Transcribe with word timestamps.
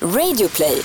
Radioplay. 0.00 0.82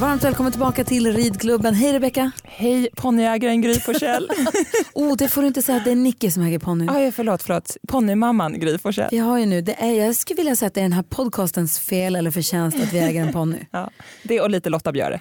Varmt 0.00 0.24
välkommen 0.24 0.52
tillbaka 0.52 0.84
till 0.84 1.12
ridklubben. 1.12 1.74
Hej 1.74 1.92
Rebecka. 1.92 2.30
Hej 2.44 2.88
ponnyägaren 2.96 3.60
Gry 3.60 3.80
Forssell. 3.80 4.30
oh, 4.94 5.16
det 5.16 5.28
får 5.28 5.40
du 5.40 5.46
inte 5.46 5.62
säga 5.62 5.78
att 5.78 5.84
det 5.84 5.90
är 5.90 5.96
Nicky 5.96 6.30
som 6.30 6.42
äger 6.42 6.58
ponnyn. 6.58 6.90
Aj, 6.90 7.12
förlåt, 7.12 7.42
förlåt. 7.42 7.76
Ponnymamman 7.88 8.60
Gry 8.60 8.78
Forssell. 8.78 9.08
Vi 9.10 9.18
har 9.18 9.38
ju 9.38 9.46
nu, 9.46 9.60
det 9.60 9.82
är, 9.82 9.92
jag 9.92 10.16
skulle 10.16 10.36
vilja 10.36 10.56
säga 10.56 10.66
att 10.66 10.74
det 10.74 10.80
är 10.80 10.82
den 10.82 10.92
här 10.92 11.02
podcastens 11.02 11.78
fel 11.78 12.16
eller 12.16 12.30
förtjänst 12.30 12.80
att 12.82 12.92
vi 12.92 12.98
äger 12.98 13.22
en 13.22 13.32
ponny. 13.32 13.58
ja, 13.70 13.90
det 14.22 14.40
och 14.40 14.50
lite 14.50 14.70
Lotta 14.70 14.92
Björe. 14.92 15.20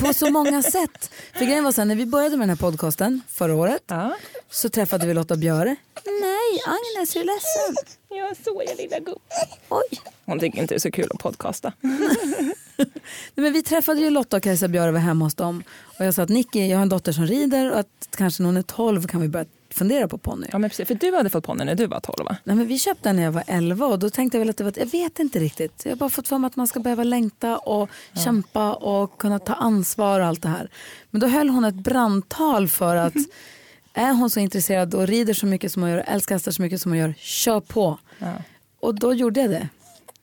På 0.00 0.12
så 0.12 0.30
många 0.30 0.62
sätt. 0.62 1.10
För 1.32 1.44
grejen 1.44 1.64
var 1.64 1.72
så 1.72 1.80
här, 1.80 1.86
när 1.86 1.94
vi 1.94 2.06
började 2.06 2.36
med 2.36 2.48
den 2.48 2.56
här 2.58 2.70
podcasten 2.70 3.22
förra 3.28 3.54
året 3.54 3.82
ja. 3.86 4.16
så 4.50 4.68
träffade 4.68 5.06
vi 5.06 5.14
Lotta 5.14 5.36
Björe. 5.36 5.76
Nej, 6.04 6.60
Agnes 6.66 7.16
är 7.16 7.20
du 7.20 7.26
ledsen? 7.26 7.94
Ja, 8.08 8.32
så 8.44 8.62
är 8.62 8.76
lilla 8.76 8.98
gubb. 8.98 9.22
Oj. 9.68 10.00
Hon 10.24 10.40
tycker 10.40 10.58
inte 10.58 10.74
det 10.74 10.78
är 10.78 10.80
så 10.80 10.90
kul 10.90 11.08
att 11.14 11.20
podcasta. 11.20 11.72
Men 13.34 13.52
vi 13.52 13.62
träffade 13.62 14.00
ju 14.00 14.10
Lotta 14.10 14.36
och 14.36 14.42
Kajsa 14.42 14.68
Björe 14.68 14.90
var 14.90 14.98
hemma 14.98 15.24
hos 15.24 15.34
dem. 15.34 15.62
Och 15.98 16.04
jag 16.04 16.14
sa 16.14 16.22
att 16.22 16.28
Nicky, 16.28 16.66
jag 16.66 16.76
har 16.76 16.82
en 16.82 16.88
dotter 16.88 17.12
som 17.12 17.26
rider 17.26 17.72
och 17.72 17.78
att 17.78 18.08
kanske 18.16 18.42
när 18.42 18.48
hon 18.48 18.56
är 18.56 18.62
12 18.62 19.06
kan 19.06 19.20
vi 19.20 19.28
börja 19.28 19.46
fundera 19.78 20.08
på 20.08 20.18
ponny. 20.18 20.46
Ja, 20.52 20.58
men 20.58 20.70
precis. 20.70 20.88
För 20.88 20.94
du 20.94 21.16
hade 21.16 21.30
fått 21.30 21.44
ponny 21.44 21.64
när 21.64 21.74
du 21.74 21.86
var 21.86 22.00
12 22.00 22.24
va? 22.24 22.36
Nej, 22.44 22.56
men 22.56 22.66
vi 22.66 22.78
köpte 22.78 23.08
den 23.08 23.16
när 23.16 23.22
jag 23.22 23.32
var 23.32 23.44
11 23.46 23.86
och 23.86 23.98
då 23.98 24.10
tänkte 24.10 24.36
jag 24.36 24.40
väl 24.40 24.50
att 24.50 24.56
det 24.56 24.64
var, 24.64 24.72
jag 24.76 24.86
vet 24.86 25.18
inte 25.18 25.38
riktigt. 25.38 25.82
Jag 25.84 25.92
har 25.92 25.96
bara 25.96 26.10
fått 26.10 26.28
för 26.28 26.38
mig 26.38 26.48
att 26.48 26.56
man 26.56 26.66
ska 26.66 26.80
behöva 26.80 27.04
längta 27.04 27.58
och 27.58 27.90
ja. 28.12 28.20
kämpa 28.20 28.74
och 28.74 29.18
kunna 29.18 29.38
ta 29.38 29.54
ansvar 29.54 30.20
och 30.20 30.26
allt 30.26 30.42
det 30.42 30.48
här. 30.48 30.70
Men 31.10 31.20
då 31.20 31.26
höll 31.26 31.48
hon 31.48 31.64
ett 31.64 31.74
brandtal 31.74 32.68
för 32.68 32.96
att 32.96 33.14
är 33.94 34.12
hon 34.12 34.30
så 34.30 34.40
intresserad 34.40 34.94
och 34.94 35.06
rider 35.06 35.34
så 35.34 35.46
mycket 35.46 35.72
som 35.72 35.82
hon 35.82 35.90
gör, 35.90 36.04
älskar 36.06 36.34
hästar 36.34 36.52
så 36.52 36.62
mycket 36.62 36.80
som 36.80 36.92
hon 36.92 36.98
gör, 36.98 37.14
kör 37.18 37.60
på. 37.60 37.98
Ja. 38.18 38.32
Och 38.80 38.94
då 38.94 39.14
gjorde 39.14 39.40
jag 39.40 39.50
det. 39.50 39.68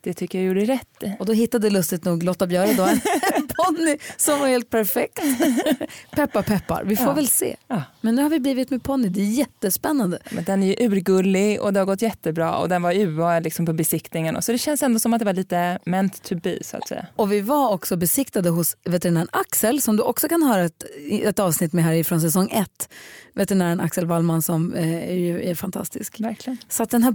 Det 0.02 0.14
tycker 0.14 0.38
jag 0.38 0.48
gjorde 0.48 0.66
rätt 0.66 1.04
Och 1.20 1.26
då 1.26 1.34
hittade 1.34 1.70
lustigt 1.70 2.06
nog 2.06 2.24
Lotta 2.24 2.48
Björe 2.48 2.74
då 2.74 2.84
en 2.84 3.00
ponny 3.66 3.98
som 4.18 4.40
var 4.40 4.48
helt 4.48 4.70
perfekt. 4.70 5.20
peppar 6.12 6.42
peppar, 6.42 6.84
vi 6.84 6.96
får 6.96 7.08
ja. 7.08 7.14
väl 7.14 7.28
se. 7.28 7.56
Ja. 7.68 7.84
Men 8.02 8.16
nu 8.16 8.22
har 8.22 8.30
vi 8.30 8.40
blivit 8.40 8.70
med 8.70 8.84
ponny, 8.84 9.10
det 9.10 9.22
är 9.22 9.26
jättespännande. 9.26 10.20
Men 10.32 10.44
den 10.44 10.64
är 10.64 10.68
ju 10.68 10.88
urgullig 10.88 11.62
och 11.62 11.74
det 11.74 11.80
har 11.80 11.86
gått 11.86 12.02
jättebra 12.02 12.58
och 12.58 12.70
den 12.70 12.82
var 12.82 12.94
UA 12.94 13.40
liksom 13.40 13.66
på 13.66 13.74
besiktningen. 13.74 14.36
Och 14.36 14.44
så 14.44 14.52
det 14.52 14.58
känns 14.58 14.84
ändå 14.84 15.00
som 15.00 15.14
att 15.14 15.20
det 15.20 15.26
var 15.26 15.34
lite 15.34 15.80
meant 15.86 16.24
to 16.24 16.36
be 16.36 16.58
så 16.62 16.78
att 16.78 16.88
säga. 16.88 17.06
Och 17.16 17.32
vi 17.32 17.42
var 17.42 17.72
också 17.72 17.96
besiktade 17.98 18.50
hos 18.50 18.78
veterinären 18.84 19.28
Axel 19.32 19.82
som 19.82 19.98
du 19.98 20.04
också 20.04 20.28
kan 20.28 20.44
höra 20.44 20.64
ett, 20.64 20.84
ett 21.12 21.40
avsnitt 21.40 21.74
med 21.74 21.84
här 21.84 22.04
från 22.04 22.22
säsong 22.22 22.50
ett. 22.52 22.90
Veterinären 23.34 23.80
Axel 23.80 24.06
Wallman 24.06 24.42
som 24.42 24.74
eh, 24.74 24.94
är, 24.94 25.40
är 25.40 25.56
fantastisk. 25.56 26.20
Verkligen. 26.20 26.58
Så 26.70 26.84
att 26.84 26.90
den 26.90 27.04
här, 27.04 27.12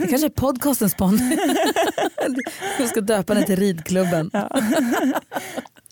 det 0.00 0.06
kanske 0.10 0.26
är 0.26 0.30
podcastens 0.30 0.94
ponny. 0.94 1.36
Jag 2.78 2.88
ska 2.88 3.00
döpa 3.00 3.34
den 3.34 3.44
till 3.44 3.56
ridklubben. 3.56 4.30
Ja. 4.32 4.60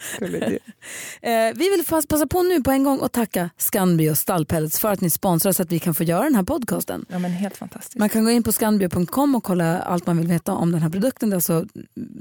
eh, 0.20 1.30
vi 1.54 1.70
vill 1.70 1.84
passa 2.08 2.27
på 2.27 2.42
nu 2.42 2.62
på 2.62 2.70
en 2.70 2.84
gång 2.84 2.98
och 2.98 3.12
tacka 3.12 3.50
Scanbio 3.56 4.14
Stallpellets 4.14 4.78
för 4.78 4.92
att 4.92 5.00
ni 5.00 5.10
sponsrar 5.10 5.52
så 5.52 5.62
att 5.62 5.72
vi 5.72 5.78
kan 5.78 5.94
få 5.94 6.04
göra 6.04 6.22
den 6.22 6.34
här 6.34 6.42
podcasten. 6.42 7.06
Ja, 7.08 7.18
men 7.18 7.30
helt 7.30 7.56
fantastiskt. 7.56 7.96
Man 7.96 8.08
kan 8.08 8.24
gå 8.24 8.30
in 8.30 8.42
på 8.42 8.52
scanbio.com 8.52 9.34
och 9.34 9.44
kolla 9.44 9.80
allt 9.80 10.06
man 10.06 10.19
vill 10.19 10.26
veta 10.26 10.52
om 10.52 10.72
den 10.72 10.82
här 10.82 10.91
produkten. 10.91 11.30
Det 11.30 11.34
är 11.34 11.36
alltså 11.36 11.66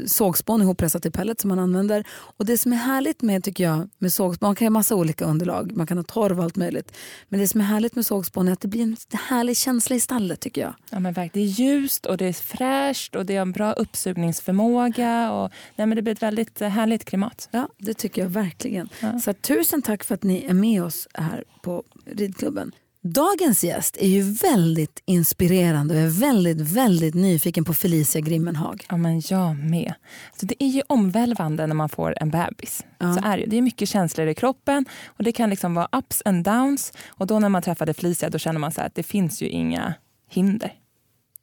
sågspån 0.05 0.61
ihoppressat 0.61 1.05
i 1.05 1.11
pellet 1.11 1.41
som 1.41 1.49
man 1.49 1.59
använder. 1.59 2.03
Och 2.09 2.45
det 2.45 2.57
som 2.57 2.73
är 2.73 2.77
härligt 2.77 3.21
med 3.21 3.43
tycker 3.43 3.63
jag 3.63 3.89
med 3.97 4.13
sågspån, 4.13 4.47
man 4.47 4.55
kan 4.55 4.65
ha 4.65 4.69
massa 4.69 4.95
olika 4.95 5.25
underlag, 5.25 5.71
man 5.75 5.87
kan 5.87 5.97
ha 5.97 6.03
torv 6.03 6.37
och 6.37 6.43
allt 6.43 6.55
möjligt. 6.55 6.97
Men 7.29 7.39
det 7.39 7.47
som 7.47 7.61
är 7.61 7.65
härligt 7.65 7.95
med 7.95 8.05
sågspån 8.05 8.47
är 8.47 8.53
att 8.53 8.61
det 8.61 8.67
blir 8.67 8.81
en 8.81 8.97
härlig 9.29 9.57
känsla 9.57 9.95
i 9.95 9.99
stallet 9.99 10.39
tycker 10.39 10.61
jag. 10.61 10.73
Ja 10.89 10.99
men 10.99 11.13
verkligen, 11.13 11.47
det 11.47 11.51
är 11.51 11.65
ljust 11.65 12.05
och 12.05 12.17
det 12.17 12.25
är 12.25 12.33
fräscht 12.33 13.15
och 13.15 13.25
det 13.25 13.35
har 13.35 13.41
en 13.41 13.51
bra 13.51 13.73
uppsugningsförmåga 13.73 15.31
och 15.31 15.51
nej, 15.75 15.87
men 15.87 15.95
det 15.95 16.01
blir 16.01 16.13
ett 16.13 16.23
väldigt 16.23 16.61
eh, 16.61 16.69
härligt 16.69 17.05
klimat. 17.05 17.49
Ja, 17.51 17.66
det 17.77 17.93
tycker 17.93 18.21
jag 18.21 18.29
verkligen. 18.29 18.89
Ja. 18.99 19.19
Så 19.19 19.33
tusen 19.33 19.81
tack 19.81 20.03
för 20.03 20.15
att 20.15 20.23
ni 20.23 20.45
är 20.45 20.53
med 20.53 20.83
oss 20.83 21.07
här 21.13 21.43
på 21.63 21.83
ridklubben. 22.05 22.71
Dagens 23.13 23.63
gäst 23.63 23.97
är 23.99 24.07
ju 24.07 24.21
väldigt 24.21 25.01
inspirerande 25.05 25.95
och 25.95 26.01
är 26.01 26.19
väldigt, 26.19 26.61
väldigt 26.61 27.15
nyfiken 27.15 27.63
på 27.63 27.73
Felicia 27.73 28.21
Grimmenhag. 28.21 28.85
Ja, 28.89 28.97
men 28.97 29.21
jag 29.29 29.57
med. 29.57 29.93
Så 30.39 30.45
det 30.45 30.63
är 30.63 30.67
ju 30.67 30.81
omvälvande 30.87 31.67
när 31.67 31.75
man 31.75 31.89
får 31.89 32.17
en 32.21 32.29
bebis. 32.29 32.85
Ja. 32.97 33.13
Så 33.13 33.19
är 33.23 33.37
det. 33.37 33.45
det 33.45 33.57
är 33.57 33.61
mycket 33.61 33.89
känslor 33.89 34.27
i 34.27 34.35
kroppen 34.35 34.85
och 35.05 35.23
det 35.23 35.31
kan 35.31 35.49
liksom 35.49 35.73
vara 35.73 35.87
ups 35.91 36.21
and 36.25 36.43
downs. 36.43 36.93
Och 37.07 37.27
då 37.27 37.39
när 37.39 37.49
man 37.49 37.61
träffade 37.61 37.93
Felicia 37.93 38.29
då 38.29 38.37
känner 38.37 38.59
man 38.59 38.71
så 38.71 38.81
att 38.81 38.95
det 38.95 39.03
finns 39.03 39.41
ju 39.41 39.49
inga 39.49 39.93
hinder. 40.29 40.73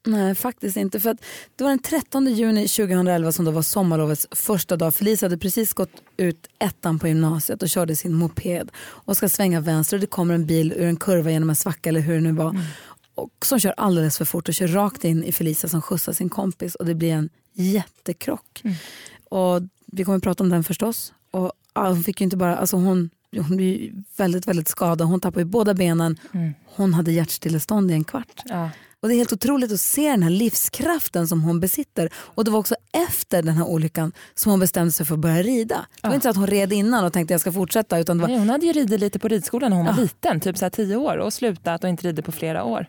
Nej, 0.07 0.35
faktiskt 0.35 0.77
inte. 0.77 1.01
För 1.01 1.17
det 1.57 1.65
var 1.65 1.71
den 1.71 1.79
13 1.79 2.27
juni 2.27 2.69
2011 2.69 3.33
som 3.33 3.45
då 3.45 3.51
var 3.51 3.63
sommarlovets 3.63 4.27
första 4.31 4.77
dag. 4.77 4.95
Felicia 4.95 5.27
hade 5.27 5.39
precis 5.39 5.73
gått 5.73 6.03
ut 6.17 6.47
ettan 6.59 6.99
på 6.99 7.09
gymnasiet 7.09 7.63
och 7.63 7.69
körde 7.69 7.97
sin 7.97 8.15
moped 8.15 8.71
och 8.77 9.17
ska 9.17 9.29
svänga 9.29 9.61
vänster 9.61 9.97
och 9.97 10.01
det 10.01 10.07
kommer 10.07 10.35
en 10.35 10.47
bil 10.47 10.73
ur 10.73 10.87
en 10.87 10.97
kurva 10.97 11.31
genom 11.31 11.51
en 11.51 11.57
svacka 11.57 11.89
eller 11.89 12.01
hur 12.01 12.15
det 12.15 12.21
nu 12.21 12.33
var. 12.33 12.51
Mm. 12.51 12.63
Och 13.15 13.31
som 13.45 13.61
kör 13.61 13.75
alldeles 13.77 14.19
för 14.19 14.25
fort 14.25 14.49
och 14.49 14.55
kör 14.55 14.69
rakt 14.69 15.05
in 15.05 15.25
i 15.25 15.33
Felicia 15.33 15.71
som 15.71 15.83
skjutsar 15.83 16.13
sin 16.13 16.29
kompis 16.29 16.75
och 16.75 16.87
det 16.87 16.95
blir 16.95 17.13
en 17.13 17.29
jättekrock. 17.53 18.61
Mm. 18.65 18.77
Och 19.25 19.63
vi 19.87 20.05
kommer 20.05 20.17
att 20.17 20.23
prata 20.23 20.45
om 20.45 20.51
den 20.51 20.65
förstås. 20.65 21.13
Och 21.31 21.53
hon 21.75 22.05
fick 22.05 22.21
inte 22.21 22.37
bara, 22.37 22.57
alltså 22.57 22.77
hon, 22.77 23.11
hon 23.37 23.57
blev 23.57 24.05
väldigt, 24.17 24.49
väldigt 24.49 24.69
skadad. 24.69 25.09
Hon 25.09 25.21
tappade 25.21 25.45
båda 25.45 25.75
benen. 25.75 26.19
Mm. 26.33 26.55
Hon 26.65 26.95
hade 26.95 27.13
hjärtstillestånd 27.13 27.91
i 27.91 27.95
en 27.95 28.05
kvart. 28.05 28.43
Ja. 28.45 28.71
Och 29.05 29.09
det 29.09 29.15
är 29.15 29.17
helt 29.17 29.33
otroligt 29.33 29.73
att 29.73 29.81
se 29.81 30.11
den 30.11 30.23
här 30.23 30.31
livskraften 30.31 31.29
som 31.29 31.43
hon 31.43 31.61
besitter. 31.61 32.09
Och 32.15 32.45
det 32.45 32.51
var 32.51 32.59
också 32.59 32.75
efter 33.09 33.43
den 33.43 33.55
här 33.55 33.65
olyckan 33.65 34.13
som 34.35 34.51
hon 34.51 34.61
bestämde 34.61 34.93
sig 34.93 35.07
för 35.07 35.15
att 35.15 35.21
börja 35.21 35.43
rida. 35.43 35.87
Det 36.01 36.07
var 36.09 36.11
ja. 36.11 36.15
inte 36.15 36.23
så 36.25 36.29
att 36.29 36.37
hon 36.37 36.47
red 36.47 36.73
innan 36.73 37.05
och 37.05 37.13
tänkte 37.13 37.35
jag 37.35 37.41
ska 37.41 37.53
fortsätta. 37.53 37.99
Utan 37.99 38.19
var... 38.19 38.29
Nej, 38.29 38.39
hon 38.39 38.51
hade 38.51 38.67
ju 38.67 38.73
ridit 38.73 39.01
lite 39.01 39.19
på 39.19 39.29
ridskolan 39.29 39.71
när 39.71 39.77
hon 39.77 39.87
ja. 39.87 39.93
var 39.93 40.03
liten, 40.03 40.41
typ 40.41 40.59
så 40.59 40.65
här 40.65 40.71
tio 40.71 40.97
år 40.97 41.17
och 41.17 41.33
slutat 41.33 41.85
och 41.85 41.91
inte 41.91 42.09
ridit 42.09 42.25
på 42.25 42.33
flera 42.33 42.65
år. 42.65 42.87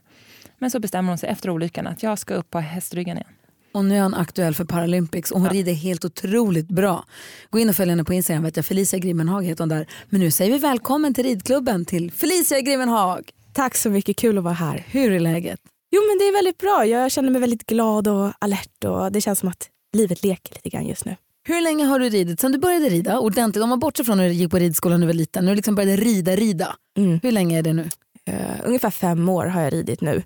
Men 0.59 0.71
så 0.71 0.79
bestämmer 0.79 1.09
hon 1.09 1.17
sig 1.17 1.29
efter 1.29 1.49
olyckan 1.49 1.87
att 1.87 2.03
jag 2.03 2.19
ska 2.19 2.33
upp 2.33 2.49
på 2.49 2.59
hästryggen 2.59 3.17
igen. 3.17 3.29
Och 3.73 3.85
nu 3.85 3.97
är 3.97 4.03
hon 4.03 4.13
aktuell 4.13 4.55
för 4.55 4.65
Paralympics 4.65 5.31
och 5.31 5.39
hon 5.39 5.47
ja. 5.47 5.53
rider 5.53 5.73
helt 5.73 6.05
otroligt 6.05 6.67
bra. 6.67 7.05
Gå 7.49 7.59
in 7.59 7.69
och 7.69 7.75
följ 7.75 7.89
henne 7.89 8.03
på 8.03 8.13
Instagram, 8.13 8.43
vet 8.43 8.55
jag, 8.55 8.65
Felicia 8.65 8.99
Grimmenhag 8.99 9.45
heter 9.45 9.61
hon 9.61 9.69
där. 9.69 9.87
Men 10.09 10.19
nu 10.19 10.31
säger 10.31 10.51
vi 10.51 10.57
välkommen 10.57 11.13
till 11.13 11.23
ridklubben 11.23 11.85
till 11.85 12.11
Felicia 12.11 12.61
Grimmenhag. 12.61 13.31
Tack 13.53 13.75
så 13.75 13.89
mycket, 13.89 14.17
kul 14.17 14.37
att 14.37 14.43
vara 14.43 14.53
här. 14.53 14.83
Hur 14.87 15.11
är 15.11 15.19
läget? 15.19 15.59
Jo 15.95 16.01
men 16.07 16.17
det 16.17 16.27
är 16.27 16.33
väldigt 16.33 16.57
bra. 16.57 16.85
Jag 16.85 17.11
känner 17.11 17.31
mig 17.31 17.41
väldigt 17.41 17.65
glad 17.65 18.07
och 18.07 18.31
alert 18.39 18.83
och 18.83 19.11
det 19.11 19.21
känns 19.21 19.39
som 19.39 19.49
att 19.49 19.69
livet 19.97 20.23
leker 20.23 20.55
lite 20.55 20.69
grann 20.69 20.87
just 20.87 21.05
nu. 21.05 21.15
Hur 21.47 21.61
länge 21.61 21.85
har 21.85 21.99
du 21.99 22.09
ridit? 22.09 22.39
Sen 22.39 22.51
du 22.51 22.57
började 22.57 22.89
rida 22.89 23.19
ordentligt, 23.19 23.63
om 23.63 23.69
man 23.69 23.79
bortser 23.79 24.03
från 24.03 24.17
när 24.17 24.27
du 24.27 24.33
gick 24.33 24.51
på 24.51 24.57
ridskolan 24.57 24.99
när 24.99 25.07
du 25.07 25.13
var 25.13 25.17
liten, 25.17 25.45
när 25.45 25.51
du 25.51 25.55
liksom 25.55 25.75
började 25.75 25.95
rida, 25.95 26.35
rida. 26.35 26.75
Mm. 26.97 27.19
Hur 27.23 27.31
länge 27.31 27.59
är 27.59 27.63
det 27.63 27.73
nu? 27.73 27.89
Uh, 28.29 28.61
ungefär 28.63 28.89
fem 28.89 29.29
år 29.29 29.45
har 29.45 29.61
jag 29.61 29.73
ridit 29.73 30.01
nu. 30.01 30.23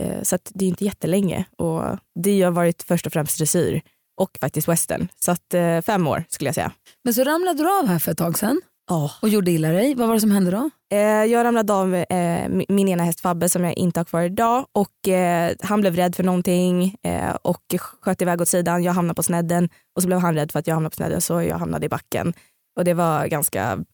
Uh, 0.00 0.22
så 0.22 0.38
det 0.48 0.64
är 0.64 0.68
inte 0.68 0.84
jättelänge 0.84 1.44
och 1.56 1.82
det 2.24 2.42
har 2.42 2.50
varit 2.50 2.82
först 2.82 3.06
och 3.06 3.12
främst 3.12 3.38
dressyr 3.38 3.82
och 4.20 4.38
faktiskt 4.40 4.68
western. 4.68 5.08
Så 5.20 5.30
att, 5.30 5.54
uh, 5.54 5.80
fem 5.80 6.06
år 6.06 6.24
skulle 6.28 6.48
jag 6.48 6.54
säga. 6.54 6.72
Men 7.04 7.14
så 7.14 7.24
ramlade 7.24 7.62
du 7.62 7.78
av 7.78 7.86
här 7.86 7.98
för 7.98 8.12
ett 8.12 8.18
tag 8.18 8.38
sedan 8.38 8.60
oh. 8.88 9.12
och 9.22 9.28
gjorde 9.28 9.50
illa 9.50 9.68
dig. 9.68 9.94
Vad 9.94 10.08
var 10.08 10.14
det 10.14 10.20
som 10.20 10.30
hände 10.30 10.50
då? 10.50 10.70
Eh, 10.90 11.24
jag 11.24 11.44
ramlade 11.44 11.72
av 11.72 11.94
eh, 11.94 12.48
min 12.68 12.88
ena 12.88 13.04
häst 13.04 13.20
Fabbe 13.20 13.48
som 13.48 13.64
jag 13.64 13.78
inte 13.78 14.00
har 14.00 14.04
kvar 14.04 14.22
idag 14.22 14.66
och 14.72 15.08
eh, 15.08 15.52
han 15.60 15.80
blev 15.80 15.96
rädd 15.96 16.16
för 16.16 16.24
någonting 16.24 16.96
och 17.42 17.74
sköt 18.00 18.22
iväg 18.22 18.40
åt 18.40 18.48
sidan. 18.48 18.82
Jag 18.82 18.92
hamnade 18.92 19.14
på 19.14 19.22
snedden 19.22 19.68
och 19.96 20.02
så 20.02 20.08
blev 20.08 20.18
han 20.18 20.34
rädd 20.34 20.52
för 20.52 20.58
att 20.58 20.66
jag 20.66 20.74
hamnade 20.74 20.90
på 20.90 20.96
snedden 20.96 21.20
så 21.20 21.42
jag 21.42 21.58
hamnade 21.58 21.86
i 21.86 21.88
backen. 21.88 22.34
Och 22.76 22.84
det 22.84 22.94
var 22.94 23.26
ganska, 23.26 23.84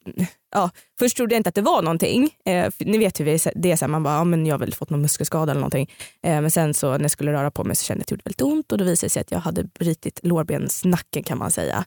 ja, 0.55 0.71
först 0.99 1.17
trodde 1.17 1.35
jag 1.35 1.39
inte 1.39 1.49
att 1.49 1.55
det 1.55 1.63
var 1.63 1.83
någonting. 1.83 2.31
ni 2.79 2.99
vet 2.99 3.21
hur 3.21 3.25
det 3.25 3.33
är, 3.73 3.77
så 3.77 3.85
här, 3.85 3.89
man 3.89 4.03
bara, 4.03 4.15
ja, 4.15 4.25
men 4.25 4.47
jag 4.47 4.55
har 4.55 4.59
väl 4.59 4.75
fått 4.75 4.91
någon 4.91 5.03
muskelskada 5.03 5.53
eller 5.53 5.61
någonting. 5.61 5.91
men 6.23 6.51
sen 6.51 6.75
så 6.75 6.93
när 6.93 7.01
jag 7.01 7.11
skulle 7.11 7.33
röra 7.33 7.51
på 7.51 7.65
mig 7.65 7.77
så 7.77 7.85
kände 7.85 7.99
jag 7.99 8.03
att 8.03 8.09
det 8.09 8.13
gjorde 8.13 8.23
väldigt 8.25 8.43
ont 8.43 8.73
och 8.73 8.79
då 8.79 8.85
visade 8.85 9.07
det 9.07 9.11
sig 9.11 9.21
att 9.21 9.31
jag 9.31 9.39
hade 9.39 9.65
brutit 9.65 10.21
lårbensnacken 10.23 11.23
kan 11.23 11.39
man 11.39 11.51
säga. 11.51 11.85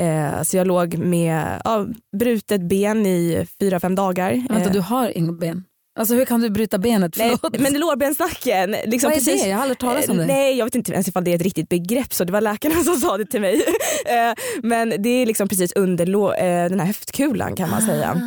Eh, 0.00 0.42
så 0.42 0.56
jag 0.56 0.66
låg 0.66 0.98
med 0.98 1.60
ja, 1.64 1.86
brutet 2.16 2.60
ben 2.60 3.06
i 3.06 3.46
fyra, 3.60 3.80
fem 3.80 3.94
dagar. 3.94 4.32
Vänta, 4.48 4.68
eh. 4.68 4.72
du 4.72 4.80
har 4.80 5.18
inga 5.18 5.32
ben? 5.32 5.64
Alltså 5.98 6.14
hur 6.14 6.24
kan 6.24 6.40
du 6.40 6.50
bryta 6.50 6.78
benet? 6.78 7.16
Nej, 7.18 7.36
men 7.58 7.74
lårbensnacken. 7.74 8.70
Liksom 8.70 9.08
Vad 9.08 9.12
är 9.12 9.16
precis, 9.16 9.42
det? 9.42 9.48
Jag 9.48 9.56
har 9.56 9.62
aldrig 9.62 9.78
talat 9.78 10.08
om 10.08 10.16
det. 10.16 10.26
Nej, 10.26 10.58
jag 10.58 10.64
vet 10.64 10.74
inte 10.74 10.92
ens 10.92 11.08
ifall 11.08 11.24
det 11.24 11.30
är 11.30 11.34
ett 11.34 11.42
riktigt 11.42 11.68
begrepp 11.68 12.14
så 12.14 12.24
det 12.24 12.32
var 12.32 12.40
läkarna 12.40 12.74
som 12.84 12.96
sa 12.96 13.16
det 13.16 13.26
till 13.26 13.40
mig. 13.40 13.62
Eh, 14.06 14.34
men 14.62 15.02
det 15.02 15.08
är 15.08 15.26
liksom 15.26 15.48
precis 15.48 15.72
under 15.72 16.06
eh, 16.06 16.68
den 16.68 16.80
här 16.80 16.86
höftkulan 16.86 17.56
kan 17.56 17.70
man 17.70 17.82
säga. 17.82 18.20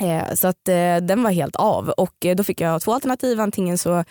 Ah. 0.00 0.36
Så 0.36 0.48
att 0.48 0.64
den 1.02 1.22
var 1.22 1.30
helt 1.30 1.56
av 1.56 1.88
och 1.88 2.26
då 2.36 2.44
fick 2.44 2.60
jag 2.60 2.82
två 2.82 2.92
alternativ. 2.92 3.40
Antingen 3.40 3.78
så 3.78 4.04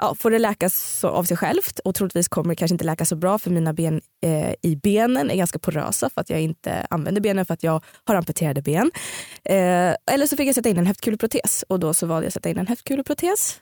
ja, 0.00 0.14
får 0.14 0.30
det 0.30 0.38
läka 0.38 0.70
så 0.70 1.08
av 1.08 1.24
sig 1.24 1.36
självt 1.36 1.78
och 1.78 1.94
troligtvis 1.94 2.28
kommer 2.28 2.48
det 2.48 2.56
kanske 2.56 2.74
inte 2.74 2.84
läka 2.84 3.04
så 3.04 3.16
bra 3.16 3.38
för 3.38 3.50
mina 3.50 3.72
ben 3.72 4.00
eh, 4.22 4.54
i 4.62 4.76
benen 4.82 5.30
är 5.30 5.36
ganska 5.36 5.58
porösa 5.58 6.10
för 6.10 6.20
att 6.20 6.30
jag 6.30 6.40
inte 6.40 6.86
använder 6.90 7.20
benen 7.20 7.46
för 7.46 7.54
att 7.54 7.62
jag 7.62 7.84
har 8.04 8.14
amputerade 8.14 8.62
ben. 8.62 8.90
Eh, 9.44 9.94
eller 10.10 10.26
så 10.26 10.36
fick 10.36 10.48
jag 10.48 10.54
sätta 10.54 10.68
in 10.68 10.78
en 10.78 10.86
höftkuleprotes 10.86 11.64
och 11.68 11.80
då 11.80 11.94
så 11.94 12.06
valde 12.06 12.24
jag 12.24 12.28
att 12.28 12.34
sätta 12.34 12.50
in 12.50 12.58
en 12.58 12.66
höftkuleprotes. 12.66 13.60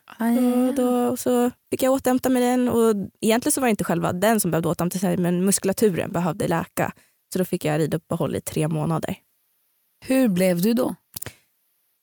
Och 0.69 0.75
då 0.75 1.17
så 1.17 1.50
fick 1.70 1.82
jag 1.82 1.93
återhämta 1.93 2.29
mig 2.29 2.43
den 2.43 2.69
och 2.69 2.94
egentligen 3.20 3.52
så 3.52 3.61
var 3.61 3.67
det 3.67 3.70
inte 3.70 3.84
själva 3.84 4.12
den 4.12 4.40
som 4.40 4.50
behövde 4.50 4.69
återhämta 4.69 4.99
sig 4.99 5.17
men 5.17 5.44
muskulaturen 5.44 6.12
behövde 6.12 6.49
läka. 6.49 6.93
Så 7.32 7.38
då 7.38 7.44
fick 7.44 7.64
jag 7.64 7.79
riduppehåll 7.79 8.37
i 8.37 8.40
tre 8.40 8.69
månader. 8.69 9.17
Hur 10.05 10.29
blev 10.29 10.62
du 10.62 10.75
då? 10.75 10.94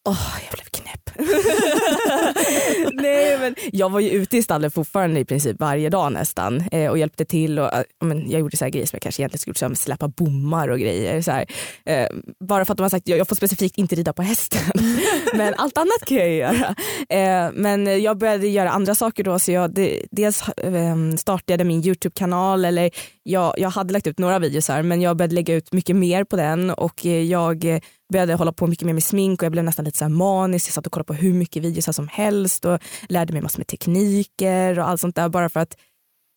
Åh, 0.07 0.37
jag 0.45 0.53
blev 0.53 0.65
knäpp. 0.65 0.98
Nej, 2.93 3.37
men 3.39 3.55
jag 3.71 3.89
var 3.89 3.99
ju 3.99 4.09
ute 4.09 4.37
i 4.37 4.43
stallet 4.43 4.73
fortfarande 4.73 5.19
i 5.19 5.25
princip 5.25 5.59
varje 5.59 5.89
dag 5.89 6.13
nästan 6.13 6.63
eh, 6.71 6.89
och 6.89 6.97
hjälpte 6.97 7.25
till. 7.25 7.59
Och, 7.59 7.73
eh, 7.73 7.83
men 8.01 8.31
jag 8.31 8.39
gjorde 8.39 8.57
så 8.57 8.65
här 8.65 8.71
grejer 8.71 8.87
som 8.87 8.95
jag 8.95 9.01
kanske 9.01 9.21
egentligen 9.21 9.39
skulle 9.39 9.67
göra, 9.67 9.75
släppa 9.75 10.07
bommar 10.07 10.67
och 10.67 10.79
grejer. 10.79 11.21
Så 11.21 11.31
här. 11.31 11.45
Eh, 11.85 12.07
bara 12.39 12.65
för 12.65 12.73
att 12.73 12.77
de 12.77 12.83
har 12.83 12.89
sagt 12.89 13.07
jag, 13.07 13.19
jag 13.19 13.27
får 13.27 13.35
specifikt 13.35 13.77
inte 13.77 13.95
rida 13.95 14.13
på 14.13 14.21
hästen. 14.21 14.61
men 15.33 15.53
allt 15.57 15.77
annat 15.77 16.05
kan 16.05 16.17
jag 16.17 16.29
göra. 16.29 16.75
Eh, 17.09 17.51
men 17.53 18.01
jag 18.01 18.17
började 18.17 18.47
göra 18.47 18.69
andra 18.69 18.95
saker 18.95 19.23
då. 19.23 19.39
Så 19.39 19.51
jag, 19.51 19.73
det, 19.73 20.05
dels 20.11 20.43
ehm, 20.63 21.17
startade 21.17 21.63
min 21.63 21.85
Youtube-kanal. 21.85 22.65
eller 22.65 22.91
jag, 23.23 23.53
jag 23.57 23.69
hade 23.69 23.93
lagt 23.93 24.07
ut 24.07 24.19
några 24.19 24.39
videos 24.39 24.67
här 24.67 24.83
men 24.83 25.01
jag 25.01 25.17
började 25.17 25.35
lägga 25.35 25.55
ut 25.55 25.73
mycket 25.73 25.95
mer 25.95 26.23
på 26.23 26.35
den 26.35 26.69
och 26.69 27.05
eh, 27.05 27.23
jag 27.23 27.79
började 28.09 28.33
hålla 28.33 28.51
på 28.51 28.67
mycket 28.67 28.85
mer 28.85 28.93
med 28.93 29.03
smink 29.03 29.41
och 29.41 29.45
jag 29.45 29.51
blev 29.51 29.63
nästan 29.63 29.85
lite 29.85 29.97
så 29.97 30.05
här 30.05 30.09
manisk. 30.09 30.67
Jag 30.67 30.73
satt 30.73 30.85
och 30.85 30.91
kollade 30.91 31.07
på 31.07 31.13
hur 31.13 31.33
mycket 31.33 31.63
videos 31.63 31.95
som 31.95 32.07
helst 32.07 32.65
och 32.65 32.79
lärde 33.09 33.33
mig 33.33 33.41
massor 33.41 33.59
med 33.59 33.67
tekniker 33.67 34.79
och 34.79 34.87
allt 34.87 35.01
sånt 35.01 35.15
där 35.15 35.29
bara 35.29 35.49
för 35.49 35.59
att 35.59 35.77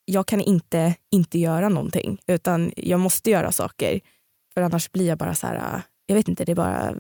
jag 0.05 0.27
kan 0.27 0.41
inte 0.41 0.95
inte 1.11 1.39
göra 1.39 1.69
någonting 1.69 2.19
utan 2.27 2.73
jag 2.77 3.01
måste 3.01 3.31
göra 3.31 3.53
saker 3.53 4.01
för 4.55 4.63
annars 4.63 4.93
blir 4.93 5.09
jag 5.09 5.19
bara 5.19 5.35
så 5.35 5.47
här, 5.47 5.83
jag 6.07 6.15
vet 6.15 6.29
inte, 6.29 6.45
det 6.45 6.53
är 6.53 6.57
bara, 6.57 6.95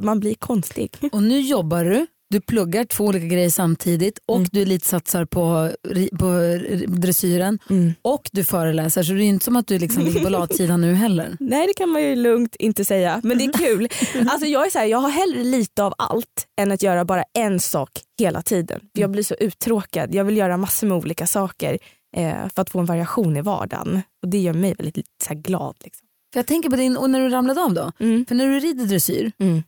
man 0.00 0.20
blir 0.20 0.34
konstig. 0.34 0.96
Och 1.12 1.22
nu 1.22 1.40
jobbar 1.40 1.84
du 1.84 2.06
du 2.34 2.40
pluggar 2.40 2.84
två 2.84 3.04
olika 3.04 3.26
grejer 3.26 3.50
samtidigt 3.50 4.18
och 4.26 4.36
mm. 4.36 4.48
du 4.52 4.62
elitsatsar 4.62 5.24
på, 5.24 5.70
på 6.18 6.58
dressyren 6.88 7.58
mm. 7.70 7.94
och 8.02 8.30
du 8.32 8.44
föreläser 8.44 9.02
så 9.02 9.12
det 9.12 9.22
är 9.22 9.24
inte 9.24 9.44
som 9.44 9.56
att 9.56 9.66
du 9.66 9.78
liksom 9.78 10.04
ligger 10.04 10.24
på 10.24 10.28
latsidan 10.28 10.80
nu 10.80 10.94
heller. 10.94 11.36
Nej 11.40 11.66
det 11.66 11.74
kan 11.74 11.88
man 11.88 12.02
ju 12.02 12.16
lugnt 12.16 12.56
inte 12.58 12.84
säga 12.84 13.20
men 13.24 13.38
det 13.38 13.44
är 13.44 13.52
kul. 13.52 13.88
alltså 14.30 14.46
jag, 14.46 14.66
är 14.66 14.70
så 14.70 14.78
här, 14.78 14.86
jag 14.86 14.98
har 14.98 15.10
hellre 15.10 15.44
lite 15.44 15.82
av 15.84 15.94
allt 15.98 16.46
än 16.60 16.72
att 16.72 16.82
göra 16.82 17.04
bara 17.04 17.24
en 17.38 17.60
sak 17.60 17.90
hela 18.18 18.42
tiden. 18.42 18.80
För 18.94 19.00
jag 19.00 19.10
blir 19.10 19.22
så 19.22 19.34
uttråkad. 19.34 20.14
Jag 20.14 20.24
vill 20.24 20.36
göra 20.36 20.56
massor 20.56 20.86
med 20.86 20.96
olika 20.96 21.26
saker 21.26 21.78
eh, 22.16 22.48
för 22.54 22.62
att 22.62 22.70
få 22.70 22.78
en 22.78 22.86
variation 22.86 23.36
i 23.36 23.40
vardagen 23.40 24.02
och 24.22 24.28
det 24.28 24.38
gör 24.38 24.54
mig 24.54 24.74
väldigt 24.78 25.06
så 25.28 25.34
glad. 25.34 25.76
Liksom. 25.84 26.06
För 26.32 26.40
jag 26.40 26.46
tänker 26.46 26.70
på 26.70 26.76
din, 26.76 26.96
och 26.96 27.10
när 27.10 27.20
du 27.20 27.28
ramlade 27.28 27.60
av 27.60 27.74
då, 27.74 27.92
mm. 28.00 28.26
för 28.26 28.34
när 28.34 28.46
du 28.46 28.60
rider 28.60 28.84
dressyr 28.84 29.32
mm 29.38 29.62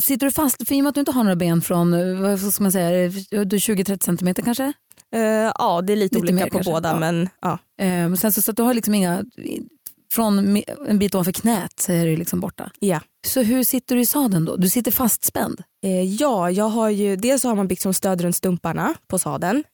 Sitter 0.00 0.26
du 0.26 0.32
fast, 0.32 0.68
för 0.68 0.74
i 0.74 0.80
och 0.80 0.84
med 0.84 0.88
att 0.88 0.94
du 0.94 1.00
inte 1.00 1.12
har 1.12 1.24
några 1.24 1.36
ben 1.36 1.62
från, 1.62 1.94
eh, 1.94 2.20
vad 2.20 2.52
ska 2.52 2.62
man 2.62 2.72
säga, 2.72 3.08
20-30 3.08 4.04
centimeter 4.04 4.42
kanske? 4.42 4.72
Uh, 5.16 5.22
ja, 5.58 5.82
det 5.86 5.92
är 5.92 5.96
lite, 5.96 6.18
lite 6.18 6.32
olika 6.32 6.44
på 6.44 6.50
kanske. 6.50 6.72
båda. 6.72 6.88
Ja. 6.88 6.98
Men, 6.98 7.28
ja. 7.40 7.58
Uh, 7.82 8.14
sen 8.14 8.32
så, 8.32 8.42
så 8.42 8.50
att 8.50 8.56
du 8.56 8.62
har 8.62 8.74
liksom 8.74 8.94
inga, 8.94 9.24
från 10.12 10.62
en 10.88 10.98
bit 10.98 11.14
ovanför 11.14 11.32
knät 11.32 11.80
så 11.80 11.92
är 11.92 12.06
du 12.06 12.16
liksom 12.16 12.40
borta. 12.40 12.70
Ja. 12.78 13.00
Så 13.26 13.42
hur 13.42 13.64
sitter 13.64 13.94
du 13.94 14.00
i 14.00 14.06
sadeln 14.06 14.44
då? 14.44 14.56
Du 14.56 14.68
sitter 14.68 14.90
fastspänd? 14.90 15.62
Uh, 15.84 16.02
ja, 16.02 16.50
jag 16.50 16.68
har 16.68 16.88
ju, 16.90 17.16
dels 17.16 17.42
så 17.42 17.48
har 17.48 17.54
man 17.54 17.68
byggt 17.68 17.82
som 17.82 17.94
stöd 17.94 18.20
runt 18.20 18.36
stumparna 18.36 18.94
på 19.06 19.18
sadeln. 19.18 19.64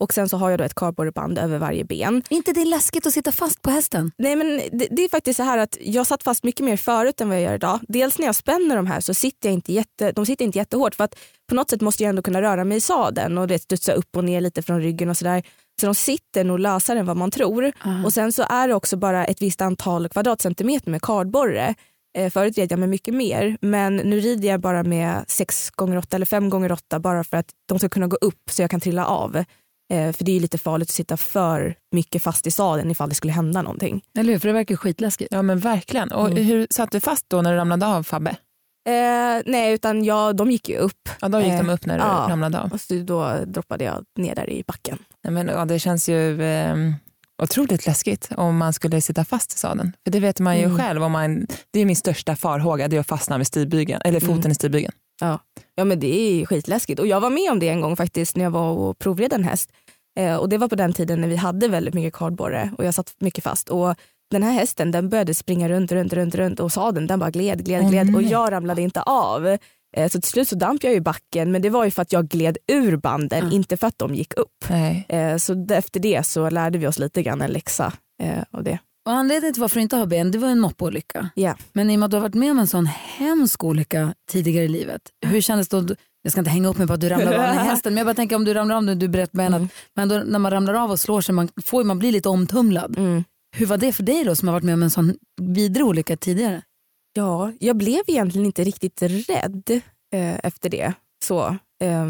Och 0.00 0.14
sen 0.14 0.28
så 0.28 0.36
har 0.36 0.50
jag 0.50 0.58
då 0.58 0.64
ett 0.64 0.74
kardborreband 0.74 1.38
över 1.38 1.58
varje 1.58 1.84
ben. 1.84 2.22
Är 2.30 2.36
inte 2.36 2.52
det 2.52 2.64
läskigt 2.64 3.06
att 3.06 3.14
sitta 3.14 3.32
fast 3.32 3.62
på 3.62 3.70
hästen? 3.70 4.10
Nej 4.18 4.36
men 4.36 4.60
det, 4.72 4.88
det, 4.90 5.04
är 5.04 5.08
faktiskt 5.08 5.36
så 5.36 5.42
här 5.42 5.58
att 5.58 5.78
jag 5.80 6.06
satt 6.06 6.22
fast 6.22 6.44
mycket 6.44 6.64
mer 6.64 6.76
förut 6.76 7.20
än 7.20 7.28
vad 7.28 7.36
jag 7.36 7.42
gör 7.42 7.54
idag. 7.54 7.80
Dels 7.88 8.18
när 8.18 8.26
jag 8.26 8.34
spänner 8.34 8.76
de 8.76 8.86
här 8.86 9.00
så 9.00 9.14
sitter 9.14 9.48
jag 9.48 9.54
inte 9.54 9.72
jätte, 9.72 10.12
de 10.12 10.26
sitter 10.26 10.44
inte 10.44 10.58
jättehårt 10.58 10.94
för 10.94 11.04
att 11.04 11.18
på 11.48 11.54
något 11.54 11.70
sätt 11.70 11.80
måste 11.80 12.02
jag 12.02 12.08
ändå 12.08 12.22
kunna 12.22 12.42
röra 12.42 12.64
mig 12.64 12.76
i 12.76 12.80
sadeln 12.80 13.38
och 13.38 13.46
det 13.46 13.58
studsa 13.58 13.92
upp 13.92 14.16
och 14.16 14.24
ner 14.24 14.40
lite 14.40 14.62
från 14.62 14.80
ryggen 14.80 15.10
och 15.10 15.16
sådär. 15.16 15.42
Så 15.80 15.86
de 15.86 15.94
sitter 15.94 16.44
nog 16.44 16.58
lösare 16.58 16.98
än 16.98 17.06
vad 17.06 17.16
man 17.16 17.30
tror. 17.30 17.64
Uh. 17.64 18.04
Och 18.04 18.12
sen 18.12 18.32
så 18.32 18.42
är 18.50 18.68
det 18.68 18.74
också 18.74 18.96
bara 18.96 19.24
ett 19.24 19.42
visst 19.42 19.60
antal 19.60 20.08
kvadratcentimeter 20.08 20.90
med 20.90 21.02
kardborre. 21.02 21.74
Eh, 22.18 22.30
förut 22.30 22.58
red 22.58 22.72
jag 22.72 22.78
med 22.78 22.88
mycket 22.88 23.14
mer 23.14 23.56
men 23.60 23.96
nu 23.96 24.20
rider 24.20 24.48
jag 24.48 24.60
bara 24.60 24.82
med 24.82 25.24
6 25.28 25.70
gånger 25.70 25.96
8 25.96 26.16
eller 26.16 26.26
5 26.26 26.50
gånger 26.50 26.72
8 26.72 26.98
bara 26.98 27.24
för 27.24 27.36
att 27.36 27.46
de 27.68 27.78
ska 27.78 27.88
kunna 27.88 28.06
gå 28.06 28.16
upp 28.20 28.50
så 28.50 28.62
jag 28.62 28.70
kan 28.70 28.80
trilla 28.80 29.06
av. 29.06 29.44
Eh, 29.92 30.12
för 30.12 30.24
det 30.24 30.36
är 30.36 30.40
lite 30.40 30.58
farligt 30.58 30.88
att 30.88 30.94
sitta 30.94 31.16
för 31.16 31.74
mycket 31.92 32.22
fast 32.22 32.46
i 32.46 32.50
sadeln 32.50 32.90
ifall 32.90 33.08
det 33.08 33.14
skulle 33.14 33.32
hända 33.32 33.62
någonting. 33.62 34.02
Eller 34.18 34.32
hur, 34.32 34.38
för 34.38 34.48
det 34.48 34.54
verkar 34.54 34.76
skitläskigt. 34.76 35.32
Ja 35.32 35.42
men 35.42 35.58
verkligen. 35.58 36.12
Och 36.12 36.30
mm. 36.30 36.44
hur 36.44 36.66
satt 36.70 36.90
du 36.90 37.00
fast 37.00 37.28
då 37.28 37.42
när 37.42 37.52
du 37.52 37.56
ramlade 37.56 37.86
av 37.86 38.02
Fabbe? 38.02 38.36
Eh, 38.88 39.42
nej 39.46 39.74
utan 39.74 40.04
jag, 40.04 40.36
de 40.36 40.50
gick 40.50 40.68
ju 40.68 40.76
upp. 40.76 41.08
Ja 41.20 41.28
då 41.28 41.40
gick 41.40 41.52
eh, 41.52 41.58
de 41.58 41.70
upp 41.70 41.86
när 41.86 41.98
du 41.98 42.04
ja, 42.04 42.26
ramlade 42.30 42.60
av. 42.60 42.72
Och 42.72 42.80
så 42.80 42.94
då 42.94 43.38
droppade 43.46 43.84
jag 43.84 44.04
ner 44.16 44.34
där 44.34 44.50
i 44.50 44.64
backen. 44.66 44.98
Nej, 45.24 45.32
men, 45.32 45.48
ja, 45.48 45.64
det 45.64 45.78
känns 45.78 46.08
ju 46.08 46.42
eh, 46.42 46.76
otroligt 47.42 47.86
läskigt 47.86 48.30
om 48.36 48.56
man 48.56 48.72
skulle 48.72 49.00
sitta 49.00 49.24
fast 49.24 49.54
i 49.54 49.58
sadeln. 49.58 49.92
För 50.04 50.10
det 50.10 50.20
vet 50.20 50.40
man 50.40 50.58
ju 50.58 50.64
mm. 50.64 50.78
själv. 50.78 51.02
Om 51.02 51.12
man, 51.12 51.46
det 51.70 51.80
är 51.80 51.84
min 51.84 51.96
största 51.96 52.36
farhåga, 52.36 52.88
det 52.88 52.96
är 52.96 53.00
att 53.00 53.06
fastna 53.06 53.38
med 53.38 53.46
stigbygeln, 53.46 54.00
eller 54.04 54.20
foten 54.20 54.38
mm. 54.38 54.50
i 54.50 54.54
stigbygeln. 54.54 54.92
Ja. 55.20 55.38
ja 55.74 55.84
men 55.84 56.00
det 56.00 56.06
är 56.06 56.46
skitläskigt 56.46 57.00
och 57.00 57.06
jag 57.06 57.20
var 57.20 57.30
med 57.30 57.50
om 57.50 57.58
det 57.58 57.68
en 57.68 57.80
gång 57.80 57.96
faktiskt 57.96 58.36
när 58.36 58.44
jag 58.44 58.50
var 58.50 58.70
och 58.70 58.98
provred 58.98 59.32
en 59.32 59.44
häst. 59.44 59.70
Eh, 60.18 60.36
och 60.36 60.48
det 60.48 60.58
var 60.58 60.68
på 60.68 60.74
den 60.74 60.92
tiden 60.92 61.20
när 61.20 61.28
vi 61.28 61.36
hade 61.36 61.68
väldigt 61.68 61.94
mycket 61.94 62.14
kardborre 62.14 62.70
och 62.78 62.84
jag 62.84 62.94
satt 62.94 63.14
mycket 63.18 63.44
fast. 63.44 63.68
Och 63.68 63.94
den 64.30 64.42
här 64.42 64.52
hästen 64.52 64.90
den 64.90 65.08
började 65.08 65.34
springa 65.34 65.68
runt, 65.68 65.92
runt, 65.92 66.12
runt, 66.12 66.34
runt 66.34 66.60
och 66.60 66.72
sadeln 66.72 67.06
den 67.06 67.18
bara 67.18 67.30
gled, 67.30 67.64
gled, 67.64 67.90
gled 67.90 68.08
oh, 68.08 68.14
och 68.14 68.22
jag 68.22 68.52
ramlade 68.52 68.82
inte 68.82 69.02
av. 69.02 69.46
Eh, 69.96 70.08
så 70.08 70.20
till 70.20 70.30
slut 70.30 70.48
så 70.48 70.56
damp 70.56 70.84
jag 70.84 70.94
i 70.94 71.00
backen 71.00 71.52
men 71.52 71.62
det 71.62 71.70
var 71.70 71.84
ju 71.84 71.90
för 71.90 72.02
att 72.02 72.12
jag 72.12 72.28
gled 72.28 72.58
ur 72.66 72.96
banden, 72.96 73.40
mm. 73.40 73.52
inte 73.52 73.76
för 73.76 73.86
att 73.86 73.98
de 73.98 74.14
gick 74.14 74.34
upp. 74.36 74.70
Eh, 75.08 75.36
så 75.36 75.66
efter 75.70 76.00
det 76.00 76.26
så 76.26 76.50
lärde 76.50 76.78
vi 76.78 76.86
oss 76.86 76.98
lite 76.98 77.22
grann 77.22 77.42
en 77.42 77.50
läxa 77.50 77.92
eh, 78.22 78.42
av 78.50 78.64
det. 78.64 78.78
Och 79.04 79.12
anledningen 79.12 79.54
till 79.54 79.60
varför 79.60 79.76
du 79.76 79.82
inte 79.82 79.96
har 79.96 80.06
ben 80.06 80.30
det 80.30 80.38
var 80.38 80.48
en 80.48 80.60
moppeolycka. 80.60 81.30
Yeah. 81.36 81.58
Men 81.72 81.90
i 81.90 81.96
och 81.96 81.98
med 81.98 82.04
att 82.04 82.10
du 82.10 82.16
har 82.16 82.22
varit 82.22 82.34
med 82.34 82.50
om 82.50 82.58
en 82.58 82.66
sån 82.66 82.86
hemsk 82.86 83.64
olycka 83.64 84.14
tidigare 84.30 84.64
i 84.64 84.68
livet, 84.68 85.02
hur 85.26 85.40
kändes 85.40 85.68
det 85.68 85.80
då? 85.80 85.94
Jag 86.22 86.32
ska 86.32 86.40
inte 86.40 86.50
hänga 86.50 86.68
upp 86.68 86.78
mig 86.78 86.86
på 86.86 86.92
att 86.92 87.00
du 87.00 87.08
ramlar 87.08 87.32
av 87.32 87.38
den 87.38 87.58
hästen 87.66 87.94
men 87.94 87.98
jag 87.98 88.06
bara 88.06 88.14
tänker 88.14 88.36
om 88.36 88.44
du 88.44 88.54
ramlar 88.54 88.76
av 88.76 88.84
nu, 88.84 88.94
du 88.94 89.08
brett 89.08 89.32
benet, 89.32 89.56
mm. 89.56 89.68
men 89.94 90.08
då, 90.08 90.22
när 90.26 90.38
man 90.38 90.50
ramlar 90.50 90.74
av 90.74 90.90
och 90.90 91.00
slår 91.00 91.20
sig 91.20 91.34
man, 91.34 91.48
får 91.64 91.84
man 91.84 91.98
bli 91.98 92.12
lite 92.12 92.28
omtumlad. 92.28 92.98
Mm. 92.98 93.24
Hur 93.56 93.66
var 93.66 93.76
det 93.76 93.92
för 93.92 94.02
dig 94.02 94.24
då 94.24 94.36
som 94.36 94.48
har 94.48 94.52
varit 94.52 94.64
med 94.64 94.74
om 94.74 94.82
en 94.82 94.90
sån 94.90 95.14
vidrig 95.40 95.86
olycka 95.86 96.16
tidigare? 96.16 96.62
Ja, 97.12 97.52
jag 97.60 97.76
blev 97.76 98.00
egentligen 98.06 98.46
inte 98.46 98.64
riktigt 98.64 99.02
rädd 99.02 99.80
eh, 100.14 100.38
efter 100.42 100.68
det. 100.68 100.92
Så, 101.24 101.46
eh, 101.82 102.06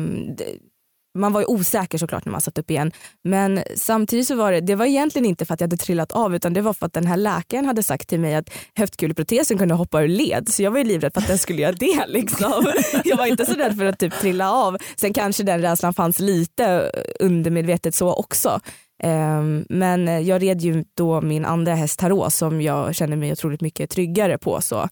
man 1.15 1.33
var 1.33 1.41
ju 1.41 1.47
osäker 1.47 1.99
såklart 1.99 2.25
när 2.25 2.33
man 2.33 2.41
satt 2.41 2.59
upp 2.59 2.71
igen. 2.71 2.93
Men 3.25 3.63
samtidigt 3.77 4.27
så 4.27 4.37
var 4.37 4.53
det, 4.53 4.61
det 4.61 4.75
var 4.75 4.87
egentligen 4.87 5.27
inte 5.27 5.45
för 5.45 5.55
att 5.55 5.61
jag 5.61 5.69
hade 5.69 5.77
trillat 5.77 6.13
av 6.13 6.35
utan 6.35 6.55
det 6.55 6.61
var 6.61 6.73
för 6.73 6.87
att 6.87 6.93
den 6.93 7.07
här 7.07 7.17
läkaren 7.17 7.67
hade 7.67 7.83
sagt 7.83 8.09
till 8.09 8.21
mig 8.21 8.35
att 8.35 8.51
höftkuleprotesen 8.75 9.59
kunde 9.59 9.75
hoppa 9.75 10.03
ur 10.03 10.09
led. 10.09 10.49
Så 10.49 10.63
jag 10.63 10.71
var 10.71 10.79
ju 10.79 10.85
livrädd 10.85 11.15
för 11.15 11.21
att 11.21 11.29
den 11.29 11.39
skulle 11.39 11.63
göra 11.63 11.73
det. 11.73 12.05
Liksom. 12.09 12.73
Jag 13.05 13.17
var 13.17 13.27
inte 13.27 13.47
så 13.47 13.55
rädd 13.55 13.77
för 13.77 13.85
att 13.85 13.99
typ 13.99 14.21
trilla 14.21 14.53
av. 14.53 14.79
Sen 14.97 15.13
kanske 15.13 15.43
den 15.43 15.63
rädslan 15.63 15.95
fanns 15.95 16.19
lite 16.19 16.91
undermedvetet 17.21 17.95
så 17.95 18.15
också. 18.15 18.61
Ehm, 19.03 19.65
men 19.69 20.27
jag 20.27 20.43
red 20.43 20.61
ju 20.61 20.85
då 20.95 21.21
min 21.21 21.45
andra 21.45 21.75
häst 21.75 21.99
Tarot 21.99 22.33
som 22.33 22.63
jag 22.63 22.95
känner 22.95 23.17
mig 23.17 23.33
otroligt 23.33 23.61
mycket 23.61 23.91
tryggare 23.91 24.39
på. 24.39 24.61
Så, 24.61 24.89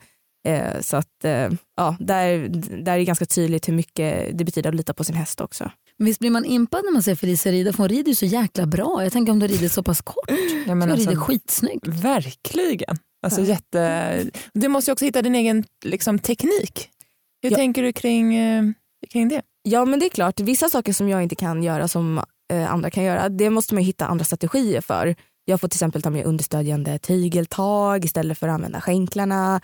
eh, 0.46 0.80
så 0.80 0.96
att 0.96 1.24
eh, 1.24 1.48
ja, 1.76 1.96
där, 2.00 2.48
där 2.84 2.92
är 2.92 2.98
det 2.98 3.04
ganska 3.04 3.26
tydligt 3.26 3.68
hur 3.68 3.72
mycket 3.72 4.38
det 4.38 4.44
betyder 4.44 4.70
att 4.70 4.76
lita 4.76 4.94
på 4.94 5.04
sin 5.04 5.16
häst 5.16 5.40
också. 5.40 5.70
Visst 6.04 6.20
blir 6.20 6.30
man 6.30 6.44
impad 6.44 6.84
när 6.84 6.92
man 6.92 7.02
ser 7.02 7.14
Felicia 7.14 7.52
rida 7.52 7.72
för 7.72 7.78
hon 7.78 7.88
rider 7.88 8.08
ju 8.08 8.14
så 8.14 8.26
jäkla 8.26 8.66
bra. 8.66 9.02
Jag 9.02 9.12
tänker 9.12 9.32
om 9.32 9.38
du 9.38 9.46
rider 9.46 9.68
så 9.68 9.82
pass 9.82 10.02
kort. 10.02 10.30
Ja, 10.66 10.74
men 10.74 10.88
så 10.88 10.92
alltså, 10.92 11.10
rider 11.10 11.20
skitsnyggt. 11.20 11.86
Verkligen. 11.86 12.96
Alltså, 13.22 13.40
ja. 13.40 13.46
jätte... 13.46 14.30
Du 14.54 14.68
måste 14.68 14.90
ju 14.90 14.92
också 14.92 15.04
hitta 15.04 15.22
din 15.22 15.34
egen 15.34 15.64
liksom, 15.84 16.18
teknik. 16.18 16.88
Hur 17.42 17.50
ja. 17.50 17.56
tänker 17.56 17.82
du 17.82 17.92
kring, 17.92 18.34
eh, 18.34 18.64
kring 19.10 19.28
det? 19.28 19.42
Ja 19.62 19.84
men 19.84 19.98
det 19.98 20.06
är 20.06 20.10
klart, 20.10 20.40
vissa 20.40 20.68
saker 20.68 20.92
som 20.92 21.08
jag 21.08 21.22
inte 21.22 21.34
kan 21.34 21.62
göra 21.62 21.88
som 21.88 22.22
eh, 22.52 22.72
andra 22.72 22.90
kan 22.90 23.04
göra, 23.04 23.28
det 23.28 23.50
måste 23.50 23.74
man 23.74 23.82
hitta 23.82 24.06
andra 24.06 24.24
strategier 24.24 24.80
för. 24.80 25.14
Jag 25.44 25.60
får 25.60 25.68
till 25.68 25.76
exempel 25.76 26.02
ta 26.02 26.10
med 26.10 26.26
understödjande 26.26 26.98
tygeltag 26.98 28.04
istället 28.04 28.38
för 28.38 28.48
att 28.48 28.54
använda 28.54 28.80
skänklarna. 28.80 29.60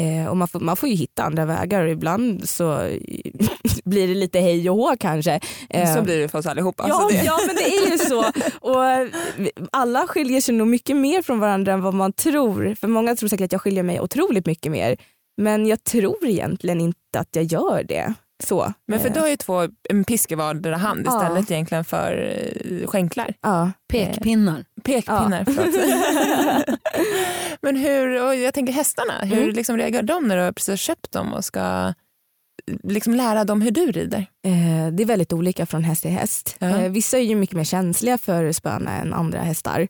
Eh, 0.00 0.26
och 0.26 0.36
man 0.36 0.48
får, 0.48 0.60
man 0.60 0.76
får 0.76 0.88
ju 0.88 0.94
hitta 0.94 1.22
andra 1.22 1.44
vägar 1.44 1.84
och 1.84 1.90
ibland 1.90 2.48
så 2.48 2.64
blir 3.84 4.08
det 4.08 4.14
lite 4.14 4.40
hej 4.40 4.70
och 4.70 4.76
hå 4.76 4.96
kanske. 5.00 5.40
Eh, 5.70 5.94
så 5.94 6.02
blir 6.02 6.18
det 6.18 6.28
för 6.28 6.38
oss 6.38 6.46
allihopa. 6.46 6.84
Ja, 6.88 7.02
alltså 7.02 7.24
ja 7.24 7.38
men 7.46 7.56
det 7.56 7.62
är 7.62 7.90
ju 7.92 7.98
så. 7.98 8.24
Och 8.60 8.80
alla 9.72 10.06
skiljer 10.06 10.40
sig 10.40 10.54
nog 10.54 10.68
mycket 10.68 10.96
mer 10.96 11.22
från 11.22 11.38
varandra 11.38 11.72
än 11.72 11.82
vad 11.82 11.94
man 11.94 12.12
tror. 12.12 12.74
För 12.80 12.88
många 12.88 13.16
tror 13.16 13.28
säkert 13.28 13.44
att 13.44 13.52
jag 13.52 13.60
skiljer 13.60 13.82
mig 13.82 14.00
otroligt 14.00 14.46
mycket 14.46 14.72
mer. 14.72 14.96
Men 15.36 15.66
jag 15.66 15.84
tror 15.84 16.26
egentligen 16.26 16.80
inte 16.80 17.18
att 17.18 17.28
jag 17.32 17.44
gör 17.44 17.84
det. 17.88 18.14
Så. 18.44 18.72
Men 18.86 19.00
för 19.00 19.08
Eh, 19.08 19.14
du 19.14 19.20
har 19.20 19.28
ju 19.28 19.36
två, 19.36 19.68
en 19.90 20.04
pisk 20.04 20.32
i 20.32 20.34
vardera 20.34 20.76
hand 20.76 21.02
Ja. 21.06 21.16
istället 21.22 21.50
egentligen 21.50 21.84
för 21.84 22.36
eh, 22.70 22.86
skänklar. 22.86 23.34
Ja. 23.40 23.70
Pekpinnar. 23.88 24.64
Pekpinnar, 24.84 25.44
förlåt. 25.44 26.78
Men 27.62 27.76
hur, 27.76 28.24
och 28.26 28.34
jag 28.36 28.54
tänker 28.54 28.72
hästarna, 28.72 29.12
hur 29.22 29.42
Mm. 29.42 29.54
liksom 29.54 29.76
reagerar 29.76 30.02
de 30.02 30.28
när 30.28 30.36
du 30.36 30.42
har 30.42 30.52
precis 30.52 30.80
köpt 30.80 31.12
dem 31.12 31.32
och 31.32 31.44
ska 31.44 31.92
liksom 32.82 33.14
lära 33.14 33.44
dem 33.44 33.62
hur 33.62 33.70
du 33.70 33.92
rider? 33.92 34.26
Eh, 34.44 34.92
det 34.92 35.02
är 35.02 35.04
väldigt 35.06 35.32
olika 35.32 35.66
från 35.66 35.84
häst 35.84 36.02
till 36.02 36.10
häst. 36.10 36.56
Ja. 36.58 36.68
Eh, 36.68 36.90
vissa 36.90 37.18
är 37.18 37.22
ju 37.22 37.34
mycket 37.36 37.56
mer 37.56 37.64
känsliga 37.64 38.18
för 38.18 38.52
spöna 38.52 38.90
än 38.96 39.14
andra 39.14 39.38
hästar. 39.40 39.88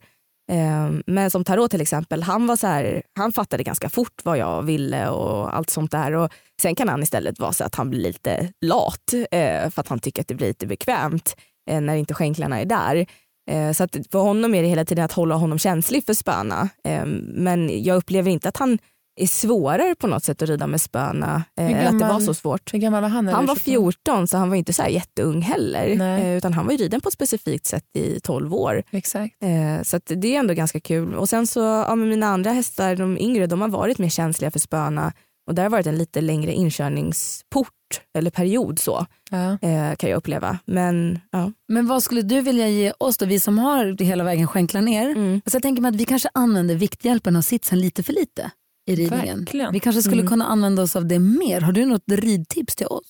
Ehm, 0.50 1.02
men 1.06 1.30
som 1.30 1.44
Tarot 1.44 1.70
till 1.70 1.80
exempel, 1.80 2.22
han, 2.22 2.46
var 2.46 2.56
så 2.56 2.66
här, 2.66 3.02
han 3.16 3.32
fattade 3.32 3.62
ganska 3.62 3.88
fort 3.88 4.20
vad 4.24 4.38
jag 4.38 4.62
ville 4.62 5.08
och 5.08 5.56
allt 5.56 5.70
sånt 5.70 5.90
där. 5.90 6.12
Och 6.12 6.32
sen 6.62 6.74
kan 6.74 6.88
han 6.88 7.02
istället 7.02 7.38
vara 7.38 7.52
så 7.52 7.64
att 7.64 7.74
han 7.74 7.90
blir 7.90 8.00
lite 8.00 8.52
lat 8.60 9.12
eh, 9.30 9.70
för 9.70 9.80
att 9.80 9.88
han 9.88 9.98
tycker 9.98 10.22
att 10.22 10.28
det 10.28 10.34
blir 10.34 10.46
lite 10.46 10.66
bekvämt 10.66 11.36
eh, 11.70 11.80
när 11.80 11.96
inte 11.96 12.14
skänklarna 12.14 12.60
är 12.60 12.64
där. 12.64 13.06
Eh, 13.50 13.72
så 13.72 13.84
att 13.84 13.96
för 14.12 14.18
honom 14.18 14.54
är 14.54 14.62
det 14.62 14.68
hela 14.68 14.84
tiden 14.84 15.04
att 15.04 15.12
hålla 15.12 15.34
honom 15.34 15.58
känslig 15.58 16.06
för 16.06 16.14
spöna. 16.14 16.68
Ehm, 16.84 17.10
men 17.26 17.84
jag 17.84 17.96
upplever 17.96 18.30
inte 18.30 18.48
att 18.48 18.56
han 18.56 18.78
är 19.22 19.26
svårare 19.26 19.94
på 19.94 20.06
något 20.06 20.24
sätt 20.24 20.42
att 20.42 20.48
rida 20.48 20.66
med 20.66 20.80
spöna. 20.80 21.44
Eh, 21.60 21.66
eller 21.66 21.78
att 21.84 21.92
det 21.92 21.92
var 21.92 22.00
gammal- 22.00 22.22
så 22.24 22.34
svårt. 22.34 22.74
Hur 22.74 22.78
gammal 22.78 23.02
var 23.02 23.08
han? 23.08 23.28
Han 23.28 23.46
var 23.46 23.54
köpte 23.54 23.70
dem? 23.70 23.82
14 23.92 24.26
så 24.28 24.36
han 24.36 24.48
var 24.48 24.56
inte 24.56 24.72
så 24.72 24.82
här 24.82 24.88
jätteung 24.88 25.42
heller. 25.42 26.00
Eh, 26.18 26.36
utan 26.36 26.52
han 26.52 26.64
var 26.66 26.72
ju 26.72 26.78
riden 26.78 27.00
på 27.00 27.08
ett 27.08 27.12
specifikt 27.14 27.66
sätt 27.66 27.84
i 27.96 28.20
12 28.20 28.54
år. 28.54 28.82
Exakt. 28.90 29.34
Eh, 29.42 29.82
så 29.82 30.00
det 30.06 30.34
är 30.34 30.38
ändå 30.40 30.54
ganska 30.54 30.80
kul. 30.80 31.14
Och 31.14 31.28
sen 31.28 31.46
så, 31.46 31.60
ja, 31.60 31.94
mina 31.94 32.26
andra 32.26 32.50
hästar, 32.52 32.96
de 32.96 33.18
yngre, 33.18 33.46
de 33.46 33.60
har 33.60 33.68
varit 33.68 33.98
mer 33.98 34.08
känsliga 34.08 34.50
för 34.50 34.58
spöna. 34.58 35.12
Och 35.48 35.54
där 35.54 35.62
har 35.62 35.70
varit 35.70 35.86
en 35.86 35.98
lite 35.98 36.20
längre 36.20 36.52
inkörningsport 36.52 37.68
eller 38.18 38.30
period 38.30 38.78
så 38.78 39.06
Ja. 39.30 39.52
eh, 39.68 39.96
kan 39.96 40.10
jag 40.10 40.16
uppleva. 40.16 40.58
Men 40.64 41.18
ja. 41.30 41.52
Men 41.68 41.86
vad 41.86 42.02
skulle 42.02 42.22
du 42.22 42.40
vilja 42.40 42.68
ge 42.68 42.92
oss 42.98 43.16
då, 43.16 43.26
vi 43.26 43.40
som 43.40 43.58
har 43.58 44.02
hela 44.04 44.24
vägen 44.24 44.46
skänklar 44.46 44.80
ner? 44.82 45.10
Mm. 45.10 45.34
Alltså 45.44 45.56
jag 45.56 45.62
tänker 45.62 45.82
mig 45.82 45.88
att 45.88 45.96
vi 45.96 46.04
kanske 46.04 46.28
använder 46.34 46.74
vikthjälpen 46.74 47.36
och 47.36 47.44
sitsen 47.44 47.80
lite 47.80 48.02
för 48.02 48.12
lite 48.12 48.50
i 48.90 48.96
ridningen. 48.96 49.38
Verkligen. 49.38 49.72
Vi 49.72 49.80
kanske 49.80 50.02
skulle 50.02 50.20
Mm. 50.20 50.28
kunna 50.30 50.46
använda 50.46 50.82
oss 50.82 50.96
av 50.96 51.06
det 51.06 51.18
mer. 51.18 51.60
Har 51.60 51.72
du 51.72 51.86
något 51.86 52.02
ridtips 52.06 52.76
till 52.76 52.86
oss? 52.86 53.06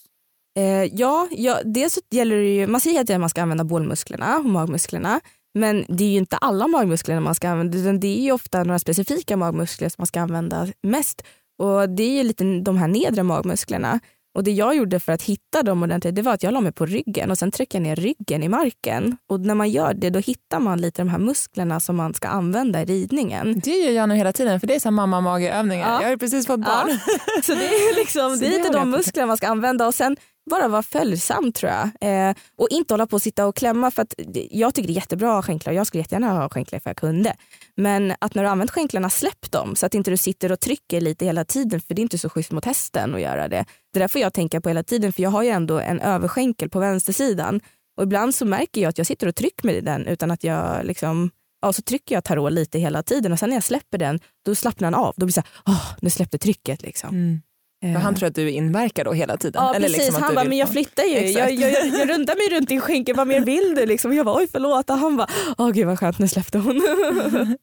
Eh, 0.59 0.85
ja, 0.85 1.29
ja, 1.31 1.59
dels 1.65 1.99
gäller 2.11 2.37
det 2.37 2.55
ju, 2.55 2.67
man 2.67 2.81
säger 2.81 3.01
att 3.15 3.21
man 3.21 3.31
ska 3.31 3.43
använda 3.43 3.65
bålmusklerna 3.65 4.39
och 4.39 4.45
magmusklerna. 4.45 5.21
Men 5.55 5.85
det 5.89 6.05
är 6.05 6.09
ju 6.09 6.19
inte 6.19 6.37
alla 6.37 6.69
magmuskler 6.69 7.21
man 7.21 7.35
ska 7.35 7.49
använda 7.49 7.79
utan 7.79 8.01
det 8.01 8.19
är 8.19 8.23
ju 8.23 8.33
ofta 8.33 8.65
några 8.65 8.79
specifika 8.79 9.37
magmuskler 9.37 9.89
som 9.89 9.95
man 9.99 10.07
ska 10.07 10.21
använda 10.21 10.69
mest. 10.83 11.23
Och 11.59 11.89
det 11.89 12.03
är 12.03 12.11
ju 12.17 12.23
lite 12.23 12.45
de 12.45 12.77
här 12.77 12.89
nedre 12.89 13.23
magmusklerna. 13.23 14.01
Och 14.35 14.45
det 14.45 14.51
jag 14.51 14.77
gjorde 14.77 15.01
för 15.01 15.13
att 15.13 15.23
hitta 15.23 15.63
dem 15.63 15.83
ordentligt 15.83 16.15
det 16.15 16.23
var 16.23 16.35
att 16.35 16.43
jag 16.43 16.53
la 16.53 16.61
mig 16.61 16.73
på 16.73 16.87
ryggen 16.87 17.31
och 17.31 17.39
sen 17.39 17.51
tryckte 17.51 17.77
jag 17.77 17.83
ner 17.83 17.97
ryggen 17.97 18.43
i 18.43 18.49
marken. 18.49 19.17
Och 19.27 19.41
när 19.41 19.55
man 19.55 19.71
gör 19.71 19.95
det 19.95 20.11
då 20.11 20.19
hittar 20.19 20.61
man 20.61 20.81
lite 20.81 21.03
de 21.03 21.09
här 21.09 21.19
musklerna 21.19 21.81
som 21.81 21.97
man 21.97 22.15
ska 22.15 22.29
använda 22.29 22.83
i 22.83 22.85
ridningen. 22.85 23.61
Det 23.65 23.71
gör 23.71 23.93
jag 23.93 24.09
nu 24.09 24.15
hela 24.15 24.33
tiden 24.33 24.61
för 24.61 24.67
det 24.67 24.75
är 24.75 24.81
så 24.81 24.91
mamma 24.91 25.21
mageövningar. 25.21 25.93
Ja. 25.93 26.03
Jag 26.03 26.09
har 26.09 26.17
precis 26.17 26.47
fått 26.47 26.61
barn. 26.61 26.99
Så 27.43 27.55
det 27.55 27.67
är, 27.67 27.97
liksom, 27.97 28.39
det 28.41 28.47
är 28.47 28.51
lite 28.51 28.73
de 28.73 28.91
musklerna 28.91 29.27
man 29.27 29.37
ska 29.37 29.49
använda 29.49 29.87
och 29.87 29.95
sen 29.95 30.17
bara 30.51 30.69
vara 30.69 30.83
följsam 30.83 31.53
tror 31.53 31.73
jag. 31.73 31.91
Eh, 32.29 32.35
och 32.57 32.69
inte 32.71 32.95
hålla 32.95 33.07
på 33.07 33.17
och 33.17 33.23
sitta 33.23 33.47
och 33.47 33.57
klämma 33.57 33.91
för 33.91 34.03
att 34.03 34.15
jag 34.51 34.75
tycker 34.75 34.89
det 34.89 34.93
är 34.93 34.95
jättebra 34.95 35.29
att 35.29 35.35
ha 35.35 35.43
skänklar. 35.43 35.73
och 35.73 35.77
Jag 35.77 35.87
skulle 35.87 36.01
jättegärna 36.01 36.33
ha 36.33 36.49
skänklar 36.49 36.79
för 36.79 36.91
jag 36.91 36.97
kunde. 36.97 37.37
Men 37.77 38.15
att 38.19 38.35
när 38.35 38.43
du 38.43 38.49
använt 38.49 38.71
skänklarna 38.71 39.11
släpp 39.11 39.51
dem 39.51 39.77
så 39.77 39.87
att 39.87 39.95
inte 39.95 40.11
du 40.11 40.17
sitter 40.17 40.53
och 40.53 40.61
trycker 40.61 41.01
lite 41.01 41.25
hela 41.25 41.45
tiden 41.45 41.81
för 41.81 41.95
det 41.95 42.01
är 42.01 42.03
inte 42.03 42.19
så 42.19 42.29
schysst 42.29 42.53
mot 42.53 42.65
hästen 42.65 43.15
att 43.15 43.21
göra 43.21 43.49
det. 43.49 43.65
Det 43.93 43.99
där 43.99 44.09
får 44.09 44.21
jag 44.21 44.33
tänka 44.33 44.61
på 44.61 44.69
hela 44.69 44.83
tiden 44.83 45.13
för 45.13 45.23
jag 45.23 45.31
har 45.31 45.43
ju 45.43 45.49
ändå 45.49 45.79
en 45.79 46.01
överskänkel 46.01 46.71
på 46.71 46.81
vänstersidan 46.81 47.61
och 47.97 48.03
ibland 48.03 48.35
så 48.35 48.45
märker 48.45 48.81
jag 48.81 48.89
att 48.89 48.99
jag 48.99 49.07
sitter 49.07 49.27
och 49.27 49.35
trycker 49.35 49.67
med 49.67 49.85
den 49.85 50.07
utan 50.07 50.31
att 50.31 50.45
jag 50.45 50.87
liksom 50.87 51.31
Ja, 51.63 51.73
så 51.73 51.83
trycker 51.83 52.15
jag 52.15 52.25
tarot 52.25 52.53
lite 52.53 52.79
hela 52.79 53.03
tiden 53.03 53.33
och 53.33 53.39
sen 53.39 53.49
när 53.49 53.57
jag 53.57 53.65
släpper 53.65 53.99
den 53.99 54.21
då 54.45 54.55
slappnar 54.55 54.87
den 54.87 54.95
av. 54.95 55.15
Då 55.17 55.27
blir 55.27 55.35
det 55.35 55.43
så 55.43 55.43
här, 55.65 55.77
nu 56.01 56.11
släppte 56.11 56.39
trycket. 56.39 56.83
Liksom. 56.83 57.09
Mm. 57.09 57.41
Eh. 57.85 57.93
För 57.93 58.01
han 58.01 58.15
tror 58.15 58.29
att 58.29 58.35
du 58.35 58.51
inverkar 58.51 59.05
då 59.05 59.13
hela 59.13 59.37
tiden. 59.37 59.63
Ja 59.63 59.75
Eller 59.75 59.87
precis, 59.87 60.03
liksom 60.03 60.17
att 60.17 60.23
han 60.23 60.35
bara, 60.35 60.45
men 60.45 60.59
jag 60.59 60.69
flyttar 60.69 61.03
ju. 61.03 61.17
Exakt. 61.17 61.53
Jag, 61.53 61.73
jag, 61.73 61.87
jag 61.87 62.09
rundar 62.15 62.37
mig 62.37 62.59
runt 62.59 62.69
din 62.69 62.81
skänke, 62.81 63.15
vad 63.15 63.27
mer 63.27 63.41
vill 63.41 63.75
du? 63.77 63.87
Liksom. 63.87 64.15
Jag 64.15 64.27
bara, 64.27 64.37
oj 64.37 64.49
förlåt. 64.53 64.91
Och 64.91 64.97
han 64.97 65.17
bara, 65.17 65.29
åh 65.59 65.71
gud 65.71 65.87
vad 65.87 65.99
skönt, 65.99 66.19
nu 66.19 66.29
släppte 66.29 66.59
hon. 66.59 66.83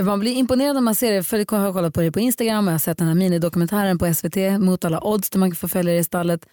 Man 0.00 0.20
blir 0.20 0.32
imponerad 0.32 0.74
när 0.74 0.80
man 0.80 0.94
ser 0.94 1.12
det, 1.12 1.22
för 1.22 1.38
jag 1.38 1.52
har 1.58 1.72
kollat 1.72 1.94
på 1.94 2.00
det 2.00 2.12
på 2.12 2.20
Instagram 2.20 2.66
och 2.66 2.70
jag 2.70 2.74
har 2.74 2.78
sett 2.78 2.98
den 2.98 3.08
här 3.08 3.14
minidokumentären 3.14 3.98
på 3.98 4.14
SVT 4.14 4.36
mot 4.58 4.84
alla 4.84 5.04
odds 5.04 5.30
där 5.30 5.38
man 5.38 5.50
kan 5.50 5.56
få 5.56 5.68
följa 5.68 5.92
det 5.92 5.98
i 5.98 6.04
stallet. 6.04 6.46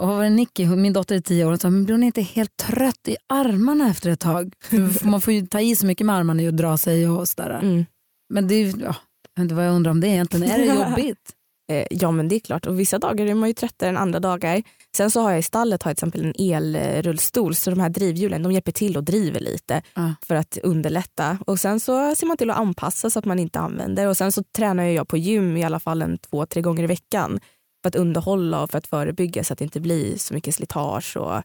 Och 0.00 0.08
vad 0.08 0.16
var 0.16 0.24
det 0.24 0.30
Nicky, 0.30 0.66
min 0.66 0.92
dotter 0.92 1.16
är 1.16 1.20
tio 1.20 1.44
år, 1.44 1.48
hon 1.48 1.58
sa, 1.58 1.70
men 1.70 1.84
blir 1.84 1.94
hon 1.94 2.02
inte 2.02 2.22
helt 2.22 2.56
trött 2.56 3.08
i 3.08 3.16
armarna 3.28 3.90
efter 3.90 4.10
ett 4.10 4.20
tag? 4.20 4.52
För 4.70 5.06
man 5.06 5.20
får 5.20 5.32
ju 5.32 5.46
ta 5.46 5.60
i 5.60 5.76
så 5.76 5.86
mycket 5.86 6.06
med 6.06 6.16
armarna 6.16 6.42
och 6.42 6.54
dra 6.54 6.76
sig 6.76 7.08
och 7.08 7.28
sådär. 7.28 7.58
Mm. 7.62 7.86
Men 8.34 8.48
det 8.48 8.54
är 8.54 8.58
ju, 8.58 8.66
ja, 8.66 8.96
jag 9.34 9.42
vet 9.42 9.44
inte 9.44 9.54
vad 9.54 9.66
jag 9.66 9.74
undrar 9.74 9.90
om 9.90 10.00
det 10.00 10.08
egentligen. 10.08 10.50
Är 10.50 10.58
det 10.58 10.64
jobbigt? 10.88 11.32
Eh, 11.72 11.86
ja 11.90 12.10
men 12.10 12.28
det 12.28 12.34
är 12.34 12.40
klart, 12.40 12.66
och 12.66 12.80
vissa 12.80 12.98
dagar 12.98 13.26
är 13.26 13.34
man 13.34 13.48
ju 13.48 13.52
tröttare 13.54 13.88
än 13.90 13.96
andra 13.96 14.20
dagar. 14.20 14.62
Sen 14.96 15.10
så 15.10 15.20
har 15.20 15.30
jag 15.30 15.38
i 15.38 15.42
stallet 15.42 15.82
har 15.82 15.90
jag 15.90 15.96
till 15.96 16.08
exempel 16.08 16.24
en 16.36 16.52
elrullstol 16.54 17.54
så 17.54 17.70
de 17.70 17.80
här 17.80 17.88
drivhjulen 17.88 18.42
de 18.42 18.52
hjälper 18.52 18.72
till 18.72 18.96
och 18.96 19.04
driver 19.04 19.40
lite 19.40 19.82
Ja. 19.94 20.14
för 20.26 20.34
att 20.34 20.58
underlätta. 20.62 21.38
Och 21.46 21.60
sen 21.60 21.80
så 21.80 22.14
ser 22.14 22.26
man 22.26 22.36
till 22.36 22.50
att 22.50 22.56
anpassa 22.58 23.10
så 23.10 23.18
att 23.18 23.24
man 23.24 23.38
inte 23.38 23.58
använder. 23.60 24.06
Och 24.08 24.16
sen 24.16 24.32
så 24.32 24.42
tränar 24.56 24.84
jag 24.84 25.08
på 25.08 25.16
gym 25.16 25.56
i 25.56 25.64
alla 25.64 25.80
fall 25.80 26.02
en 26.02 26.18
två, 26.18 26.46
tre 26.46 26.62
gånger 26.62 26.82
i 26.84 26.86
veckan 26.86 27.40
för 27.82 27.88
att 27.88 27.96
underhålla 27.96 28.62
och 28.62 28.70
för 28.70 28.78
att 28.78 28.86
förebygga 28.86 29.44
så 29.44 29.52
att 29.52 29.58
det 29.58 29.64
inte 29.64 29.80
blir 29.80 30.16
så 30.18 30.34
mycket 30.34 30.54
slitage. 30.54 31.16
Och 31.16 31.42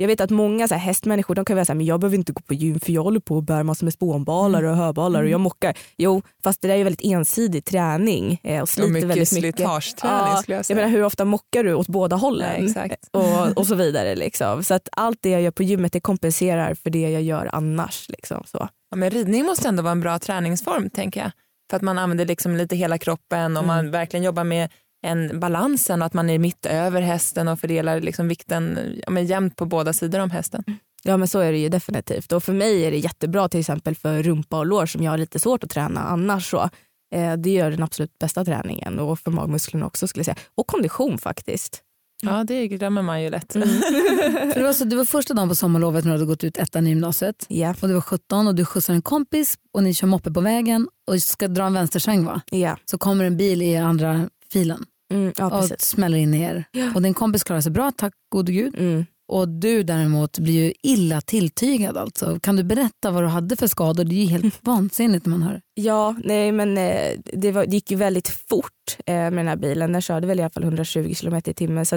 jag 0.00 0.06
vet 0.08 0.20
att 0.20 0.30
många 0.30 0.68
så 0.68 0.74
här, 0.74 0.80
hästmänniskor 0.80 1.34
de 1.34 1.44
kan 1.44 1.56
vara 1.56 1.64
så 1.64 1.72
här, 1.72 1.76
men 1.76 1.86
jag 1.86 2.00
behöver 2.00 2.16
inte 2.18 2.32
gå 2.32 2.40
på 2.40 2.54
gym 2.54 2.80
för 2.80 2.92
jag 2.92 3.02
håller 3.02 3.20
på 3.20 3.36
och 3.36 3.42
bär 3.42 3.62
massor 3.62 3.86
med 3.86 3.92
spånbalar 3.92 4.62
och 4.62 4.76
höbalar 4.76 5.22
och 5.22 5.28
jag 5.28 5.40
mockar. 5.40 5.78
Jo, 5.96 6.22
fast 6.44 6.60
det 6.62 6.68
där 6.68 6.74
är 6.76 6.84
väldigt 6.84 7.04
ensidig 7.04 7.64
träning 7.64 8.40
eh, 8.44 8.56
och 8.56 8.62
Och 8.62 8.68
sliter 8.68 8.90
mycket 8.90 9.08
väldigt 9.08 9.32
mycket. 9.32 9.56
slitageträning 9.56 10.16
Ja, 10.18 10.36
skulle 10.42 10.54
jag 10.54 10.58
jag 10.58 10.66
säga. 10.66 10.76
menar 10.76 10.88
hur 10.88 11.04
ofta 11.04 11.24
mockar 11.24 11.64
du 11.64 11.74
åt 11.74 11.86
båda 11.88 12.16
hållen? 12.16 12.54
Ja, 12.58 12.64
exakt. 12.66 13.08
och, 13.12 13.58
och 13.58 13.66
så 13.66 13.74
vidare. 13.74 14.14
Liksom. 14.16 14.64
Så 14.64 14.74
att 14.74 14.88
allt 14.92 15.18
det 15.20 15.30
jag 15.30 15.42
gör 15.42 15.50
på 15.50 15.62
gymmet 15.62 15.92
det 15.92 16.00
kompenserar 16.00 16.74
för 16.74 16.90
det 16.90 17.10
jag 17.10 17.22
gör 17.22 17.50
annars. 17.52 18.08
Liksom. 18.08 18.42
Så. 18.46 18.68
Ja, 18.90 18.96
men 18.96 19.10
ridning 19.10 19.44
måste 19.44 19.68
ändå 19.68 19.82
vara 19.82 19.92
en 19.92 20.00
bra 20.00 20.18
träningsform 20.18 20.90
tänker 20.90 21.20
jag. 21.20 21.30
För 21.70 21.76
att 21.76 21.82
man 21.82 21.98
använder 21.98 22.26
liksom 22.26 22.56
lite 22.56 22.76
hela 22.76 22.98
kroppen 22.98 23.56
och 23.56 23.64
man 23.64 23.90
verkligen 23.90 24.24
jobbar 24.24 24.44
med 24.44 24.70
en 25.02 25.40
balansen 25.40 26.02
och 26.02 26.06
att 26.06 26.14
man 26.14 26.30
är 26.30 26.38
mitt 26.38 26.66
över 26.66 27.00
hästen 27.00 27.48
och 27.48 27.60
fördelar 27.60 28.00
liksom 28.00 28.28
vikten 28.28 28.78
ja, 29.06 29.10
men 29.10 29.26
jämnt 29.26 29.56
på 29.56 29.64
båda 29.64 29.92
sidor 29.92 30.20
om 30.20 30.30
hästen. 30.30 30.64
Ja 31.02 31.16
men 31.16 31.28
så 31.28 31.38
är 31.38 31.52
det 31.52 31.58
ju 31.58 31.68
definitivt. 31.68 32.32
Och 32.32 32.44
för 32.44 32.52
mig 32.52 32.84
är 32.84 32.90
det 32.90 32.98
jättebra 32.98 33.48
till 33.48 33.60
exempel 33.60 33.94
för 33.94 34.22
rumpa 34.22 34.58
och 34.58 34.66
lår 34.66 34.86
som 34.86 35.02
jag 35.02 35.10
har 35.10 35.18
lite 35.18 35.38
svårt 35.38 35.64
att 35.64 35.70
träna 35.70 36.00
annars. 36.00 36.50
Så. 36.50 36.70
Eh, 37.14 37.36
det 37.36 37.50
gör 37.50 37.70
den 37.70 37.82
absolut 37.82 38.18
bästa 38.18 38.44
träningen 38.44 38.98
och 38.98 39.18
för 39.18 39.30
magmusklerna 39.30 39.86
också 39.86 40.08
skulle 40.08 40.20
jag 40.20 40.36
säga. 40.36 40.46
Och 40.54 40.66
kondition 40.66 41.18
faktiskt. 41.18 41.82
Ja 42.22 42.44
det 42.44 42.68
glömmer 42.68 43.02
man 43.02 43.22
ju 43.22 43.30
lätt. 43.30 43.52
För 43.52 44.54
det, 44.54 44.62
var 44.62 44.72
så, 44.72 44.84
det 44.84 44.96
var 44.96 45.04
första 45.04 45.34
dagen 45.34 45.48
på 45.48 45.54
sommarlovet 45.54 46.04
när 46.04 46.12
du 46.12 46.18
hade 46.18 46.26
gått 46.26 46.44
ut 46.44 46.56
ettan 46.56 46.86
i 46.86 46.90
gymnasiet. 46.90 47.46
Ja. 47.48 47.74
Och 47.80 47.88
du 47.88 47.94
var 47.94 48.00
17 48.00 48.46
och 48.46 48.54
du 48.54 48.64
skjutsar 48.64 48.94
en 48.94 49.02
kompis 49.02 49.58
och 49.72 49.82
ni 49.82 49.94
kör 49.94 50.06
moppe 50.06 50.30
på 50.30 50.40
vägen 50.40 50.88
och 51.10 51.22
ska 51.22 51.48
dra 51.48 51.64
en 51.64 51.74
vänstersväng 51.74 52.24
va? 52.24 52.40
Ja. 52.50 52.76
Så 52.84 52.98
kommer 52.98 53.24
en 53.24 53.36
bil 53.36 53.62
i 53.62 53.76
andra 53.76 54.28
filen 54.52 54.86
Mm, 55.14 55.32
ja 55.36 55.46
och 55.46 55.52
precis. 55.52 55.80
smäller 55.80 56.18
in 56.18 56.34
i 56.34 56.42
er. 56.42 56.64
Och 56.94 57.02
din 57.02 57.14
kompis 57.14 57.44
klarar 57.44 57.60
sig 57.60 57.72
bra, 57.72 57.90
tack 57.90 58.12
gode 58.32 58.52
gud. 58.52 58.74
Mm. 58.78 59.06
Och 59.32 59.48
du 59.48 59.82
däremot 59.82 60.38
blir 60.38 60.64
ju 60.64 60.72
illa 60.82 61.20
tilltygad 61.20 61.96
alltså. 61.96 62.40
Kan 62.40 62.56
du 62.56 62.62
berätta 62.64 63.10
vad 63.10 63.22
du 63.22 63.26
hade 63.26 63.56
för 63.56 63.66
skador? 63.66 64.04
Det 64.04 64.14
är 64.14 64.24
ju 64.24 64.26
helt 64.26 64.58
vansinnigt 64.60 65.26
när 65.26 65.30
man 65.30 65.42
hör. 65.42 65.60
Ja, 65.74 66.16
nej 66.24 66.52
men 66.52 66.78
eh, 66.78 67.18
det, 67.32 67.52
var, 67.52 67.66
det 67.66 67.72
gick 67.72 67.90
ju 67.90 67.96
väldigt 67.96 68.28
fort 68.28 68.96
eh, 69.06 69.14
med 69.14 69.32
den 69.32 69.48
här 69.48 69.56
bilen. 69.56 69.92
Den 69.92 70.02
körde 70.02 70.26
väl 70.26 70.38
i 70.38 70.42
alla 70.42 70.50
fall 70.50 70.62
120 70.62 71.14
km 71.20 71.34
i 71.44 71.54
timmen 71.54 71.86
så 71.86 71.96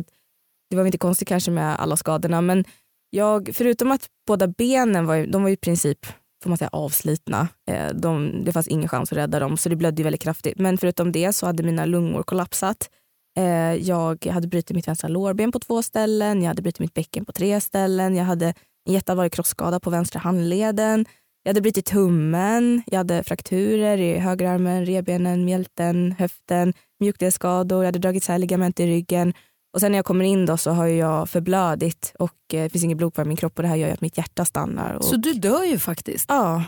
det 0.69 0.75
var 0.75 0.83
väl 0.83 0.87
inte 0.87 0.97
konstigt 0.97 1.27
kanske 1.27 1.51
med 1.51 1.79
alla 1.79 1.97
skadorna. 1.97 2.41
Men 2.41 2.65
jag, 3.09 3.49
förutom 3.53 3.91
att 3.91 4.07
båda 4.27 4.47
benen 4.47 5.05
var, 5.05 5.25
de 5.25 5.43
var 5.43 5.49
i 5.49 5.57
princip 5.57 5.99
får 6.41 6.49
man 6.49 6.57
säga, 6.57 6.69
avslitna. 6.71 7.47
Eh, 7.69 7.89
de, 7.93 8.43
det 8.45 8.51
fanns 8.51 8.67
ingen 8.67 8.89
chans 8.89 9.11
att 9.11 9.17
rädda 9.17 9.39
dem 9.39 9.57
så 9.57 9.69
det 9.69 9.75
blödde 9.75 10.03
väldigt 10.03 10.21
kraftigt. 10.21 10.59
Men 10.59 10.77
förutom 10.77 11.11
det 11.11 11.33
så 11.33 11.45
hade 11.45 11.63
mina 11.63 11.85
lungor 11.85 12.23
kollapsat. 12.23 12.89
Eh, 13.37 13.75
jag 13.75 14.25
hade 14.25 14.47
brutit 14.47 14.75
mitt 14.75 14.87
vänstra 14.87 15.07
lårben 15.07 15.51
på 15.51 15.59
två 15.59 15.81
ställen, 15.81 16.41
jag 16.41 16.47
hade 16.47 16.61
brutit 16.61 16.79
mitt 16.79 16.93
bäcken 16.93 17.25
på 17.25 17.31
tre 17.31 17.61
ställen, 17.61 18.15
jag 18.15 18.25
hade 18.25 18.53
en 18.87 18.93
jätteallvarlig 18.93 19.31
krossskada 19.31 19.79
på 19.79 19.89
vänstra 19.89 20.19
handleden. 20.19 21.05
Jag 21.43 21.49
hade 21.49 21.61
brutit 21.61 21.85
tummen, 21.85 22.83
jag 22.85 22.97
hade 22.97 23.23
frakturer 23.23 23.97
i 23.97 24.17
högerarmen, 24.17 24.85
revbenen, 24.85 25.45
mjälten, 25.45 26.15
höften, 26.19 26.73
mjukdelsskador, 26.99 27.83
jag 27.83 27.87
hade 27.87 27.99
dragit 27.99 28.23
isär 28.23 28.37
ligament 28.37 28.79
i 28.79 28.85
ryggen. 28.85 29.33
Och 29.73 29.79
sen 29.81 29.91
när 29.91 29.97
jag 29.97 30.05
kommer 30.05 30.25
in 30.25 30.45
då 30.45 30.57
så 30.57 30.71
har 30.71 30.87
jag 30.87 31.29
förblödit 31.29 32.13
och 32.19 32.53
eh, 32.53 32.63
det 32.63 32.69
finns 32.69 32.83
inget 32.83 32.97
blod 32.97 33.13
kvar 33.13 33.25
i 33.25 33.27
min 33.27 33.37
kropp 33.37 33.57
och 33.59 33.63
det 33.63 33.67
här 33.69 33.75
gör 33.75 33.89
att 33.93 34.01
mitt 34.01 34.17
hjärta 34.17 34.45
stannar. 34.45 34.93
Och, 34.93 35.05
Så 35.05 35.15
du 35.15 35.33
dör 35.33 35.63
ju 35.63 35.79
faktiskt 35.79 36.25
Ja. 36.29 36.63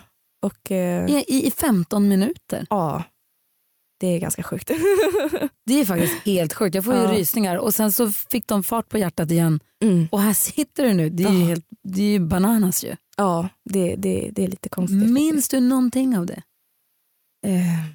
Och, 0.45 0.71
eh, 0.71 1.09
i, 1.09 1.25
i, 1.27 1.47
i 1.47 1.51
15 1.51 2.07
minuter. 2.07 2.67
ja. 2.69 3.03
det 3.99 4.07
är 4.07 4.19
ganska 4.19 4.43
sjukt. 4.43 4.67
Det 5.65 5.73
är 5.79 5.85
faktiskt 5.85 6.25
helt 6.25 6.53
sjukt. 6.53 6.75
Jag 6.75 6.85
får 6.85 6.93
ju 6.93 6.99
Ja. 7.01 7.11
rysningar 7.11 7.57
och 7.57 7.73
sen 7.75 7.91
så 7.91 8.11
fick 8.11 8.47
de 8.47 8.63
fart 8.63 8.89
på 8.89 8.97
hjärtat 8.97 9.31
igen 9.31 9.59
Mm. 9.83 10.07
och 10.11 10.21
här 10.21 10.33
sitter 10.33 10.83
du 10.83 10.93
nu. 10.93 11.09
Det 11.09 11.23
är 11.23 11.31
ju, 11.31 11.39
Ja. 11.39 11.45
helt, 11.47 11.65
det 11.83 12.01
är 12.01 12.07
ju 12.11 12.19
bananas 12.19 12.83
ju. 12.83 12.95
Ja, 13.17 13.49
det, 13.69 13.95
det, 13.95 14.29
det 14.33 14.43
är 14.43 14.47
lite 14.47 14.69
konstigt. 14.69 15.11
Minns 15.11 15.49
du 15.49 15.59
någonting 15.59 16.17
av 16.17 16.25
det? 16.25 16.41
Eh, 17.45 17.85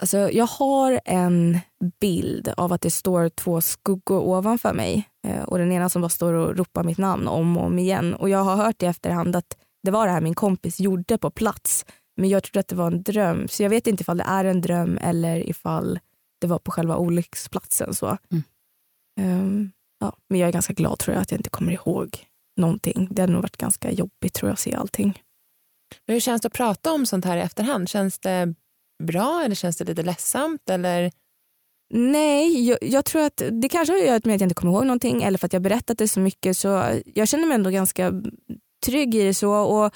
alltså, 0.00 0.30
jag 0.30 0.46
har 0.46 1.00
en 1.04 1.58
bild 2.00 2.48
av 2.56 2.72
att 2.72 2.80
det 2.80 2.90
står 2.90 3.28
två 3.28 3.60
skuggor 3.60 4.20
ovanför 4.20 4.72
mig 4.72 5.08
eh, 5.26 5.42
och 5.42 5.58
den 5.58 5.72
ena 5.72 5.88
som 5.88 6.02
bara 6.02 6.08
står 6.08 6.32
och 6.32 6.56
ropar 6.56 6.84
mitt 6.84 6.98
namn 6.98 7.28
om 7.28 7.56
och 7.56 7.64
om 7.64 7.78
igen. 7.78 8.14
Och 8.14 8.28
jag 8.28 8.44
har 8.44 8.56
hört 8.56 8.82
i 8.82 8.86
efterhand 8.86 9.36
att 9.36 9.56
det 9.82 9.90
var 9.90 10.06
det 10.06 10.12
här 10.12 10.20
min 10.20 10.34
kompis 10.34 10.80
gjorde 10.80 11.18
på 11.18 11.30
plats. 11.30 11.84
Men 12.16 12.28
jag 12.28 12.42
trodde 12.42 12.60
att 12.60 12.68
det 12.68 12.76
var 12.76 12.86
en 12.86 13.02
dröm. 13.02 13.48
Så 13.48 13.62
jag 13.62 13.70
vet 13.70 13.86
inte 13.86 14.02
ifall 14.02 14.18
det 14.18 14.24
är 14.24 14.44
en 14.44 14.60
dröm 14.60 14.98
eller 14.98 15.50
ifall 15.50 15.98
det 16.40 16.46
var 16.46 16.58
på 16.58 16.70
själva 16.70 16.96
olycksplatsen. 16.96 17.94
Så. 17.94 18.06
Mm. 18.30 18.42
Ehm, 19.20 19.70
ja, 20.00 20.16
men 20.28 20.40
jag 20.40 20.48
är 20.48 20.52
ganska 20.52 20.72
glad 20.72 20.98
tror 20.98 21.14
jag 21.14 21.22
att 21.22 21.30
jag 21.30 21.38
inte 21.38 21.50
kommer 21.50 21.72
ihåg 21.72 22.26
någonting. 22.56 23.08
Det 23.10 23.22
hade 23.22 23.32
nog 23.32 23.42
varit 23.42 23.56
ganska 23.56 23.90
jobbigt 23.90 24.34
tror 24.34 24.48
jag 24.48 24.52
att 24.52 24.58
se 24.58 24.74
allting. 24.74 25.22
Men 26.06 26.14
hur 26.14 26.20
känns 26.20 26.42
det 26.42 26.46
att 26.46 26.52
prata 26.52 26.92
om 26.92 27.06
sånt 27.06 27.24
här 27.24 27.36
i 27.36 27.40
efterhand? 27.40 27.88
Känns 27.88 28.18
det 28.18 28.54
bra 29.00 29.42
eller 29.44 29.54
känns 29.54 29.76
det 29.76 29.84
lite 29.84 30.02
ledsamt? 30.02 30.70
Eller? 30.70 31.12
Nej, 31.94 32.68
jag, 32.68 32.78
jag 32.82 33.04
tror 33.04 33.22
att 33.22 33.42
det 33.50 33.68
kanske 33.68 33.92
har 33.92 33.98
att 33.98 34.06
göra 34.06 34.20
med 34.24 34.34
att 34.34 34.40
jag 34.40 34.46
inte 34.46 34.54
kommer 34.54 34.72
ihåg 34.72 34.86
någonting 34.86 35.22
eller 35.22 35.38
för 35.38 35.46
att 35.46 35.52
jag 35.52 35.62
berättat 35.62 35.98
det 35.98 36.08
så 36.08 36.20
mycket. 36.20 36.56
Så 36.56 37.00
jag 37.14 37.28
känner 37.28 37.46
mig 37.46 37.54
ändå 37.54 37.70
ganska 37.70 38.12
trygg 38.86 39.14
i 39.14 39.22
det. 39.22 39.34
så. 39.34 39.52
Och, 39.52 39.94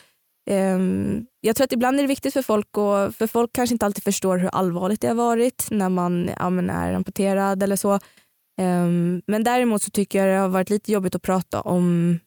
ehm, 0.51 1.27
jag 1.41 1.57
tror 1.57 1.65
att 1.65 1.73
ibland 1.73 1.99
är 1.99 2.03
det 2.03 2.09
viktigt 2.09 2.33
för 2.33 2.43
folk, 2.43 2.77
och, 2.77 3.15
för 3.15 3.27
folk 3.27 3.53
kanske 3.53 3.75
inte 3.75 3.87
alltid 3.87 4.05
förstår 4.05 4.39
hur 4.39 4.49
allvarligt 4.49 5.01
det 5.01 5.09
har 5.09 5.15
varit 5.15 5.69
när 5.71 5.89
man 5.89 6.31
ja, 6.39 6.51
men 6.51 6.71
är 6.71 6.93
amputerad 6.93 7.63
eller 7.63 7.77
så. 7.77 7.99
Ehm, 8.61 9.23
men 9.27 9.45
däremot 9.45 9.83
så 9.83 9.91
tycker 9.91 10.19
jag 10.19 10.29
det 10.29 10.41
har 10.41 10.49
varit 10.49 10.71
lite 10.71 10.93
jobbigt 10.93 11.15
att 11.15 11.23
prata 11.23 11.61
om 11.61 12.19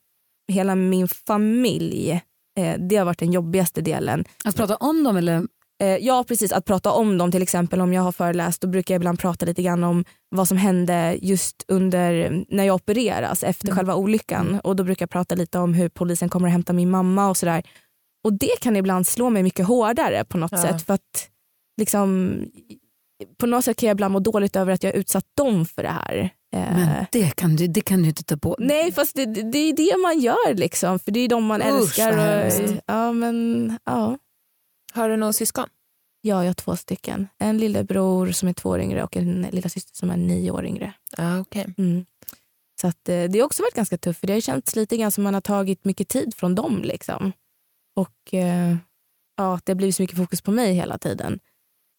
hela 0.47 0.75
min 0.75 1.07
familj. 1.07 2.21
Eh, 2.57 2.79
det 2.79 2.95
har 2.95 3.05
varit 3.05 3.19
den 3.19 3.31
jobbigaste 3.31 3.81
delen. 3.81 4.25
Att 4.45 4.55
prata 4.55 4.75
om 4.75 5.03
dem 5.03 5.17
eller? 5.17 5.47
Eh, 5.83 5.97
ja 5.97 6.23
precis, 6.27 6.51
att 6.51 6.65
prata 6.65 6.91
om 6.91 7.17
dem 7.17 7.31
till 7.31 7.41
exempel 7.41 7.81
om 7.81 7.93
jag 7.93 8.01
har 8.01 8.11
föreläst 8.11 8.61
då 8.61 8.67
brukar 8.67 8.93
jag 8.95 8.99
ibland 8.99 9.19
prata 9.19 9.45
lite 9.45 9.61
grann 9.63 9.83
om 9.83 10.05
vad 10.29 10.47
som 10.47 10.57
hände 10.57 11.17
just 11.21 11.65
under 11.67 12.43
när 12.49 12.63
jag 12.63 12.75
opereras 12.75 13.43
efter 13.43 13.67
Mm. 13.67 13.75
själva 13.77 13.95
olyckan 13.95 14.59
och 14.63 14.75
då 14.75 14.83
brukar 14.83 15.03
jag 15.03 15.09
prata 15.09 15.35
lite 15.35 15.59
om 15.59 15.73
hur 15.73 15.89
polisen 15.89 16.29
kommer 16.29 16.47
att 16.47 16.51
hämta 16.51 16.73
min 16.73 16.89
mamma 16.89 17.29
och 17.29 17.37
sådär. 17.37 17.63
Och 18.23 18.33
det 18.33 18.59
kan 18.61 18.75
ibland 18.75 19.07
slå 19.07 19.29
mig 19.29 19.43
mycket 19.43 19.65
hårdare 19.67 20.25
på 20.25 20.37
något 20.37 20.51
Ja. 20.51 20.61
sätt 20.61 20.81
för 20.85 20.93
att 20.93 21.29
liksom 21.79 22.39
på 23.39 23.45
något 23.45 23.65
sätt 23.65 23.77
kan 23.77 23.87
jag 23.87 23.95
ibland 23.95 24.11
må 24.11 24.19
dåligt 24.19 24.55
över 24.55 24.73
att 24.73 24.83
jag 24.83 24.95
utsatt 24.95 25.25
dem 25.37 25.65
för 25.65 25.83
det 25.83 25.89
här. 25.89 26.29
Eh, 26.55 26.59
Men 26.77 27.05
det 27.11 27.35
kan 27.35 27.55
du, 27.55 27.67
det 27.67 27.81
kan 27.81 28.01
du 28.01 28.07
inte 28.09 28.23
ta 28.23 28.37
på 28.37 28.55
Nej 28.59 28.91
fast 28.91 29.15
det, 29.15 29.25
det 29.25 29.57
är 29.57 29.73
det 29.75 29.97
man 30.01 30.19
gör 30.19 30.53
liksom 30.53 30.99
för 30.99 31.11
det 31.11 31.19
är 31.19 31.29
de 31.29 31.45
man 31.45 31.61
Usch, 31.61 31.67
älskar. 31.67 32.11
Och, 32.47 32.77
ja, 32.85 33.11
men, 33.11 33.73
ja. 33.85 34.17
Har 34.97 35.09
du 35.09 35.17
några 35.17 35.33
syskon? 35.33 35.69
Ja, 36.21 36.43
jag 36.43 36.49
har 36.49 36.53
två 36.53 36.75
stycken. 36.75 37.27
En 37.37 37.57
lillebror 37.57 38.31
som 38.31 38.49
är 38.49 38.53
två 38.53 38.69
år 38.69 38.79
yngre 38.79 39.03
och 39.03 39.17
en 39.17 39.47
lilla 39.51 39.69
syster 39.69 39.95
som 39.95 40.09
är 40.09 40.17
nio 40.17 40.51
år 40.51 40.65
yngre. 40.65 40.93
Ja, 41.17 41.39
okej. 41.39 41.65
Mm. 41.77 42.05
Så 42.81 42.87
att, 42.87 43.09
eh, 43.09 43.23
det 43.23 43.39
har 43.39 43.45
också 43.45 43.63
varit 43.63 43.73
ganska 43.73 43.97
tufft 43.97 44.19
för 44.19 44.27
det 44.27 44.33
har 44.33 44.41
känts 44.41 44.75
lite 44.75 44.97
grann 44.97 45.11
som 45.11 45.23
man 45.23 45.33
har 45.33 45.41
tagit 45.41 45.85
mycket 45.85 46.07
tid 46.07 46.35
från 46.35 46.55
dem. 46.55 46.81
Liksom. 46.83 47.31
Och 47.95 48.33
eh, 48.33 48.75
ja, 49.37 49.59
det 49.63 49.71
har 49.71 49.75
blivit 49.75 49.95
så 49.95 50.03
mycket 50.03 50.17
fokus 50.17 50.41
på 50.41 50.51
mig 50.51 50.73
hela 50.73 50.97
tiden. 50.97 51.39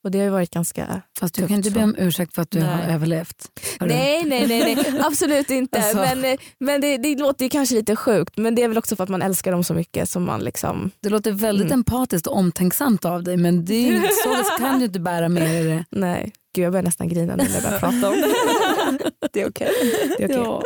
Och 0.08 0.12
det 0.12 0.18
har 0.18 0.24
ju 0.24 0.30
varit 0.30 0.50
ganska 0.50 1.02
Fast 1.20 1.34
du 1.34 1.40
tufft 1.42 1.48
kan 1.48 1.56
inte 1.56 1.70
be 1.70 1.82
om 1.84 1.94
ursäkt 1.98 2.34
för 2.34 2.42
att 2.42 2.50
du 2.50 2.58
Nej. 2.60 2.68
har 2.68 2.92
överlevt. 2.94 3.48
Har? 3.80 3.86
Nej, 3.86 4.24
nej, 4.26 4.46
nej, 4.48 4.74
nej, 4.74 5.00
absolut 5.04 5.50
inte. 5.50 5.78
Alltså. 5.78 5.96
Men, 6.16 6.36
men 6.60 6.80
det, 6.80 6.96
det 6.96 7.18
låter 7.18 7.44
ju 7.44 7.48
kanske 7.48 7.74
lite 7.74 7.96
sjukt 7.96 8.36
men 8.36 8.54
det 8.54 8.62
är 8.62 8.68
väl 8.68 8.78
också 8.78 8.96
för 8.96 9.02
att 9.04 9.08
man 9.10 9.22
älskar 9.22 9.52
dem 9.52 9.64
så 9.64 9.74
mycket 9.74 10.10
som 10.10 10.24
man 10.24 10.40
liksom, 10.40 10.90
Det 11.00 11.08
låter 11.08 11.32
väldigt 11.32 11.66
Mm. 11.66 11.78
empatiskt 11.78 12.26
och 12.26 12.36
omtänksamt 12.36 13.04
av 13.04 13.22
dig 13.24 13.36
men 13.36 13.64
det 13.64 13.74
är, 13.74 13.92
ju- 13.92 14.08
så 14.24 14.56
kan 14.58 14.78
du 14.78 14.84
inte 14.84 15.00
bära 15.00 15.28
med 15.28 15.42
dig 15.42 15.64
det. 15.64 15.84
nej. 15.98 16.32
Gud 16.54 16.64
jag 16.64 16.72
börjar 16.72 16.84
nästan 16.84 17.08
grina 17.08 17.36
nu 17.36 17.44
när 17.44 17.54
jag 17.54 17.62
börjar 17.62 17.78
prata 17.78 18.08
om 18.08 18.14
det. 18.20 18.28
Det 19.32 19.42
är 19.42 19.48
okej. 19.48 19.70
är 20.18 20.24
okej. 20.26 20.30
Ja. 20.36 20.62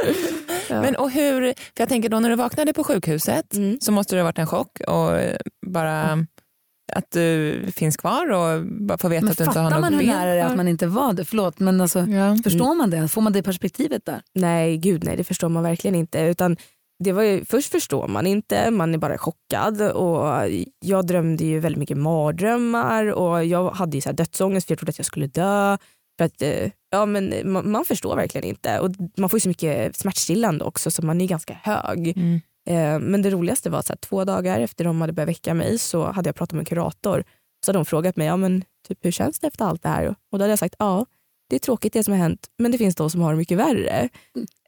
Ja. 0.69 0.81
Men 0.83 0.97
och 0.97 1.11
hur, 1.11 1.43
för 1.43 1.55
jag 1.79 1.89
tänker 1.89 2.09
då 2.09 2.21
när 2.21 2.31
du 2.31 2.37
vaknade 2.37 2.73
på 2.73 2.85
sjukhuset 2.85 3.55
Mm. 3.55 3.79
så 3.81 3.93
måste 3.93 4.15
det 4.15 4.21
ha 4.21 4.25
varit 4.25 4.39
en 4.39 4.47
chock 4.47 4.81
och 4.89 5.11
bara 5.67 6.27
att 6.93 7.11
du 7.11 7.63
finns 7.77 7.97
kvar 7.97 8.31
och 8.31 8.67
bara 8.67 8.99
få 8.99 9.09
veta 9.09 9.25
Men 9.25 9.31
att 9.31 9.39
du 9.39 9.45
inte 9.45 9.59
har 9.61 9.71
fattar 9.71 9.81
något 9.81 9.91
man 9.91 9.93
hur 9.93 10.01
ben 10.01 10.09
nära 10.17 10.35
det 10.35 10.41
är 10.41 10.45
att 10.45 10.57
man 10.57 10.69
inte 10.69 10.87
var 10.87 11.13
det? 11.13 11.25
Förlåt 11.25 11.59
men 11.59 11.81
alltså, 11.81 12.01
Ja. 12.01 12.37
förstår 12.45 12.75
man 12.75 12.91
det? 12.91 13.09
Får 13.09 13.21
man 13.23 13.33
det 13.33 13.43
perspektivet 13.43 14.07
där? 14.07 14.23
Nej, 14.35 14.77
gud 14.77 15.05
nej, 15.05 15.17
det 15.17 15.25
förstår 15.25 15.49
man 15.49 15.63
verkligen 15.63 15.95
inte. 15.95 16.21
Utan 16.21 16.57
det 17.05 17.13
var 17.13 17.23
ju, 17.23 17.45
först 17.45 17.73
förstår 17.73 18.09
man 18.09 18.27
inte, 18.27 18.71
man 18.71 18.95
är 18.95 18.99
bara 18.99 19.19
chockad. 19.19 19.83
Och 19.83 20.49
jag 20.85 21.07
drömde 21.07 21.45
ju 21.45 21.61
väldigt 21.61 21.79
mycket 21.79 21.97
mardrömmar 21.99 23.13
och 23.13 23.45
jag 23.45 23.71
hade 23.71 23.97
ju 23.97 24.01
så 24.01 24.09
här 24.09 24.17
dödsångest 24.17 24.67
för 24.67 24.73
jag 24.73 24.79
trodde 24.79 24.91
att 24.91 24.99
jag 24.99 25.07
skulle 25.07 25.27
dö. 25.27 25.77
För 26.19 26.25
att, 26.25 26.43
eh, 26.43 26.71
ja, 26.91 27.07
men 27.07 27.35
man, 27.45 27.71
man 27.71 27.85
förstår 27.85 28.17
verkligen 28.17 28.47
inte. 28.49 28.79
Och 28.81 28.91
man 29.17 29.31
får 29.31 29.37
ju 29.37 29.41
så 29.41 29.49
mycket 29.49 29.97
smärtstillande 29.97 30.65
också 30.65 30.91
så 30.91 31.07
man 31.07 31.21
är 31.21 31.27
ganska 31.27 31.55
hög. 31.63 32.09
Mm. 32.17 32.41
Eh, 32.71 32.99
Men 32.99 33.23
det 33.23 33.31
roligaste 33.31 33.71
var 33.71 33.79
att 33.79 34.01
två 34.01 34.25
dagar 34.25 34.61
efter 34.61 34.85
de 34.85 35.01
hade 35.01 35.13
börjat 35.13 35.29
väcka 35.29 35.55
mig 35.55 35.79
så 35.79 36.13
hade 36.13 36.29
jag 36.29 36.35
pratat 36.35 36.53
med 36.53 36.61
en 36.61 36.65
kurator. 36.65 37.25
Så 37.65 37.69
hade 37.69 37.79
de 37.79 37.85
frågat 37.85 38.17
mig, 38.17 38.27
ja, 38.27 38.37
men, 38.37 38.65
typ, 38.89 39.05
hur 39.05 39.11
känns 39.11 39.41
det 39.41 39.47
efter 39.47 39.65
allt 39.65 39.83
det 39.83 39.89
här? 39.89 40.07
Och 40.07 40.39
då 40.39 40.43
hade 40.43 40.49
jag 40.53 40.59
sagt, 40.59 40.75
ja 40.79 41.07
det 41.53 41.57
är 41.57 41.61
tråkigt 41.61 41.93
det 41.93 42.05
som 42.05 42.13
har 42.13 42.19
hänt 42.19 42.47
men 42.59 42.73
det 42.73 42.79
finns 42.79 42.95
de 42.95 43.11
som 43.11 43.21
har 43.21 43.33
det 43.33 43.39
mycket 43.39 43.59
värre. 43.59 44.09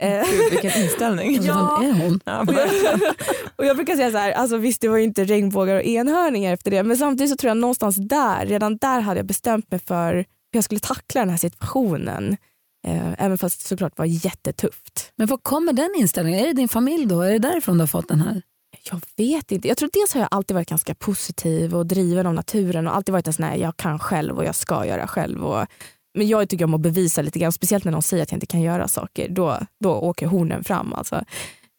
Eh, 0.00 0.30
Gud, 0.30 0.50
vilken 0.50 0.82
inställning. 0.82 1.38
Ja. 1.42 1.78
Vem 1.82 1.90
är 1.90 2.04
hon? 2.04 2.20
Ja, 2.24 2.40
och, 2.40 2.54
jag, 2.54 3.00
och 3.56 3.66
jag 3.66 3.76
brukar 3.76 3.96
säga 3.96 4.10
så 4.10 4.18
här, 4.18 4.32
alltså 4.32 4.56
visst 4.56 4.80
det 4.80 4.88
var 4.88 4.96
ju 4.96 5.02
inte 5.04 5.24
regnbågar 5.24 5.76
och 5.76 5.82
enhörningar 5.82 6.52
efter 6.52 6.70
det 6.70 6.82
men 6.82 6.96
samtidigt 6.96 7.30
så 7.30 7.36
tror 7.36 7.48
jag 7.48 7.56
någonstans 7.56 7.96
där, 7.96 8.46
redan 8.46 8.76
där 8.76 9.00
hade 9.00 9.18
jag 9.18 9.26
bestämt 9.26 9.70
mig 9.70 9.80
för 9.80 10.14
hur 10.14 10.24
jag 10.52 10.64
skulle 10.64 10.80
tackla 10.80 11.20
den 11.20 11.30
här 11.30 11.36
situationen. 11.36 12.36
Eh, 12.84 13.24
även 13.24 13.38
fast 13.38 13.62
det 13.62 13.68
såklart 13.68 13.98
var 13.98 14.04
jättetufft. 14.04 15.12
Men 15.16 15.26
var 15.26 15.36
kommer 15.36 15.72
den 15.72 15.94
inställningen? 15.96 16.40
Är 16.40 16.46
det 16.46 16.52
din 16.52 16.68
familj 16.68 17.06
då? 17.06 17.22
Är 17.22 17.32
det 17.32 17.38
därifrån 17.38 17.78
du 17.78 17.82
har 17.82 17.86
fått 17.86 18.08
den 18.08 18.20
här? 18.20 18.42
Jag 18.90 19.00
vet 19.16 19.52
inte. 19.52 19.68
Jag 19.68 19.76
tror 19.76 19.90
dels 19.92 20.14
har 20.14 20.20
jag 20.20 20.28
alltid 20.30 20.54
varit 20.54 20.68
ganska 20.68 20.94
positiv 20.94 21.74
och 21.76 21.86
driven 21.86 22.26
av 22.26 22.34
naturen 22.34 22.86
och 22.86 22.96
alltid 22.96 23.12
varit 23.12 23.26
en 23.26 23.32
sån 23.32 23.44
här, 23.44 23.56
jag 23.56 23.76
kan 23.76 23.98
själv 23.98 24.36
och 24.36 24.44
jag 24.44 24.54
ska 24.54 24.86
göra 24.86 25.06
själv. 25.06 25.44
Och, 25.44 25.66
men 26.14 26.28
jag 26.28 26.48
tycker 26.48 26.64
om 26.64 26.74
att 26.74 26.80
bevisa 26.80 27.22
lite 27.22 27.38
grann, 27.38 27.52
speciellt 27.52 27.84
när 27.84 27.92
någon 27.92 28.02
säger 28.02 28.22
att 28.22 28.30
jag 28.30 28.36
inte 28.36 28.46
kan 28.46 28.60
göra 28.60 28.88
saker. 28.88 29.28
Då, 29.28 29.58
då 29.80 29.94
åker 29.94 30.26
hornen 30.26 30.64
fram. 30.64 30.92
Alltså. 30.92 31.24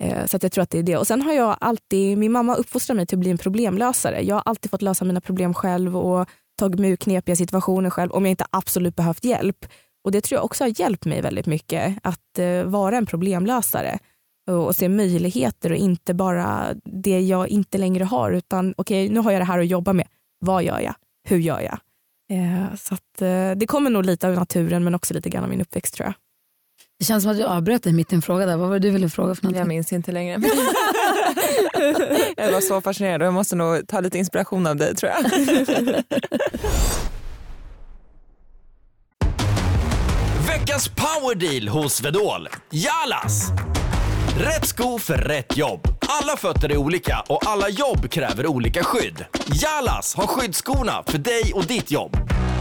Eh, 0.04 0.26
så 0.26 0.38
att 0.38 0.44
jag 0.44 0.52
tror 0.52 0.62
att 0.62 0.70
det 0.70 0.80
är 0.80 0.84
det. 0.84 0.98
Och 0.98 1.08
sen 1.08 1.22
har 1.22 1.34
jag 1.34 1.58
alltid, 1.60 2.18
min 2.18 2.32
mamma 2.32 2.56
uppfostrar 2.56 2.96
mig 2.96 3.06
till 3.06 3.16
att 3.16 3.20
bli 3.20 3.30
en 3.30 3.38
problemlösare. 3.38 4.22
Jag 4.22 4.36
har 4.36 4.44
alltid 4.46 4.72
fått 4.72 4.82
lösa 4.82 5.06
mina 5.06 5.22
problem 5.22 5.54
själv 5.54 5.98
och 5.98 6.30
tagit 6.60 6.80
mig 6.80 6.90
ur 6.90 6.96
knepiga 6.96 7.36
situationer 7.36 7.90
själv 7.90 8.12
om 8.12 8.26
jag 8.26 8.30
inte 8.30 8.46
absolut 8.50 8.96
behövt 8.96 9.24
hjälp. 9.24 9.66
Och 10.06 10.12
det 10.12 10.22
tror 10.22 10.38
jag 10.38 10.46
också 10.46 10.64
har 10.64 10.80
hjälpt 10.82 11.06
mig 11.06 11.22
väldigt 11.22 11.46
mycket 11.46 11.98
att 12.04 12.40
eh, 12.40 12.64
vara 12.64 12.98
en 12.98 13.06
problemlösare 13.06 14.00
och, 14.50 14.66
och 14.66 14.76
se 14.76 14.90
möjligheter 14.90 15.70
och 15.70 15.78
inte 15.78 16.14
bara 16.14 16.76
det 16.84 17.20
jag 17.20 17.48
inte 17.48 17.78
längre 17.78 18.04
har 18.04 18.32
utan 18.32 18.74
okej 18.78 19.10
nu 19.10 19.20
har 19.20 19.32
jag 19.32 19.42
det 19.42 19.46
här 19.46 19.60
att 19.60 19.68
jobba 19.68 19.94
med. 19.94 20.08
Vad 20.40 20.64
gör 20.64 20.80
jag? 20.80 20.96
Hur 21.28 21.38
gör 21.38 21.60
jag? 21.60 21.80
Eh, 22.32 22.76
så 22.76 22.94
att, 22.94 23.22
eh, 23.22 23.52
det 23.52 23.68
kommer 23.68 23.90
nog 23.90 24.06
lite 24.06 24.28
av 24.28 24.34
naturen 24.34 24.84
men 24.84 24.96
också 24.96 25.14
lite 25.14 25.30
grann 25.30 25.44
av 25.44 25.50
min 25.50 25.62
uppväxt 25.62 25.94
tror 25.94 26.06
jag. 26.06 26.14
Det 27.00 27.06
känns 27.06 27.24
som 27.24 27.32
att 27.32 27.40
jag 27.40 27.50
avbröt 27.50 27.84
dig 27.84 27.94
mitt 27.94 28.12
i 28.12 28.16
en 28.16 28.22
fråga 28.22 28.46
där. 28.46 28.58
Vad 28.58 28.70
var 28.70 28.80
det 28.80 28.88
du 28.88 28.92
ville 28.92 29.10
fråga 29.10 29.36
för 29.36 29.44
någonting? 29.44 29.60
Jag 29.60 29.68
minns 29.68 29.94
inte 29.94 30.12
längre. 30.12 30.32
jag 32.38 32.52
var 32.52 32.62
så 32.62 32.82
fascinerad 32.82 33.22
och 33.22 33.28
jag 33.28 33.34
måste 33.34 33.56
nog 33.56 33.88
ta 33.88 34.00
lite 34.00 34.18
inspiration 34.18 34.68
av 34.68 34.76
dig 34.76 34.96
tror 34.96 35.12
jag. 35.12 35.26
Veckans 40.76 40.90
powerdeal 40.96 41.68
hos 41.68 42.02
Vedol. 42.02 42.50
Jalas! 42.70 43.52
Rätt 44.38 44.68
sko 44.68 45.00
för 45.00 45.18
rätt 45.18 45.58
jobb. 45.58 45.88
Alla 46.08 46.38
fötter 46.38 46.72
är 46.72 46.78
olika 46.78 47.24
och 47.28 47.48
alla 47.48 47.70
jobb 47.70 48.10
kräver 48.12 48.48
olika 48.48 48.84
skydd. 48.84 49.26
Jalas 49.46 50.16
har 50.16 50.28
skyddsskorna 50.28 51.04
för 51.08 51.18
dig 51.18 51.52
och 51.54 51.66
ditt 51.66 51.92
jobb. 51.92 52.18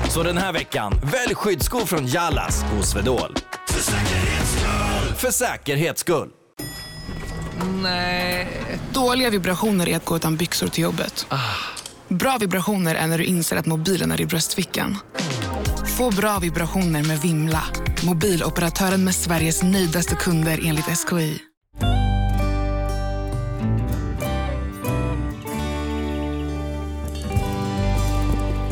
Så 0.08 0.22
den 0.22 0.38
här 0.38 0.52
veckan, 0.52 1.00
välj 1.02 1.34
skyddsskor 1.34 1.80
från 1.80 2.06
Jalas 2.06 2.62
hos 2.62 2.96
Vedol. 2.96 3.34
För 3.68 3.80
säkerhets 3.80 4.50
skull! 4.52 5.16
För 5.16 5.30
säkerhets 5.30 6.00
skull. 6.00 6.28
Dåliga 8.92 9.30
vibrationer 9.30 9.88
är 9.88 9.96
att 9.96 10.04
gå 10.04 10.16
utan 10.16 10.36
byxor 10.36 10.68
till 10.68 10.82
jobbet. 10.82 11.26
Bra 12.08 12.36
vibrationer 12.40 12.94
är 12.94 13.06
när 13.06 13.18
du 13.18 13.24
inser 13.24 13.56
att 13.56 13.66
mobilen 13.66 14.12
är 14.12 14.20
i 14.20 14.26
bröstfickan. 14.26 14.98
Få 15.98 16.10
bra 16.10 16.38
vibrationer 16.38 17.02
med 17.08 17.18
Vimla. 17.18 17.62
Mobiloperatören 18.06 19.04
med 19.04 19.14
Sveriges 19.14 19.62
nöjdaste 19.62 20.14
kunder 20.14 20.60
enligt 20.64 20.84
SKI. 21.08 21.38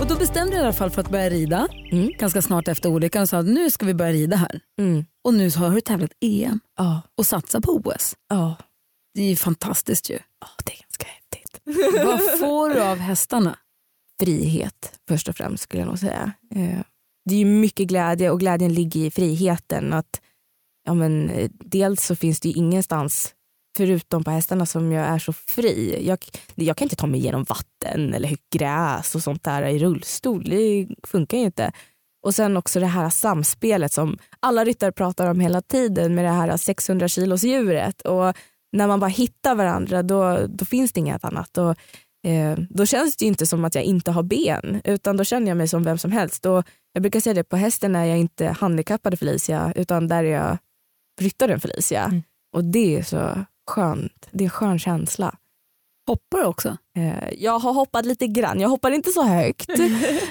Och 0.00 0.08
då 0.08 0.16
bestämde 0.18 0.52
du 0.52 0.58
i 0.58 0.61
alla 0.64 0.72
fall 0.72 0.90
för 0.90 1.00
att 1.00 1.11
börja 1.11 1.30
rida 1.30 1.68
Mm. 1.92 2.11
ganska 2.18 2.42
snart 2.42 2.68
efter 2.68 2.88
olyckan 2.88 3.22
och 3.22 3.28
sa 3.28 3.38
att 3.38 3.46
nu 3.46 3.70
ska 3.70 3.87
vi 3.87 3.94
börja 3.94 4.12
rida 4.12 4.37
här. 4.37 4.61
Mm. 4.78 5.04
Och 5.24 5.35
nu 5.35 5.50
har 5.50 5.70
du 5.70 5.80
tävlat 5.80 6.11
EM 6.20 6.61
Ja, 6.76 7.02
och 7.18 7.26
satsat 7.26 7.62
på 7.62 7.72
OS. 7.72 8.16
ja. 8.28 8.56
Det 9.14 9.22
är 9.22 9.28
ju 9.28 9.37
fantastiskt 9.37 10.11
ju. 10.11 10.18
Ja, 10.40 10.46
det 10.64 10.72
är 10.72 10.78
ganska 10.82 11.06
häftigt. 11.06 11.61
Vad 12.04 12.38
får 12.38 12.70
du 12.74 12.80
av 12.82 12.98
hästarna? 12.98 13.56
Frihet 14.20 14.92
först 15.08 15.28
och 15.28 15.37
främst 15.37 15.62
skulle 15.62 15.82
jag 15.82 15.88
nog 15.88 15.98
säga. 15.98 16.32
Eh, 16.54 16.78
det 17.24 17.35
är 17.35 17.38
ju 17.38 17.44
mycket 17.44 17.88
glädje 17.88 18.30
och 18.30 18.40
glädjen 18.40 18.74
ligger 18.74 19.00
i 19.00 19.11
friheten. 19.11 19.92
Att, 19.92 20.20
ja, 20.85 20.94
men, 20.94 21.30
eh, 21.30 21.50
dels 21.64 22.06
så 22.06 22.16
finns 22.16 22.40
det 22.40 22.48
ju 22.48 22.54
ingenstans 22.54 23.35
förutom 23.76 24.24
på 24.24 24.30
hästarna 24.30 24.66
som 24.66 24.92
jag 24.92 25.06
är 25.06 25.18
så 25.18 25.32
fri. 25.32 26.06
Jag, 26.06 26.18
jag 26.54 26.76
kan 26.76 26.85
inte 26.85 26.96
ta 26.96 27.06
mig 27.06 27.20
igenom 27.20 27.44
vatten 27.44 28.14
eller 28.14 28.37
gräs 28.54 29.14
och 29.14 29.22
sånt 29.22 29.44
där 29.44 29.62
i 29.62 29.78
rullstol. 29.78 30.44
Det 30.44 30.88
funkar 31.06 31.38
ju 31.38 31.44
inte. 31.44 31.72
Och 32.22 32.35
sen 32.35 32.56
också 32.56 32.80
det 32.80 32.87
här 32.87 33.11
samspelet 33.11 33.92
som 33.92 34.18
alla 34.40 34.64
ryttare 34.64 34.92
pratar 34.92 35.30
om 35.30 35.40
hela 35.40 35.61
tiden 35.61 36.14
med 36.14 36.24
det 36.24 36.30
här 36.30 36.56
600 36.56 37.08
kilos 37.08 37.44
djuret. 37.44 38.00
Och 38.00 38.37
när 38.72 38.87
man 38.88 39.00
bara 39.00 39.11
hittar 39.11 39.54
varandra 39.54 40.02
då, 40.02 40.46
då 40.48 40.64
finns 40.64 40.92
det 40.92 41.00
inget 41.00 41.24
annat. 41.24 41.58
Och, 41.58 41.76
eh, 42.30 42.58
då 42.70 42.87
känns 42.87 43.16
det 43.16 43.24
ju 43.24 43.28
inte 43.28 43.46
som 43.46 43.64
att 43.64 43.74
jag 43.74 43.85
inte 43.85 44.11
har 44.11 44.22
ben 44.22 44.80
utan 44.85 45.16
då 45.16 45.24
känner 45.24 45.48
jag 45.48 45.56
mig 45.56 45.68
som 45.68 45.82
vem 45.82 45.98
som 45.98 46.12
helst. 46.12 46.46
Och 46.46 46.64
jag 46.92 47.02
brukar 47.02 47.20
säga 47.20 47.35
det, 47.35 47.44
på 47.44 47.57
hästen 47.57 47.96
är 47.96 48.05
jag 48.05 48.18
inte 48.18 48.46
handikappade 48.46 49.16
Felicia 49.16 49.72
utan 49.76 50.09
där 50.09 50.24
är 50.24 50.31
jag 50.33 50.59
ryttaren 51.20 51.61
Felicia. 51.61 52.05
Mm. 52.05 52.22
Och 52.57 52.64
det 52.64 52.96
är 52.98 53.02
så 53.02 53.44
skönt. 53.70 54.28
Det 54.31 54.44
är 54.44 54.46
en 54.46 54.50
skön 54.50 54.78
känsla. 54.78 55.35
Hoppar 56.07 56.38
du 56.38 56.44
också? 56.44 56.76
Eh, 56.96 57.33
Jag 57.38 57.59
har 57.59 57.72
hoppat 57.72 58.07
lite 58.07 58.26
grann, 58.26 58.61
jag 58.61 58.68
hoppar 58.68 58.90
inte 58.90 59.11
så 59.11 59.22
högt. 59.22 59.68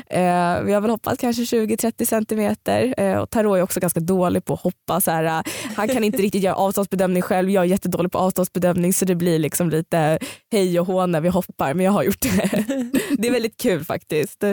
Eh, 0.08 0.62
Vi 0.64 0.74
har 0.74 0.82
väl 0.82 0.90
hoppat 0.92 1.20
kanske 1.20 1.42
20-30 1.44 2.06
centimeter. 2.06 2.94
Eh, 2.98 3.18
Och 3.18 3.30
Tarot 3.30 3.58
är 3.58 3.62
också 3.62 3.80
ganska 3.80 4.00
dålig 4.00 4.46
på 4.46 4.54
att 4.54 4.60
hoppa. 4.62 5.02
Så 5.02 5.12
här, 5.12 5.24
eh, 5.24 5.42
han 5.76 5.88
kan 5.88 6.04
inte 6.04 6.18
riktigt 6.22 6.44
göra 6.44 6.56
avståndsbedömning 6.56 7.22
själv. 7.22 7.50
Jag 7.50 7.64
är 7.64 7.68
jättedålig 7.68 8.12
på 8.12 8.18
avståndsbedömning 8.18 8.94
så 8.94 9.06
det 9.06 9.16
blir 9.16 9.40
liksom 9.40 9.70
lite 9.70 10.20
hej 10.52 10.80
och 10.80 10.88
hå 10.88 11.06
när 11.06 11.22
vi 11.22 11.30
hoppar. 11.30 11.74
Men 11.74 11.86
jag 11.86 11.92
har 11.92 12.04
gjort 12.04 12.22
det. 12.22 12.66
Det 13.18 13.28
är 13.28 13.32
väldigt 13.32 13.58
kul 13.58 13.84
faktiskt. 13.86 14.44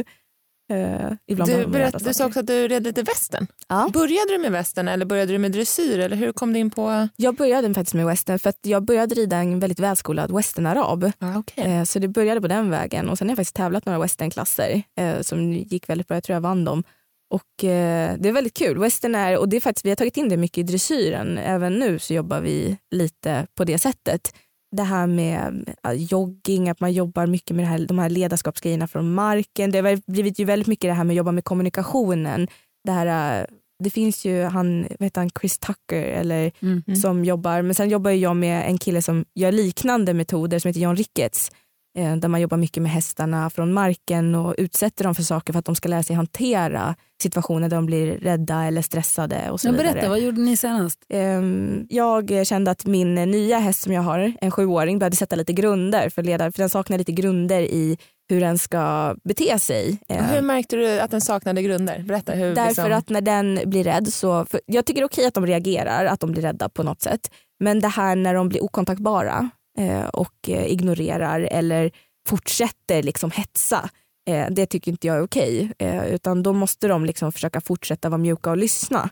Eh, 0.71 1.11
Du, 1.27 1.67
berätt, 1.67 2.05
du 2.05 2.15
sa 2.15 2.27
också 2.27 2.41
att 2.41 2.47
du 2.47 2.69
red 2.69 2.85
lite 2.85 3.03
västern. 3.03 3.47
Ja. 3.69 3.91
Började 3.93 4.33
du 4.33 4.39
med 4.39 4.53
västern 4.53 4.89
eller 4.89 5.07
började 5.07 5.33
du 5.33 5.39
med 5.39 5.53
dressyr? 5.53 5.99
Eller 5.99 6.17
hur 6.17 6.33
kom 6.33 6.53
du 6.53 6.59
in 6.59 6.71
på... 6.71 7.09
Jag 7.17 7.35
började 7.37 7.75
faktiskt 7.75 7.95
med 7.95 8.07
western 8.07 8.39
för 8.39 8.51
att 8.51 8.59
jag 8.63 8.83
började 8.85 9.15
rida 9.15 9.37
en 9.37 9.61
väldigt 9.61 9.81
välskolad 9.81 10.35
westernarab. 10.37 11.13
Ah, 11.19 11.39
okay. 11.39 11.65
Eh, 11.65 11.85
Så 11.85 11.99
det 11.99 12.09
började 12.09 12.41
på 12.41 12.49
den 12.49 12.71
vägen 12.71 13.09
och 13.09 13.19
sen 13.19 13.29
har 13.29 13.33
jag 13.33 13.37
faktiskt 13.37 13.57
tävlat 13.57 13.87
några 13.87 13.99
westernklasser 13.99 14.83
eh, 14.97 15.21
som 15.21 15.53
gick 15.53 15.89
väldigt 15.89 16.09
bra. 16.09 16.17
Jag 16.17 16.25
tror 16.25 16.35
jag 16.35 16.41
vann 16.41 16.65
dem. 16.65 16.85
Och 17.31 17.65
eh, 17.65 18.15
det 18.19 18.29
är 18.29 18.33
väldigt 18.33 18.55
kul. 18.57 18.79
Western 18.79 19.15
är, 19.15 19.39
och 19.39 19.49
det 19.49 19.57
är 19.57 19.61
faktiskt, 19.61 19.85
vi 19.85 19.89
har 19.91 19.97
tagit 19.97 20.17
in 20.17 20.29
det 20.29 20.37
mycket 20.37 20.59
i 20.59 20.63
dressyren. 20.63 21.39
Även 21.39 21.75
nu 21.79 21.99
så 21.99 22.15
jobbar 22.15 22.41
vi 22.41 22.77
lite 22.91 23.47
på 23.55 23.65
det 23.65 23.79
sättet. 23.79 24.35
Det 24.77 24.83
här 24.83 25.07
med 25.07 25.75
jogging, 25.95 26.69
att 26.69 26.81
man 26.81 26.93
jobbar 26.93 27.27
mycket 27.27 27.57
med 27.57 27.69
här, 27.69 27.87
de 27.87 27.99
här 27.99 28.11
ledarskapsgrejerna 28.11 28.89
från 28.89 29.15
marken. 29.15 29.71
Det 29.71 29.79
har 29.81 30.13
blivit 30.13 30.39
ju 30.39 30.45
väldigt 30.45 30.67
mycket 30.69 30.91
det 30.91 30.95
här 30.95 31.05
med 31.05 31.15
att 31.15 31.17
jobba 31.17 31.33
med 31.33 31.45
kommunikationen. 31.45 32.49
Det, 32.85 32.93
här, 32.93 33.41
eh, 33.41 33.47
det 33.85 33.91
finns 33.91 34.25
ju 34.25 34.43
han, 34.43 34.83
vad 34.83 35.07
heter 35.07 35.21
han, 35.21 35.31
Chris 35.41 35.59
Tucker 35.59 36.03
eller 36.03 36.51
Mm. 36.63 36.97
som 36.97 37.25
jobbar. 37.25 37.63
Men 37.63 37.75
sen 37.75 37.89
jobbar 37.91 38.11
jag 38.11 38.37
med 38.37 38.69
en 38.69 38.79
kille 38.79 39.03
som 39.03 39.25
gör 39.35 39.53
liknande 39.53 40.15
metoder 40.15 40.59
som 40.59 40.69
heter 40.69 40.81
John 40.81 40.97
Ricketts. 40.97 41.51
Eh, 41.99 42.17
där 42.17 42.29
man 42.29 42.41
jobbar 42.41 42.57
mycket 42.57 42.83
med 42.83 42.93
hästarna 42.93 43.51
från 43.51 43.73
marken 43.73 44.35
och 44.35 44.55
utsätter 44.59 45.05
dem 45.05 45.15
för 45.15 45.23
saker 45.23 45.53
för 45.53 45.59
att 45.59 45.65
de 45.65 45.75
ska 45.75 45.89
lära 45.89 46.03
sig 46.03 46.17
hantera 46.17 46.95
situationer 47.23 47.69
där 47.69 47.77
de 47.77 47.87
blir 47.87 48.07
rädda 48.19 48.65
eller 48.65 48.83
stressade 48.83 49.51
och 49.51 49.61
så 49.61 49.69
Men 49.69 49.77
vidare. 49.77 49.93
berätta, 49.93 50.09
vad 50.09 50.21
gjorde 50.21 50.41
ni 50.41 50.57
senast? 50.57 50.99
Ehm, 51.09 51.87
Jag 51.89 52.47
kände 52.47 52.71
att 52.71 52.87
min 52.87 53.15
nya 53.15 53.59
häst 53.59 53.83
som 53.83 53.93
jag 53.93 54.03
har, 54.03 54.33
en 54.41 54.51
sjuåring, 54.51 54.99
behövde 54.99 55.17
sätta 55.17 55.37
lite 55.37 55.53
grunder 55.53 56.09
för 56.09 56.23
ledare, 56.23 56.53
för 56.53 56.59
den 56.59 56.71
saknar 56.71 56.99
lite 56.99 57.13
grunder 57.13 57.61
i 57.61 57.99
hur 58.29 58.41
den 58.41 58.59
ska 58.59 59.15
bete 59.25 59.59
sig. 59.59 59.99
Och 60.09 60.15
Ehm, 60.15 60.25
Hur 60.25 60.43
märkte 60.43 60.77
du 60.77 61.01
att 61.01 61.11
den 61.11 61.21
saknade 61.21 61.63
grunder? 61.63 62.03
Berätta. 62.09 62.33
Hur, 62.33 62.55
Därför 62.55 62.69
liksom... 62.69 62.93
att 62.93 63.09
när 63.09 63.21
den 63.21 63.61
blir 63.67 63.85
rädd 63.85 64.13
så, 64.13 64.47
jag 64.67 64.85
tycker 64.87 65.01
det 65.01 65.05
är 65.05 65.09
okej 65.09 65.27
att 65.27 65.35
de 65.35 65.47
reagerar, 65.47 66.05
att 66.05 66.21
de 66.21 66.33
blir 66.33 66.43
rädda 66.43 66.69
på 66.69 66.83
något 66.83 67.03
sätt. 67.03 67.31
Men 67.61 67.81
det 67.81 67.89
här 67.89 68.17
när 68.17 68.35
de 68.35 68.49
blir 68.49 68.65
okontaktbara 68.65 69.51
Eh, 69.79 70.07
och 70.09 70.49
eh, 70.49 70.73
ignorerar 70.73 71.41
eller 71.41 71.91
fortsätter 72.29 73.03
liksom 73.03 73.31
hetsa, 73.31 73.91
eh, 74.31 74.47
det 74.51 74.67
tycker 74.67 74.91
inte 74.91 75.07
jag 75.07 75.17
är 75.17 75.23
okej. 75.23 75.73
Utan 76.11 76.43
då 76.43 76.53
måste 76.53 76.89
de 76.89 77.05
liksom 77.05 77.33
försöka 77.33 77.61
fortsätta 77.61 78.09
vara 78.09 78.19
mjuka 78.19 78.51
och 78.51 78.57
lyssna. 78.57 79.11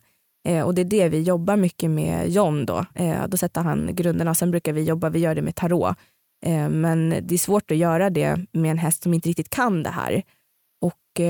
Och 0.64 0.74
det 0.74 0.80
är 0.80 0.84
det 0.84 1.08
vi 1.08 1.22
jobbar 1.22 1.56
mycket 1.56 1.90
med 1.90 2.30
John 2.30 2.66
då. 2.66 2.84
Då 3.28 3.36
sätter 3.36 3.60
han 3.60 3.94
grunderna. 3.94 4.34
Sen 4.34 4.50
brukar 4.50 4.72
vi 4.72 4.82
jobba, 4.82 5.08
vi 5.08 5.18
gör 5.18 5.34
det 5.34 5.42
med 5.42 5.54
tarot. 5.54 5.96
Men 6.70 7.10
det 7.22 7.34
är 7.34 7.38
svårt 7.38 7.70
att 7.70 7.76
göra 7.76 8.10
det 8.10 8.36
med 8.52 8.70
en 8.70 8.78
häst 8.78 9.02
som 9.02 9.14
inte 9.14 9.28
riktigt 9.28 9.50
kan 9.50 9.82
det 9.82 9.90
här. 9.90 10.22
Och 10.80 11.20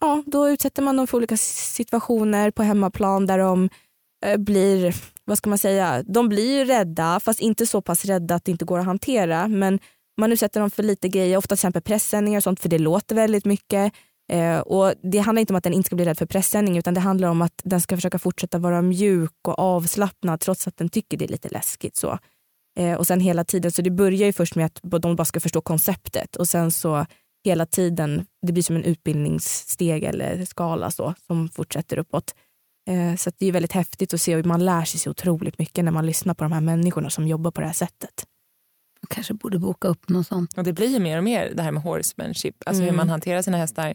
ja, 0.00 0.22
då 0.26 0.48
utsätter 0.48 0.82
man 0.82 0.96
dem 0.96 1.06
för 1.06 1.16
olika 1.16 1.36
situationer 1.36 2.50
på 2.50 2.62
hemmaplan 2.62 3.26
där 3.26 3.38
de 3.38 3.68
blir, 4.38 4.94
vad 5.24 5.38
ska 5.38 5.50
man 5.50 5.58
säga, 5.58 6.02
de 6.02 6.28
blir 6.28 6.58
ju 6.58 6.64
rädda 6.64 7.20
fast 7.20 7.40
inte 7.40 7.66
så 7.66 7.80
pass 7.80 8.04
rädda 8.04 8.34
att 8.34 8.44
det 8.44 8.50
inte 8.50 8.64
går 8.64 8.78
att 8.78 8.84
hantera. 8.84 9.48
Men 9.48 9.78
man 10.16 10.32
utsätter 10.32 10.60
dem 10.60 10.70
för 10.70 10.82
lite 10.82 11.08
grejer, 11.08 11.36
ofta 11.36 11.48
till 11.48 11.54
exempel 11.60 11.82
pressändningar 11.82 12.38
och 12.38 12.42
sånt 12.42 12.60
för 12.60 12.68
det 12.68 12.78
låter 12.78 13.14
väldigt 13.14 13.44
mycket. 13.44 13.92
Eh, 14.32 14.58
och 14.58 14.94
Det 15.02 15.18
handlar 15.18 15.40
inte 15.40 15.52
om 15.52 15.56
att 15.56 15.64
den 15.64 15.74
inte 15.74 15.86
ska 15.86 15.96
bli 15.96 16.04
rädd 16.04 16.18
för 16.18 16.26
pressändning 16.26 16.78
utan 16.78 16.94
det 16.94 17.00
handlar 17.00 17.28
om 17.28 17.42
att 17.42 17.60
den 17.64 17.80
ska 17.80 17.96
försöka 17.96 18.18
fortsätta 18.18 18.58
vara 18.58 18.82
mjuk 18.82 19.32
och 19.48 19.58
avslappnad 19.58 20.40
trots 20.40 20.68
att 20.68 20.76
den 20.76 20.88
tycker 20.88 21.16
det 21.16 21.24
är 21.24 21.28
lite 21.28 21.48
läskigt. 21.48 21.96
så. 21.96 22.18
Eh, 22.78 22.94
och 22.94 23.06
sen 23.06 23.20
hela 23.20 23.44
tiden, 23.44 23.72
så 23.72 23.82
det 23.82 23.90
börjar 23.90 24.26
ju 24.26 24.32
först 24.32 24.54
med 24.54 24.66
att 24.66 24.80
de 24.82 25.16
bara 25.16 25.24
ska 25.24 25.40
förstå 25.40 25.60
konceptet 25.60 26.36
och 26.36 26.48
sen 26.48 26.70
så 26.70 27.06
hela 27.44 27.66
tiden, 27.66 28.26
det 28.46 28.52
blir 28.52 28.62
som 28.62 28.76
en 28.76 28.84
utbildningssteg 28.84 30.04
eller 30.04 30.44
skala 30.44 30.90
så, 30.90 31.14
som 31.26 31.48
fortsätter 31.48 31.98
uppåt. 31.98 32.34
Eh, 32.86 33.16
så 33.16 33.28
att 33.28 33.34
det 33.38 33.46
är 33.46 33.52
väldigt 33.52 33.72
häftigt 33.72 34.14
att 34.14 34.20
se 34.20 34.36
och 34.36 34.46
man 34.46 34.64
lär 34.64 34.84
sig 34.84 35.00
så 35.00 35.10
otroligt 35.10 35.58
mycket 35.58 35.84
när 35.84 35.92
man 35.92 36.06
lyssnar 36.06 36.34
på 36.34 36.44
de 36.44 36.52
här 36.52 36.60
människorna 36.60 37.10
som 37.10 37.28
jobbar 37.28 37.50
på 37.50 37.60
det 37.60 37.66
här 37.66 37.74
sättet. 37.74 38.26
Jag 39.00 39.08
kanske 39.08 39.34
borde 39.34 39.58
boka 39.58 39.88
upp 39.88 40.08
något 40.08 40.26
sånt. 40.26 40.52
Och 40.58 40.64
det 40.64 40.72
blir 40.72 40.88
ju 40.88 40.98
mer 40.98 41.18
och 41.18 41.24
mer 41.24 41.52
det 41.54 41.62
här 41.62 41.72
med 41.72 41.82
horsemanship, 41.82 42.56
alltså 42.66 42.82
Mm. 42.82 42.90
hur 42.94 42.96
man 42.96 43.08
hanterar 43.08 43.42
sina 43.42 43.56
hästar 43.56 43.94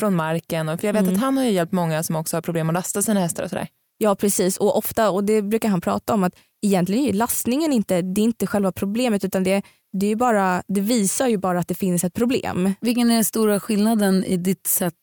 från 0.00 0.14
marken. 0.14 0.68
Och 0.68 0.80
för 0.80 0.88
jag 0.88 0.92
vet 0.94 1.02
Mm. 1.02 1.14
att 1.14 1.20
han 1.20 1.36
har 1.36 1.44
ju 1.44 1.50
hjälpt 1.50 1.72
många 1.72 2.02
som 2.02 2.16
också 2.16 2.36
har 2.36 2.42
problem 2.42 2.68
att 2.70 2.74
lasta 2.74 3.02
sina 3.02 3.20
hästar 3.20 3.42
och 3.44 3.50
sådär. 3.50 3.68
Ja 3.98 4.14
precis 4.14 4.56
och 4.56 4.76
ofta, 4.76 5.10
och 5.10 5.24
det 5.24 5.42
brukar 5.42 5.68
han 5.68 5.80
prata 5.80 6.14
om, 6.14 6.24
att 6.24 6.34
egentligen 6.62 7.04
är 7.04 7.12
lastningen 7.12 7.72
inte, 7.72 8.02
det 8.02 8.20
är 8.20 8.24
inte 8.24 8.46
själva 8.46 8.72
problemet 8.72 9.24
utan 9.24 9.44
det, 9.44 9.62
det, 9.92 10.06
är 10.06 10.16
bara, 10.16 10.62
det 10.68 10.80
visar 10.80 11.28
ju 11.28 11.36
bara 11.36 11.58
att 11.58 11.68
det 11.68 11.74
finns 11.74 12.04
ett 12.04 12.14
problem. 12.14 12.74
Vilken 12.80 13.10
är 13.10 13.14
den 13.14 13.24
stora 13.24 13.60
skillnaden 13.60 14.24
i 14.24 14.36
ditt 14.36 14.66
sätt 14.66 14.94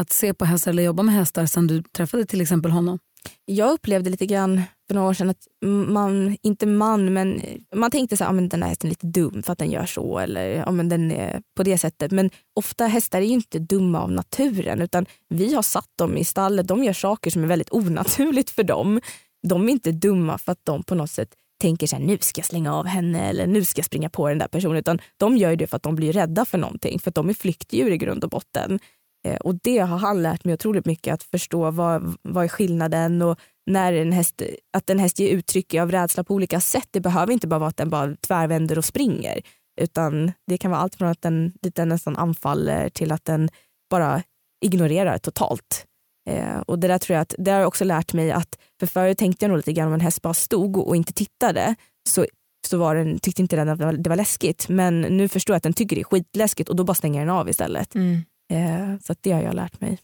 att 0.00 0.12
se 0.12 0.34
på 0.34 0.44
hästar 0.44 0.70
eller 0.70 0.82
jobba 0.82 1.02
med 1.02 1.14
hästar 1.14 1.46
sen 1.46 1.66
du 1.66 1.82
träffade 1.82 2.24
till 2.24 2.40
exempel 2.40 2.70
honom? 2.70 2.98
Jag 3.44 3.72
upplevde 3.72 4.10
lite 4.10 4.26
grann 4.26 4.62
för 4.86 4.94
några 4.94 5.08
år 5.08 5.14
sedan 5.14 5.30
att 5.30 5.46
man, 5.88 6.36
inte 6.42 6.66
man, 6.66 7.12
men 7.12 7.42
man 7.74 7.90
tänkte 7.90 8.16
så 8.16 8.24
här, 8.24 8.30
ah, 8.30 8.34
men 8.34 8.48
den 8.48 8.62
här 8.62 8.68
hästen 8.68 8.88
är 8.88 8.90
lite 8.90 9.06
dum 9.06 9.42
för 9.42 9.52
att 9.52 9.58
den 9.58 9.70
gör 9.70 9.86
så 9.86 10.18
eller 10.18 10.68
ah, 10.68 10.70
men 10.70 10.88
den 10.88 11.12
är 11.12 11.42
på 11.56 11.62
det 11.62 11.78
sättet. 11.78 12.12
Men 12.12 12.30
ofta 12.54 12.86
hästar 12.86 13.20
är 13.20 13.26
ju 13.26 13.32
inte 13.32 13.58
dumma 13.58 14.00
av 14.00 14.12
naturen 14.12 14.80
utan 14.80 15.06
vi 15.28 15.54
har 15.54 15.62
satt 15.62 15.90
dem 15.98 16.16
i 16.16 16.24
stallet, 16.24 16.68
de 16.68 16.84
gör 16.84 16.92
saker 16.92 17.30
som 17.30 17.44
är 17.44 17.46
väldigt 17.46 17.72
onaturligt 17.72 18.50
för 18.50 18.62
dem. 18.62 19.00
De 19.48 19.68
är 19.68 19.72
inte 19.72 19.92
dumma 19.92 20.38
för 20.38 20.52
att 20.52 20.64
de 20.64 20.82
på 20.82 20.94
något 20.94 21.10
sätt 21.10 21.34
tänker 21.60 21.86
så 21.86 21.96
här, 21.96 22.02
nu 22.02 22.18
ska 22.20 22.38
jag 22.38 22.46
slänga 22.46 22.74
av 22.74 22.86
henne 22.86 23.28
eller 23.28 23.46
nu 23.46 23.64
ska 23.64 23.78
jag 23.78 23.86
springa 23.86 24.10
på 24.10 24.28
den 24.28 24.38
där 24.38 24.48
personen 24.48 24.76
utan 24.76 24.98
de 25.16 25.36
gör 25.36 25.56
det 25.56 25.66
för 25.66 25.76
att 25.76 25.82
de 25.82 25.94
blir 25.94 26.12
rädda 26.12 26.44
för 26.44 26.58
någonting 26.58 26.98
för 26.98 27.10
att 27.10 27.14
de 27.14 27.28
är 27.28 27.34
flyktdjur 27.34 27.92
i 27.92 27.96
grund 27.96 28.24
och 28.24 28.30
botten. 28.30 28.78
Eh, 29.24 29.36
och 29.36 29.54
det 29.54 29.78
har 29.78 29.98
han 29.98 30.22
lärt 30.22 30.44
mig 30.44 30.54
otroligt 30.54 30.86
mycket, 30.86 31.14
att 31.14 31.22
förstå 31.22 31.70
vad, 31.70 32.14
vad 32.22 32.44
är 32.44 32.48
skillnaden 32.48 33.22
och 33.22 33.38
när 33.66 33.92
en 33.92 34.12
häst, 34.12 34.42
att 34.72 34.90
en 34.90 34.98
häst 34.98 35.18
ger 35.18 35.30
uttryck 35.30 35.74
av 35.74 35.90
rädsla 35.90 36.24
på 36.24 36.34
olika 36.34 36.60
sätt. 36.60 36.88
Det 36.90 37.00
behöver 37.00 37.32
inte 37.32 37.46
bara 37.46 37.58
vara 37.58 37.68
att 37.68 37.76
den 37.76 37.90
bara 37.90 38.16
tvärvänder 38.16 38.78
och 38.78 38.84
springer. 38.84 39.40
Utan 39.80 40.32
det 40.46 40.58
kan 40.58 40.70
vara 40.70 40.80
allt 40.80 40.94
från 40.94 41.08
att 41.08 41.22
den, 41.22 41.52
dit 41.62 41.74
den 41.74 41.88
nästan 41.88 42.16
anfaller 42.16 42.88
till 42.88 43.12
att 43.12 43.24
den 43.24 43.48
bara 43.90 44.22
ignorerar 44.64 45.18
totalt. 45.18 45.86
Eh, 46.30 46.60
och 46.60 46.78
det 46.78 46.88
där 46.88 46.98
tror 46.98 47.14
jag 47.14 47.22
att, 47.22 47.34
det 47.38 47.50
har 47.50 47.58
jag 47.58 47.68
också 47.68 47.84
lärt 47.84 48.12
mig 48.12 48.30
att, 48.32 48.58
för 48.80 48.86
förut 48.86 49.18
tänkte 49.18 49.44
jag 49.44 49.48
nog 49.48 49.56
lite 49.56 49.72
grann 49.72 49.88
om 49.88 49.94
en 49.94 50.00
häst 50.00 50.22
bara 50.22 50.34
stod 50.34 50.76
och 50.76 50.96
inte 50.96 51.12
tittade 51.12 51.74
så, 52.08 52.26
så 52.66 52.78
var 52.78 52.94
den, 52.94 53.18
tyckte 53.18 53.42
inte 53.42 53.56
den 53.56 53.68
att 53.68 53.78
det 53.78 53.84
var, 53.84 53.92
det 53.92 54.08
var 54.08 54.16
läskigt. 54.16 54.68
Men 54.68 55.00
nu 55.00 55.28
förstår 55.28 55.54
jag 55.54 55.56
att 55.56 55.62
den 55.62 55.72
tycker 55.72 55.96
det 55.96 56.02
är 56.02 56.04
skitläskigt 56.04 56.68
och 56.68 56.76
då 56.76 56.84
bara 56.84 56.94
stänger 56.94 57.20
den 57.20 57.30
av 57.30 57.48
istället. 57.48 57.94
Mm. 57.94 58.22
Eh, 58.50 58.98
så 59.02 59.12
att 59.12 59.22
det 59.22 59.32
har 59.32 59.42
jag 59.42 59.54
lärt 59.54 59.80
mig. 59.80 59.98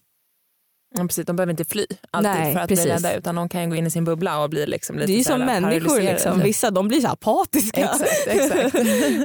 Ja, 0.94 1.02
precis, 1.02 1.26
de 1.26 1.37
behöver 1.37 1.50
inte 1.50 1.64
fly 1.64 1.87
alltid 2.11 2.30
Nej, 2.30 2.54
för 2.54 2.61
att 2.61 2.68
precis. 2.68 2.85
bli 2.85 2.94
rädda 2.94 3.16
utan 3.16 3.35
de 3.35 3.48
kan 3.48 3.70
gå 3.70 3.76
in 3.76 3.87
i 3.87 3.90
sin 3.90 4.04
bubbla 4.04 4.42
och 4.42 4.50
bli 4.50 4.66
liksom 4.66 4.96
lite 4.96 5.06
Det 5.06 5.12
är 5.12 5.18
ju 5.18 5.24
som 5.24 5.40
människor, 5.40 6.00
liksom. 6.00 6.40
vissa 6.40 6.70
de 6.70 6.88
blir 6.88 7.00
så 7.00 7.09
apatiska. 7.09 7.80
Exakt, 7.80 8.26
exakt. 8.26 8.74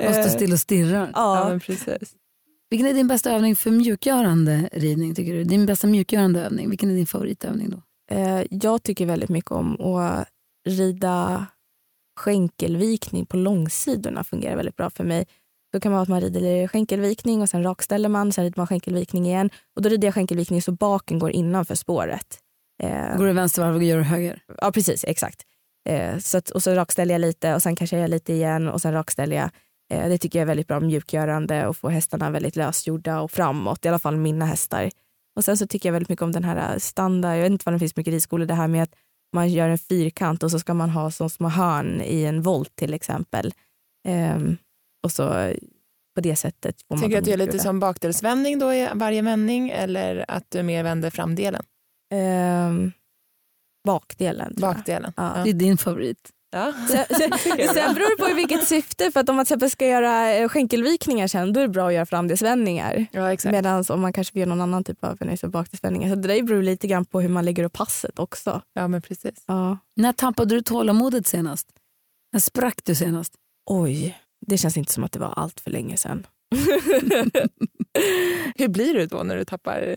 Och 0.08 0.16
stå 0.16 0.30
still 0.30 0.54
och 0.54 0.60
stirra. 0.60 1.10
ja, 1.14 1.40
ja. 1.40 1.50
men 1.50 1.60
precis. 1.60 2.16
Vilken 2.70 2.88
är 2.88 2.94
din 2.94 3.08
bästa 3.08 3.32
övning 3.32 3.56
för 3.56 3.72
mjukgörande 3.72 4.70
ridning 4.72 5.16
tycker 5.16 5.34
du? 5.34 5.44
Din 5.44 5.66
bästa 5.66 5.88
mjukgörande 5.88 6.42
övning, 6.42 6.70
vilken 6.70 6.92
är 6.92 6.96
din 6.96 7.08
favoritövning 7.08 7.70
då? 7.70 7.82
Eh, 8.16 8.44
jag 8.50 8.84
tycker 8.84 9.06
väldigt 9.06 9.30
mycket 9.30 9.52
om 9.52 9.82
att 9.82 10.28
rida 10.70 11.46
skänkelvikning 12.20 13.26
på 13.26 13.38
långsidorna 13.38 14.24
fungerar 14.24 14.56
väldigt 14.56 14.76
bra 14.76 14.90
för 14.90 15.04
mig. 15.04 15.26
Då 15.74 15.80
kan 15.80 15.92
man 15.92 15.98
ha 15.98 16.04
att 16.04 16.10
man 16.10 16.22
rider 16.22 16.68
skänkelvikning 16.68 17.42
och 17.42 17.50
sen 17.50 17.64
rakställer 17.64 18.10
man, 18.10 18.32
sen 18.32 18.44
rider 18.44 18.58
man 18.58 18.68
skänkelvikning 18.68 19.26
igen. 19.26 19.50
Och 19.76 19.82
då 19.82 19.90
rider 19.90 20.08
jag 20.08 20.16
skänkelvikning 20.16 20.62
så 20.62 20.72
baken 20.72 21.20
går 21.20 21.32
innanför 21.32 21.76
spåret. 21.76 22.40
Eh, 22.84 23.18
Går 23.18 23.26
du 23.26 23.34
vänstervarv 23.34 23.76
och 23.76 23.84
gör 23.84 23.98
du 23.98 24.04
höger? 24.04 24.42
Ja 24.62 24.72
precis, 24.72 25.06
exakt. 25.08 25.42
Eh, 25.90 26.18
så 26.18 26.38
att, 26.38 26.50
och 26.50 26.64
så 26.64 26.72
rakställer 26.72 27.14
jag 27.14 27.22
lite 27.22 27.56
och 27.56 27.62
sen 27.62 27.76
kanske 27.76 28.00
jag 28.00 28.10
lite 28.10 28.34
igen 28.34 28.68
och 28.68 28.82
sen 28.82 28.94
rakställer 28.94 29.36
jag. 29.36 29.50
Eh, 29.92 30.10
det 30.10 30.18
tycker 30.18 30.40
jag 30.40 30.44
är 30.44 30.48
väldigt 30.48 30.68
bra 30.68 30.80
mjukgörande 30.80 31.68
och 31.68 31.78
få 31.78 31.90
hästarna 31.90 32.30
väldigt 32.30 32.56
lösgjorda 32.56 33.22
och 33.22 33.32
framåt, 33.32 33.86
i 33.86 33.88
alla 33.88 34.00
fall 34.00 34.18
mina 34.18 34.46
hästar. 34.46 34.90
Och 35.36 35.44
sen 35.44 35.58
så 35.58 35.68
tycker 35.68 35.90
jag 35.90 35.94
väldigt 35.94 36.10
mycket 36.10 36.24
om 36.24 36.32
den 36.32 36.44
här 36.44 36.80
standard, 36.80 37.36
jag 37.36 37.42
vet 37.42 37.52
inte 37.52 37.64
vad 37.66 37.76
det 37.76 37.80
finns 37.80 37.96
mycket 37.96 38.14
ridskolor, 38.14 38.46
det 38.46 38.54
här 38.54 38.68
med 38.68 38.84
att 38.84 38.96
man 39.36 39.50
gör 39.50 39.70
en 39.70 39.78
fyrkant 39.78 40.44
och 40.44 40.52
så 40.52 40.60
ska 40.60 40.74
man 40.74 40.90
ha 40.90 41.12
så 41.12 41.30
små 41.30 41.50
hörn 41.50 42.02
i 42.02 42.24
en 42.24 42.42
volt 42.42 42.76
till 42.76 42.94
exempel. 42.94 43.54
Ehm, 44.08 44.58
och 45.04 45.12
så 45.12 45.54
på 46.16 46.22
det 46.22 46.36
sättet 46.36 46.82
får 46.82 46.96
man 46.96 47.04
Tycker 47.04 47.12
du 47.12 47.18
att 47.18 47.26
du 47.26 47.32
gör 47.32 47.38
lite 47.38 47.60
som 47.60 47.80
bakdelsvändning 47.80 48.60
då 48.60 48.74
i 48.74 48.90
varje 48.94 49.22
vändning 49.22 49.70
eller 49.70 50.26
att 50.28 50.52
du 50.52 50.64
mer 50.64 50.84
vänder 50.84 51.10
framdelen? 51.10 51.64
Ehm, 52.14 52.92
bakdelen. 53.84 54.54
Bakdelen? 54.58 55.14
Ja. 55.18 55.42
Det 55.44 55.50
är 55.50 55.54
din 55.54 55.78
favorit. 55.78 56.30
Ja. 56.52 56.74
Sen, 56.90 57.06
sen, 57.18 57.32
sen 57.74 57.94
beror 57.94 58.18
det 58.18 58.24
på 58.24 58.30
i 58.30 58.34
vilket 58.34 58.68
syfte. 58.68 59.12
För 59.12 59.20
att 59.20 59.30
om 59.30 59.36
man 59.36 59.46
till 59.46 59.54
exempel 59.54 59.70
ska 59.70 59.88
göra 59.88 60.34
eh, 60.34 60.50
skänkelvikningar 60.50 61.28
sen, 61.28 61.54
då 61.54 61.60
är 61.60 61.62
det 61.62 61.74
bra 61.74 61.88
att 61.88 61.94
göra 61.94 62.06
framdelsvändningar. 62.06 63.06
ja. 63.12 63.38
Medan 63.46 63.84
om 63.90 64.02
man 64.02 64.14
kanske 64.14 64.34
vill 64.34 64.40
göra 64.40 64.50
någon 64.50 64.62
annan 64.62 64.84
typ 64.84 65.04
av 65.04 65.18
bakdelsvändningar. 65.44 66.10
Så 66.10 66.16
det 66.16 66.28
där 66.28 66.44
beror 66.44 66.64
lite 66.64 66.88
grann 66.88 67.06
på 67.06 67.22
hur 67.22 67.30
man 67.30 67.46
lägger 67.46 67.64
upp 67.64 67.74
passet 67.74 68.20
också. 68.20 68.62
Ja, 68.74 68.88
men 68.88 69.02
precis. 69.02 69.44
Ja. 69.48 69.78
När 69.96 70.14
tappade 70.14 70.56
du 70.56 70.62
tålamodet 70.62 71.28
senast? 71.28 71.68
När 72.34 72.40
sprack 72.40 72.80
du 72.84 72.96
senast? 72.96 73.34
Oj, 73.66 74.18
det 74.48 74.58
känns 74.58 74.78
inte 74.78 74.94
som 74.94 75.04
att 75.04 75.12
det 75.12 75.20
var 75.20 75.34
allt 75.36 75.60
för 75.60 75.72
länge 75.72 75.98
sedan. 75.98 76.28
Hur 78.56 78.68
blir 78.68 78.94
du 78.94 79.06
då 79.06 79.24
när 79.24 79.38
du 79.38 79.46
tappar 79.46 79.96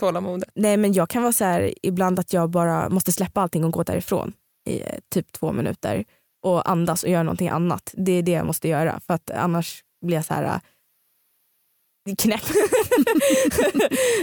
tålamodet? 0.00 0.50
Nej 0.54 0.76
men 0.76 0.92
jag 0.92 1.08
kan 1.08 1.22
vara 1.22 1.32
så 1.32 1.44
här 1.44 1.74
ibland 1.82 2.18
att 2.18 2.32
jag 2.32 2.50
bara 2.50 2.88
måste 2.88 3.12
släppa 3.12 3.40
allting 3.40 3.64
och 3.64 3.72
gå 3.72 3.82
därifrån 3.82 4.32
i 4.68 4.80
eh, 4.80 4.86
typ 5.08 5.32
två 5.32 5.52
minuter 5.52 6.04
och 6.42 6.70
andas 6.70 7.02
och 7.02 7.10
göra 7.10 7.22
någonting 7.22 7.48
annat. 7.48 7.94
Det 7.96 8.12
är 8.12 8.22
det 8.22 8.32
jag 8.32 8.46
måste 8.46 8.68
göra 8.68 9.00
för 9.06 9.14
att 9.14 9.30
annars 9.30 9.84
blir 10.04 10.16
jag 10.16 10.24
så 10.24 10.34
här 10.34 10.44
äh, 10.44 10.60
knäpp. 12.18 12.42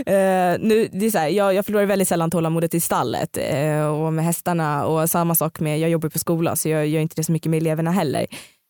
Eh, 0.05 0.57
nu, 0.59 0.89
det 0.91 1.05
är 1.05 1.11
så 1.11 1.17
här, 1.17 1.27
jag, 1.27 1.53
jag 1.53 1.65
förlorar 1.65 1.85
väldigt 1.85 2.07
sällan 2.07 2.31
tålamodet 2.31 2.73
i 2.73 2.79
stallet 2.79 3.37
eh, 3.37 3.85
och 3.85 4.13
med 4.13 4.25
hästarna 4.25 4.85
och 4.85 5.09
samma 5.09 5.35
sak 5.35 5.59
med, 5.59 5.79
jag 5.79 5.89
jobbar 5.89 6.09
på 6.09 6.19
skola 6.19 6.55
så 6.55 6.69
jag 6.69 6.87
gör 6.87 7.01
inte 7.01 7.15
det 7.15 7.23
så 7.23 7.31
mycket 7.31 7.49
med 7.49 7.57
eleverna 7.57 7.91
heller. 7.91 8.27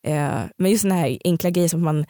Eh, 0.07 0.41
men 0.57 0.71
just 0.71 0.81
såna 0.81 0.95
här 0.95 1.17
enkla 1.23 1.49
grejer 1.49 1.67
som 1.69 1.83
man 1.83 2.05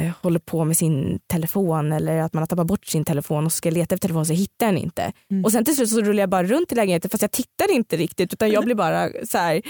eh, 0.00 0.12
håller 0.22 0.38
på 0.38 0.64
med 0.64 0.76
sin 0.76 1.20
telefon 1.26 1.92
eller 1.92 2.18
att 2.18 2.32
man 2.32 2.42
har 2.42 2.46
tappat 2.46 2.66
bort 2.66 2.86
sin 2.86 3.04
telefon 3.04 3.46
och 3.46 3.52
ska 3.52 3.70
leta 3.70 3.94
efter 3.94 4.08
telefonen 4.08 4.26
så 4.26 4.32
hittar 4.32 4.66
den 4.66 4.78
inte. 4.78 5.12
Mm. 5.30 5.44
Och 5.44 5.52
sen 5.52 5.64
till 5.64 5.76
slut 5.76 5.90
så 5.90 6.00
rullar 6.00 6.20
jag 6.22 6.30
bara 6.30 6.44
runt 6.44 6.72
i 6.72 6.74
lägenheten 6.74 7.10
fast 7.10 7.22
jag 7.22 7.30
tittar 7.30 7.72
inte 7.72 7.96
riktigt 7.96 8.32
utan 8.32 8.50
jag 8.50 8.64
blir 8.64 8.74
bara 8.74 9.10
så 9.26 9.38
här, 9.38 9.62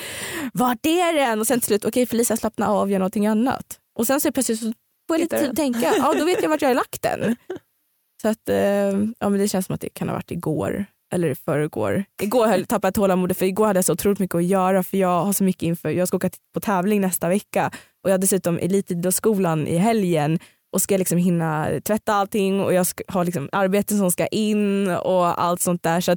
vart 0.52 0.87
är 0.87 1.12
den? 1.12 1.40
Och 1.40 1.46
sen 1.46 1.61
till 1.61 1.66
slut, 1.66 1.85
okej 1.85 2.06
Felicia 2.06 2.37
slappna 2.37 2.68
av, 2.68 2.90
gör 2.90 2.98
någonting 2.98 3.26
annat. 3.26 3.78
Och 3.98 4.06
sen 4.06 4.20
så 4.20 4.33
plötsligt 4.33 4.61
så 4.61 4.64
får 4.64 5.16
jag 5.16 5.20
lite 5.20 5.38
tid 5.38 5.50
att 5.50 5.56
tänka, 5.56 5.92
ja 5.96 6.14
då 6.18 6.24
vet 6.24 6.42
jag 6.42 6.48
vart 6.48 6.62
jag 6.62 6.68
har 6.68 6.74
lagt 6.74 7.02
den. 7.02 7.37
Så 8.22 8.28
att, 8.28 8.48
eh, 8.48 8.56
ja 9.18 9.28
men 9.28 9.33
det 9.33 9.48
känns 9.48 9.66
som 9.66 9.74
att 9.74 9.80
det 9.80 9.88
kan 9.88 10.09
ha 10.09 10.14
varit 10.14 10.30
igår 10.30 10.87
eller 11.12 11.28
i 11.30 11.34
förrgår. 11.34 12.04
Igår 12.22 12.46
höll- 12.46 12.66
tappade 12.66 12.86
jag 12.86 12.94
tålamodet 12.94 13.38
för 13.38 13.46
igår 13.46 13.66
hade 13.66 13.78
jag 13.78 13.84
så 13.84 13.92
otroligt 13.92 14.18
mycket 14.18 14.34
att 14.34 14.44
göra 14.44 14.82
för 14.82 14.96
jag 14.96 15.24
har 15.24 15.32
så 15.32 15.44
mycket 15.44 15.62
inför, 15.62 15.90
jag 15.90 16.08
ska 16.08 16.16
åka 16.16 16.30
på 16.54 16.60
tävling 16.60 17.00
nästa 17.00 17.28
vecka 17.28 17.70
och 18.04 18.10
jag 18.10 18.14
har 18.14 18.18
dessutom 18.18 18.58
elitidrottsskolan 18.58 19.66
i 19.66 19.76
helgen 19.76 20.38
och 20.72 20.82
ska 20.82 20.96
liksom 20.96 21.18
hinna 21.18 21.68
tvätta 21.84 22.14
allting 22.14 22.60
och 22.60 22.74
jag 22.74 22.86
ska, 22.86 23.02
har 23.08 23.24
liksom 23.24 23.48
arbeten 23.52 23.98
som 23.98 24.10
ska 24.10 24.26
in 24.26 24.88
och 24.90 25.42
allt 25.42 25.60
sånt 25.60 25.82
där 25.82 26.00
så 26.00 26.16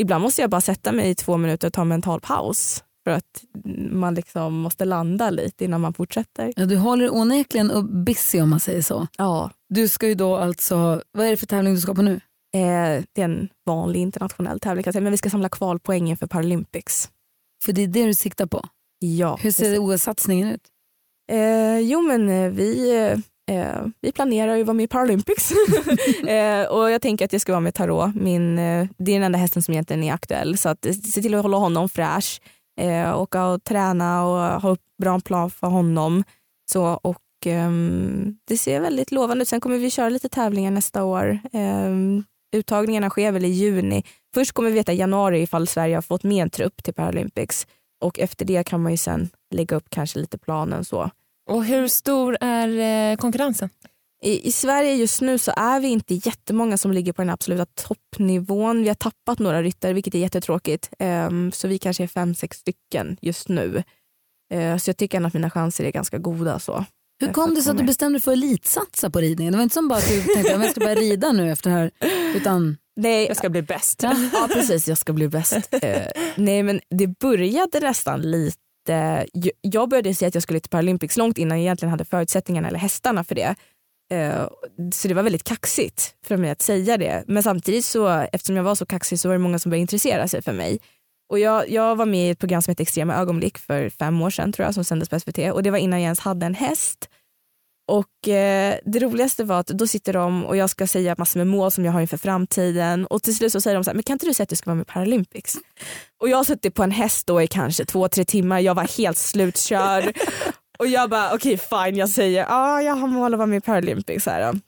ibland 0.00 0.22
måste 0.22 0.40
jag 0.40 0.50
bara 0.50 0.60
sätta 0.60 0.92
mig 0.92 1.10
i 1.10 1.14
två 1.14 1.36
minuter 1.36 1.66
och 1.68 1.72
ta 1.72 1.80
en 1.80 1.88
mental 1.88 2.20
paus 2.20 2.84
för 3.04 3.10
att 3.10 3.42
man 3.90 4.14
liksom 4.14 4.54
måste 4.54 4.84
landa 4.84 5.30
lite 5.30 5.64
innan 5.64 5.80
man 5.80 5.94
fortsätter. 5.94 6.52
Ja, 6.56 6.64
du 6.66 6.76
håller 6.76 7.14
onekligen 7.14 7.70
upp 7.70 7.90
busy 7.90 8.40
om 8.40 8.50
man 8.50 8.60
säger 8.60 8.82
så. 8.82 9.06
Ja, 9.18 9.50
Du 9.68 9.88
ska 9.88 10.08
ju 10.08 10.14
då 10.14 10.36
alltså, 10.36 11.02
vad 11.12 11.26
är 11.26 11.30
det 11.30 11.36
för 11.36 11.46
tävling 11.46 11.74
du 11.74 11.80
ska 11.80 11.94
på 11.94 12.02
nu? 12.02 12.20
Eh, 12.58 13.04
det 13.12 13.20
är 13.20 13.24
en 13.24 13.48
vanlig 13.66 14.00
internationell 14.00 14.60
tävling 14.60 14.84
kan 14.84 14.92
säga, 14.92 15.02
men 15.02 15.12
vi 15.12 15.18
ska 15.18 15.30
samla 15.30 15.48
kvalpoängen 15.48 16.16
för 16.16 16.26
Paralympics. 16.26 17.10
För 17.64 17.72
det 17.72 17.82
är 17.82 17.86
det 17.86 18.06
du 18.06 18.14
siktar 18.14 18.46
på. 18.46 18.64
Ja, 18.98 19.38
Hur 19.42 19.50
ser 19.50 19.78
OS-satsningen 19.78 20.48
ut? 20.48 20.62
Eh, 21.30 21.78
jo 21.78 22.02
men 22.02 22.28
eh, 22.28 22.50
vi, 22.50 22.96
eh, 23.50 23.86
vi 24.00 24.12
planerar 24.12 24.54
ju 24.54 24.60
att 24.60 24.66
vara 24.66 24.74
med 24.74 24.84
i 24.84 24.88
Paralympics. 24.88 25.52
eh, 26.26 26.64
och 26.64 26.90
jag 26.90 27.02
tänker 27.02 27.24
att 27.24 27.32
jag 27.32 27.42
ska 27.42 27.52
vara 27.52 27.60
med 27.60 27.74
Tarot. 27.74 28.14
Min, 28.14 28.58
eh, 28.58 28.88
det 28.98 29.12
är 29.12 29.16
den 29.16 29.22
enda 29.22 29.38
hästen 29.38 29.62
som 29.62 29.74
egentligen 29.74 30.04
är 30.04 30.12
aktuell. 30.12 30.58
Så 30.58 30.68
att, 30.68 30.86
eh, 30.86 30.92
se 30.92 31.22
till 31.22 31.34
att 31.34 31.42
hålla 31.42 31.56
honom 31.56 31.88
fräsch. 31.88 32.40
Eh, 32.80 33.20
åka 33.20 33.46
och 33.46 33.64
träna 33.64 34.24
och 34.24 34.60
ha 34.62 34.70
upp 34.70 34.82
bra 35.02 35.20
plan 35.20 35.50
för 35.50 35.66
honom. 35.66 36.24
Så, 36.70 36.84
och 36.86 37.22
ehm, 37.46 38.36
det 38.44 38.58
ser 38.58 38.80
väldigt 38.80 39.12
lovande 39.12 39.42
ut. 39.42 39.48
Sen 39.48 39.60
kommer 39.60 39.78
vi 39.78 39.90
köra 39.90 40.08
lite 40.08 40.28
tävlingar 40.28 40.70
nästa 40.70 41.04
år. 41.04 41.38
Uttagningarna 42.52 43.10
sker 43.10 43.32
väl 43.32 43.44
i 43.44 43.48
juni. 43.48 44.04
Först 44.34 44.52
kommer 44.52 44.70
vi 44.70 44.74
veta 44.74 44.92
i 44.92 44.96
januari 44.96 45.42
ifall 45.42 45.66
Sverige 45.66 45.94
har 45.94 46.02
fått 46.02 46.22
med 46.22 46.42
en 46.42 46.50
trupp 46.50 46.82
till 46.82 46.94
Paralympics. 46.94 47.66
Och 48.00 48.18
efter 48.18 48.44
det 48.44 48.64
kan 48.64 48.82
man 48.82 48.92
ju 48.92 48.98
sen 48.98 49.28
lägga 49.54 49.76
upp 49.76 49.90
kanske 49.90 50.18
lite 50.18 50.38
planen 50.38 50.84
så. 50.84 51.10
Och 51.50 51.64
hur 51.64 51.88
stor 51.88 52.36
är 52.40 52.68
eh, 53.12 53.16
konkurrensen? 53.16 53.70
I, 54.22 54.48
I 54.48 54.52
Sverige 54.52 54.94
just 54.94 55.20
nu 55.20 55.38
så 55.38 55.52
är 55.56 55.80
vi 55.80 55.88
inte 55.88 56.14
jättemånga 56.14 56.78
som 56.78 56.92
ligger 56.92 57.12
på 57.12 57.22
den 57.22 57.30
absoluta 57.30 57.64
toppnivån. 57.64 58.82
Vi 58.82 58.88
har 58.88 58.94
tappat 58.94 59.38
några 59.38 59.62
ryttare 59.62 59.92
vilket 59.92 60.14
är 60.14 60.18
jättetråkigt. 60.18 60.90
Ehm, 60.98 61.52
så 61.52 61.68
vi 61.68 61.78
kanske 61.78 62.02
är 62.02 62.08
fem, 62.08 62.34
sex 62.34 62.56
stycken 62.58 63.16
just 63.20 63.48
nu. 63.48 63.82
Eh, 64.52 64.76
så 64.76 64.88
jag 64.88 64.96
tycker 64.96 65.26
att 65.26 65.34
mina 65.34 65.50
chanser 65.50 65.84
är 65.84 65.90
ganska 65.90 66.18
goda. 66.18 66.58
Så. 66.58 66.84
Hur 67.20 67.32
kom 67.32 67.54
det 67.54 67.62
sig 67.62 67.70
att 67.70 67.78
du 67.78 67.84
bestämde 67.84 68.18
dig 68.18 68.22
för 68.22 68.30
att 68.32 68.36
elitsatsa 68.38 69.10
på 69.10 69.20
ridningen? 69.20 69.52
Det 69.52 69.56
var 69.56 69.62
inte 69.62 69.74
som 69.74 69.88
bara 69.88 69.98
att 69.98 70.08
du 70.08 70.22
tänkte 70.22 70.54
att 70.56 70.62
jag 70.62 70.70
ska 70.70 70.80
börja 70.80 70.94
rida 70.94 71.32
nu 71.32 71.52
efter 71.52 71.70
det 71.70 71.76
här. 71.76 71.90
Utan, 72.36 72.76
Nej, 72.96 73.26
Jag 73.26 73.36
ska 73.36 73.48
bli 73.48 73.62
bäst. 73.62 74.02
ja 74.32 74.48
precis, 74.52 74.88
jag 74.88 74.98
ska 74.98 75.12
bli 75.12 75.28
bäst. 75.28 75.68
Eh, 75.82 76.06
nej 76.36 76.62
men 76.62 76.80
det 76.90 77.06
började 77.18 77.80
nästan 77.80 78.20
lite, 78.22 78.56
jag- 79.32 79.50
jag 79.60 79.88
började 79.88 80.14
säga 80.14 80.28
att 80.28 80.34
jag 80.34 80.42
skulle 80.42 80.60
till 80.60 80.70
Paralympics 80.70 81.16
långt 81.16 81.38
innan 81.38 81.58
jag 81.58 81.62
egentligen 81.62 81.90
hade 81.90 82.04
förutsättningarna 82.04 82.68
eller 82.68 82.78
hästarna 82.78 83.24
för 83.24 83.34
det. 83.34 83.54
Eh, 84.12 84.48
så 84.94 85.08
det 85.08 85.14
var 85.14 85.22
väldigt 85.22 85.44
kaxigt 85.44 86.14
för 86.26 86.36
mig 86.36 86.50
att 86.50 86.62
säga 86.62 86.96
det. 86.96 87.24
Men 87.26 87.42
samtidigt 87.42 87.84
så, 87.84 88.08
eftersom 88.08 88.56
jag 88.56 88.62
var 88.64 88.74
så 88.74 88.86
kaxig 88.86 89.20
så 89.20 89.28
var 89.28 89.34
det 89.34 89.38
många 89.38 89.58
som 89.58 89.70
började 89.70 89.80
intressera 89.80 90.28
sig 90.28 90.42
för 90.42 90.52
mig. 90.52 90.78
Och 91.28 91.38
jag, 91.38 91.70
jag 91.70 91.96
var 91.96 92.06
med 92.06 92.28
i 92.28 92.30
ett 92.30 92.38
program 92.38 92.62
som 92.62 92.70
heter 92.70 92.82
Extrema 92.82 93.14
ögonblick 93.14 93.58
för 93.58 93.90
fem 93.90 94.22
år 94.22 94.30
sedan 94.30 94.52
tror 94.52 94.66
jag 94.66 94.74
som 94.74 94.84
sändes 94.84 95.08
på 95.08 95.20
SVT 95.20 95.38
och 95.52 95.62
det 95.62 95.70
var 95.70 95.78
innan 95.78 96.00
jag 96.00 96.04
ens 96.04 96.20
hade 96.20 96.46
en 96.46 96.54
häst. 96.54 97.08
Och 97.88 98.28
eh, 98.28 98.76
det 98.84 98.98
roligaste 98.98 99.44
var 99.44 99.60
att 99.60 99.66
då 99.66 99.86
sitter 99.86 100.12
de 100.12 100.44
och 100.44 100.56
jag 100.56 100.70
ska 100.70 100.86
säga 100.86 101.14
massor 101.18 101.40
med 101.40 101.46
mål 101.46 101.70
som 101.70 101.84
jag 101.84 101.92
har 101.92 102.00
inför 102.00 102.16
framtiden 102.16 103.06
och 103.06 103.22
till 103.22 103.36
slut 103.36 103.52
så 103.52 103.60
säger 103.60 103.74
de 103.74 103.84
så 103.84 103.90
här, 103.90 103.94
men 103.94 104.02
kan 104.02 104.14
inte 104.14 104.26
du 104.26 104.34
säga 104.34 104.42
att 104.44 104.48
du 104.48 104.56
ska 104.56 104.70
vara 104.70 104.74
med 104.74 104.82
i 104.82 104.92
Paralympics? 104.92 105.56
Och 106.20 106.28
jag 106.28 106.36
har 106.36 106.44
suttit 106.44 106.74
på 106.74 106.82
en 106.82 106.90
häst 106.90 107.26
då 107.26 107.42
i 107.42 107.46
kanske 107.46 107.84
två, 107.84 108.08
tre 108.08 108.24
timmar, 108.24 108.60
jag 108.60 108.74
var 108.74 108.98
helt 108.98 109.18
slutkörd 109.18 110.18
och 110.78 110.86
jag 110.86 111.10
bara 111.10 111.34
okej 111.34 111.58
fine 111.58 111.96
jag 111.96 112.08
säger 112.08 112.40
ja 112.40 112.46
ah, 112.50 112.80
jag 112.80 112.94
har 112.94 113.06
mål 113.06 113.34
att 113.34 113.38
vara 113.38 113.46
med 113.46 113.56
i 113.56 113.60
Paralympics. 113.60 114.26
Här. 114.26 114.60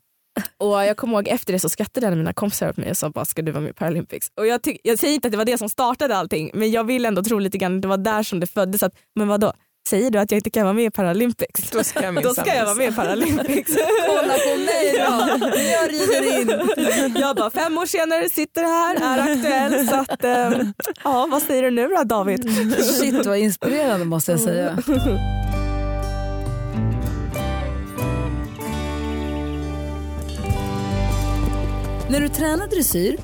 Och 0.58 0.84
jag 0.84 0.96
kommer 0.96 1.14
ihåg 1.14 1.28
efter 1.28 1.52
det 1.52 1.58
så 1.58 1.68
skrattade 1.68 2.06
en 2.06 2.12
av 2.12 2.18
mina 2.18 2.32
kompisar 2.32 2.68
åt 2.68 2.76
mig 2.76 2.90
och 2.90 2.96
sa 2.96 3.10
bara 3.10 3.24
ska 3.24 3.42
du 3.42 3.52
vara 3.52 3.62
med 3.62 3.70
i 3.70 3.74
Paralympics? 3.74 4.30
Och 4.36 4.46
jag, 4.46 4.60
jag 4.82 4.98
säger 4.98 5.14
inte 5.14 5.28
att 5.28 5.32
det 5.32 5.38
var 5.38 5.44
det 5.44 5.58
som 5.58 5.68
startade 5.68 6.16
allting 6.16 6.50
men 6.54 6.70
jag 6.70 6.84
vill 6.84 7.04
ändå 7.04 7.22
tro 7.22 7.38
lite 7.38 7.58
grann 7.58 7.76
att 7.76 7.82
det 7.82 7.88
var 7.88 7.96
där 7.96 8.22
som 8.22 8.40
det 8.40 8.46
föddes. 8.46 8.82
Att, 8.82 8.92
men 9.16 9.28
vad 9.28 9.40
då? 9.40 9.52
Säger 9.88 10.10
du 10.10 10.18
att 10.18 10.30
jag 10.30 10.38
inte 10.38 10.50
kan 10.50 10.62
vara 10.64 10.74
med 10.74 10.84
i 10.84 10.90
Paralympics? 10.90 11.70
Då 11.70 11.84
ska 11.84 12.02
jag 12.02 12.14
Då 12.22 12.34
ska 12.34 12.54
jag 12.54 12.64
vara 12.64 12.74
med 12.74 12.92
i. 12.92 12.94
Paralympics. 12.94 13.72
kolla 14.06 14.34
på 14.34 14.56
mig 14.56 14.94
då, 14.98 15.46
jag 15.60 15.92
rider 15.92 16.40
in. 16.40 17.16
Jag 17.20 17.36
bara 17.36 17.50
fem 17.50 17.78
år 17.78 17.86
senare 17.86 18.28
sitter 18.28 18.62
här, 18.62 18.96
är 18.96 19.32
aktuell. 19.32 19.88
Så 19.88 19.94
att, 19.94 20.24
eh, 20.24 20.68
ja, 21.04 21.28
vad 21.30 21.42
säger 21.42 21.62
du 21.62 21.70
nu 21.70 21.88
då 21.88 22.04
David? 22.04 22.50
Shit 22.84 23.26
vad 23.26 23.38
inspirerande 23.38 24.06
måste 24.06 24.30
jag 24.30 24.40
säga. 24.40 24.78
När 32.10 32.20
du 32.20 32.28
tränar 32.28 32.66
dressyr, 32.66 33.16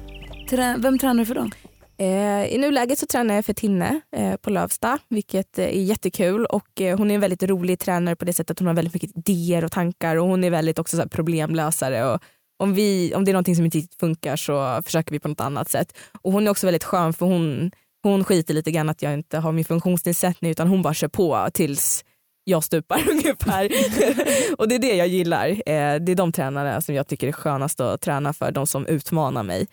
trä, 0.51 0.77
vem 0.79 0.99
tränar 0.99 1.21
du 1.21 1.27
för 1.27 1.35
då? 1.35 1.51
Eh, 1.99 2.55
I 2.55 2.59
nuläget 2.59 2.99
så 2.99 3.07
tränar 3.07 3.35
jag 3.35 3.45
för 3.45 3.53
Tinne 3.53 4.01
eh, 4.17 4.37
på 4.37 4.51
Lövsta, 4.51 4.99
vilket 5.09 5.59
eh, 5.59 5.65
är 5.65 5.83
jättekul. 5.83 6.47
Och, 6.47 6.81
eh, 6.81 6.99
hon 6.99 7.11
är 7.11 7.15
en 7.15 7.21
väldigt 7.21 7.43
rolig 7.43 7.79
tränare 7.79 8.17
på 8.17 8.25
det 8.25 8.33
sättet 8.33 8.51
att 8.51 8.59
hon 8.59 8.69
har 8.69 8.75
väldigt 8.75 8.95
mycket 8.95 9.17
idéer 9.17 9.65
och 9.65 9.73
tankar 9.73 10.17
och 10.17 10.29
hon 10.29 10.45
är 10.45 10.51
väldigt 10.51 10.79
också 10.79 10.97
så 10.97 11.03
här, 11.03 11.09
problemlösare. 11.09 12.13
Och 12.13 12.23
om, 12.59 12.75
vi, 12.75 13.15
om 13.15 13.25
det 13.25 13.31
är 13.31 13.33
någonting 13.33 13.57
som 13.57 13.65
inte 13.65 13.79
riktigt 13.79 14.01
funkar 14.01 14.37
så 14.37 14.83
försöker 14.85 15.13
vi 15.13 15.21
på 15.21 15.29
något 15.29 15.41
annat 15.41 15.71
sätt. 15.71 15.97
Och 16.23 16.33
hon 16.33 16.47
är 16.47 16.51
också 16.51 16.67
väldigt 16.67 16.85
skön 16.85 17.13
för 17.13 17.27
hon, 17.27 17.71
hon 18.03 18.25
skiter 18.25 18.55
lite 18.55 18.71
grann 18.71 18.89
att 18.89 19.03
jag 19.03 19.13
inte 19.13 19.39
har 19.39 19.53
min 19.53 19.65
funktionsnedsättning 19.65 20.51
utan 20.51 20.69
hon 20.69 20.83
bara 20.83 20.95
kör 20.95 21.09
på 21.09 21.49
tills 21.55 22.05
jag 22.49 22.65
stupar 22.65 23.03
ungefär. 23.11 23.65
och 24.59 24.69
det 24.69 24.75
är 24.75 24.79
det 24.79 24.95
jag 24.95 25.09
gillar. 25.09 25.49
Eh, 25.49 26.01
det 26.01 26.13
är 26.13 26.15
de 26.15 26.33
tränarna 26.33 26.81
som 26.81 26.95
jag 26.95 27.07
tycker 27.09 27.29
är 27.29 27.33
skönast 27.33 27.81
att 27.81 28.01
träna 28.01 28.33
för, 28.33 28.53
de 28.53 28.67
som 28.67 28.87
utmanar 28.87 29.43
mig. 29.43 29.67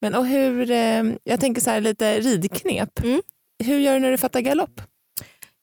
Men 0.00 0.14
och 0.14 0.26
hur, 0.26 0.70
eh, 0.70 1.02
jag 1.24 1.40
tänker 1.40 1.60
så 1.60 1.70
här 1.70 1.80
lite 1.80 2.20
ridknep. 2.20 3.04
Mm. 3.04 3.22
Hur 3.64 3.78
gör 3.78 3.94
du 3.94 4.00
när 4.00 4.10
du 4.10 4.18
fattar 4.18 4.40
galopp? 4.40 4.80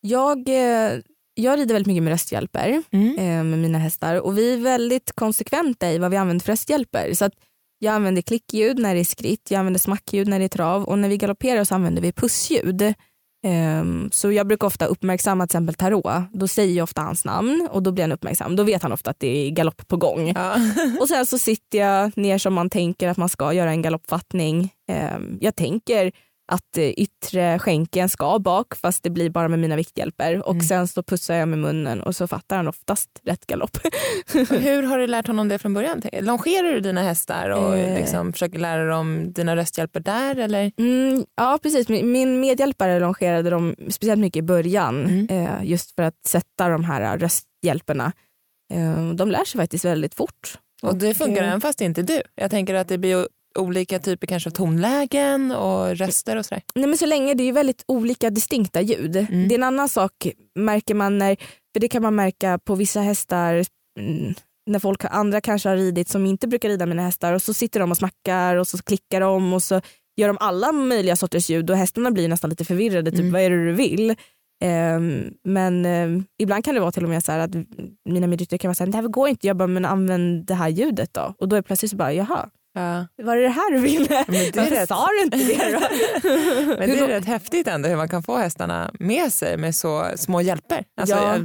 Jag, 0.02 0.50
eh, 0.50 1.00
jag 1.34 1.60
rider 1.60 1.74
väldigt 1.74 1.88
mycket 1.88 2.04
med 2.04 2.12
rösthjälper 2.12 2.84
Mm. 2.92 3.50
med 3.50 3.60
mina 3.60 3.78
hästar 3.78 4.16
och 4.16 4.38
vi 4.38 4.54
är 4.54 4.58
väldigt 4.58 5.12
konsekventa 5.12 5.92
i 5.92 5.98
vad 5.98 6.12
vi 6.12 6.18
använder 6.18 6.44
för 6.44 6.52
rösthjälper. 6.52 7.14
Så 7.14 7.26
att 7.26 7.34
jag 7.80 7.94
använder 7.94 8.22
klickljud 8.22 8.80
när 8.80 8.94
det 8.94 9.00
är 9.00 9.04
skritt, 9.06 9.52
jag 9.52 9.60
använder 9.60 9.80
smackljud 9.80 10.28
när 10.28 10.40
det 10.40 10.46
är 10.46 10.50
trav 10.50 10.84
och 10.84 11.00
när 11.00 11.10
vi 11.10 11.18
galopperar 11.18 11.64
så 11.64 11.76
använder 11.76 12.02
vi 12.02 12.12
pussljud. 12.12 12.94
Ehm, 13.44 14.10
så 14.12 14.32
jag 14.32 14.48
brukar 14.48 14.68
ofta 14.68 14.86
uppmärksamma 14.86 15.48
till 15.48 15.56
exempel 15.56 15.76
Tarot, 15.76 16.24
då 16.34 16.48
säger 16.48 16.76
jag 16.78 16.84
ofta 16.84 17.02
hans 17.02 17.26
namn 17.26 17.68
och 17.72 17.84
då 17.84 17.92
blir 17.92 18.04
han 18.04 18.12
uppmärksam. 18.12 18.56
Då 18.56 18.64
vet 18.64 18.84
han 18.84 18.92
ofta 18.92 19.10
att 19.10 19.20
det 19.20 19.48
är 19.48 19.50
galopp 19.50 19.88
på 19.88 19.98
gång. 19.98 20.32
Ja. 20.36 20.56
Och 21.00 21.08
sen 21.08 21.26
så 21.26 21.38
sitter 21.38 21.78
jag 21.78 22.18
ner 22.18 22.38
som 22.38 22.54
man 22.54 22.70
tänker 22.70 23.08
att 23.10 23.18
man 23.18 23.30
ska 23.30 23.54
göra 23.54 23.70
en 23.72 23.82
galoppfattning. 23.82 24.70
Ehm, 24.88 25.38
Jag 25.42 25.56
tänker 25.56 26.12
att 26.52 26.78
eh, 26.78 26.84
yttre 26.90 27.60
skänken 27.60 28.10
ska 28.10 28.40
bak 28.40 28.76
fast 28.76 29.04
det 29.04 29.10
blir 29.10 29.30
bara 29.30 29.48
med 29.48 29.60
mina 29.60 29.76
vikthjälper 29.76 30.46
och 30.48 30.54
Mm. 30.54 30.64
sen 30.66 30.88
så 30.88 31.04
pussar 31.04 31.36
jag 31.36 31.48
med 31.48 31.60
munnen 31.60 32.02
och 32.02 32.16
så 32.16 32.28
fattar 32.28 32.56
han 32.58 32.68
oftast 32.68 33.10
rätt 33.24 33.48
galopp. 33.48 33.78
Hur 34.50 34.84
har 34.84 34.98
du 34.98 35.08
lärt 35.08 35.28
honom 35.28 35.48
det 35.48 35.60
från 35.60 35.74
början? 35.74 36.02
Longerar 36.22 36.72
du 36.74 36.80
dina 36.80 37.02
hästar 37.04 37.50
och 37.50 37.78
Eh. 37.78 37.96
liksom 37.96 38.34
försöker 38.34 38.60
lära 38.60 38.86
dem 38.90 39.34
dina 39.34 39.56
rösthjälper 39.56 40.00
där? 40.00 40.36
Eller? 40.36 40.72
Mm, 40.78 41.26
ja 41.36 41.60
precis, 41.64 41.90
Min- 41.90 42.40
medhjälpare 42.40 43.00
longerade 43.00 43.50
dem 43.50 43.76
speciellt 43.90 44.22
mycket 44.22 44.40
i 44.40 44.44
början 44.44 45.06
Mm. 45.06 45.28
eh, 45.30 45.64
just 45.64 45.96
för 45.96 46.04
att 46.04 46.26
sätta 46.28 46.70
de 46.70 46.84
här 46.84 47.18
rösthjälperna. 47.18 48.12
Eh, 48.74 49.10
De 49.14 49.32
lär 49.32 49.46
sig 49.46 49.62
faktiskt 49.62 49.86
väldigt 49.86 50.16
fort. 50.16 50.58
Och 50.84 50.96
det 50.98 51.14
funkar 51.14 51.42
eh, 51.44 51.48
även 51.48 51.62
fast 51.62 51.82
inte 51.82 52.02
du. 52.02 52.22
Jag 52.36 52.52
tänker 52.52 52.74
att 52.76 52.88
det 52.88 52.98
blir 52.98 53.28
olika 53.60 54.00
typer 54.00 54.28
kanske 54.28 54.50
av 54.50 54.54
tonlägen 54.54 55.52
och 55.52 55.98
röster 55.98 56.38
och 56.38 56.46
sådär. 56.46 56.62
Nej, 56.76 56.88
men 56.88 56.98
så 56.98 57.06
länge 57.06 57.34
det 57.34 57.44
är 57.44 57.54
väldigt 57.54 57.84
olika 57.88 58.30
distinkta 58.30 58.82
ljud. 58.82 59.16
Mm. 59.16 59.48
Det 59.48 59.56
är 59.56 59.58
en 59.58 59.64
annan 59.64 59.90
sak 59.90 60.14
märker 60.56 60.96
man 60.96 61.18
när, 61.18 61.36
för 61.74 61.80
det 61.80 61.88
kan 61.88 62.02
man 62.02 62.16
märka 62.16 62.60
på 62.60 62.76
vissa 62.76 63.02
hästar 63.02 63.66
mm, 64.00 64.34
när 64.70 64.80
folk 64.80 65.06
andra 65.06 65.42
kanske 65.42 65.70
har 65.70 65.76
ridit 65.76 66.10
som 66.10 66.26
inte 66.26 66.48
brukar 66.48 66.70
rida 66.70 66.86
mina 66.86 67.02
hästar 67.02 67.34
och 67.34 67.42
så 67.42 67.54
sitter 67.54 67.80
de 67.80 67.92
och 67.92 67.98
smackar 67.98 68.56
och 68.56 68.68
så 68.68 68.78
klickar 68.78 69.22
de 69.22 69.54
och 69.54 69.64
så 69.64 69.82
gör 70.18 70.28
de 70.28 70.38
alla 70.40 70.72
möjliga 70.72 71.16
sorters 71.16 71.50
ljud 71.50 71.70
och 71.70 71.78
hästarna 71.78 72.12
blir 72.12 72.28
nästan 72.28 72.50
lite 72.50 72.66
förvirrade, 72.66 73.12
typ 73.12 73.20
Mm. 73.20 73.32
vad 73.32 73.42
är 73.42 73.50
det 73.50 73.66
du 73.66 73.72
vill? 73.72 74.16
Ehm, 74.64 75.34
men 75.44 75.86
ehm, 75.86 76.24
ibland 76.42 76.66
kan 76.66 76.74
det 76.76 76.82
vara 76.82 76.92
till 76.92 77.04
och 77.04 77.10
med 77.10 77.24
så 77.24 77.32
här 77.32 77.40
att 77.40 77.52
mina 78.10 78.28
medryttare 78.28 78.58
kan 78.58 78.70
vara 78.70 78.76
så 78.76 78.84
här, 78.84 78.92
det 78.92 78.98
här 78.98 79.08
går 79.08 79.30
inte, 79.30 79.48
jag 79.48 79.58
bara 79.58 79.68
men 79.68 79.86
använd 79.86 80.46
det 80.46 80.54
här 80.54 80.70
ljudet 80.70 81.14
då. 81.14 81.34
Och 81.40 81.48
då 81.50 81.56
är 81.56 81.62
plötsligt 81.62 81.92
så 81.92 81.98
bara, 81.98 82.14
jaha, 82.14 82.50
Ja. 82.74 83.08
var 83.24 83.36
det 83.36 83.42
det 83.42 83.50
här 83.50 83.72
du 83.74 83.80
ville? 83.80 84.24
Men 84.28 84.36
det 84.36 84.48
är 84.48 84.62
Varför 84.62 84.76
rätt. 84.76 84.90
sa 84.90 85.08
du 85.08 85.24
inte 85.24 85.38
det 85.38 85.72
då? 85.72 85.80
Men 86.80 86.90
det 86.90 87.00
är 87.00 87.08
rätt 87.08 87.26
häftigt 87.26 87.68
ändå 87.68 87.90
hur 87.90 87.96
man 87.96 88.10
kan 88.10 88.24
få 88.24 88.38
hästarna 88.38 88.92
med 89.00 89.34
sig 89.34 89.58
med 89.58 89.76
så 89.76 90.06
små 90.16 90.42
hjälper. 90.42 90.86
Alltså, 91.02 91.16
Ja. 91.16 91.38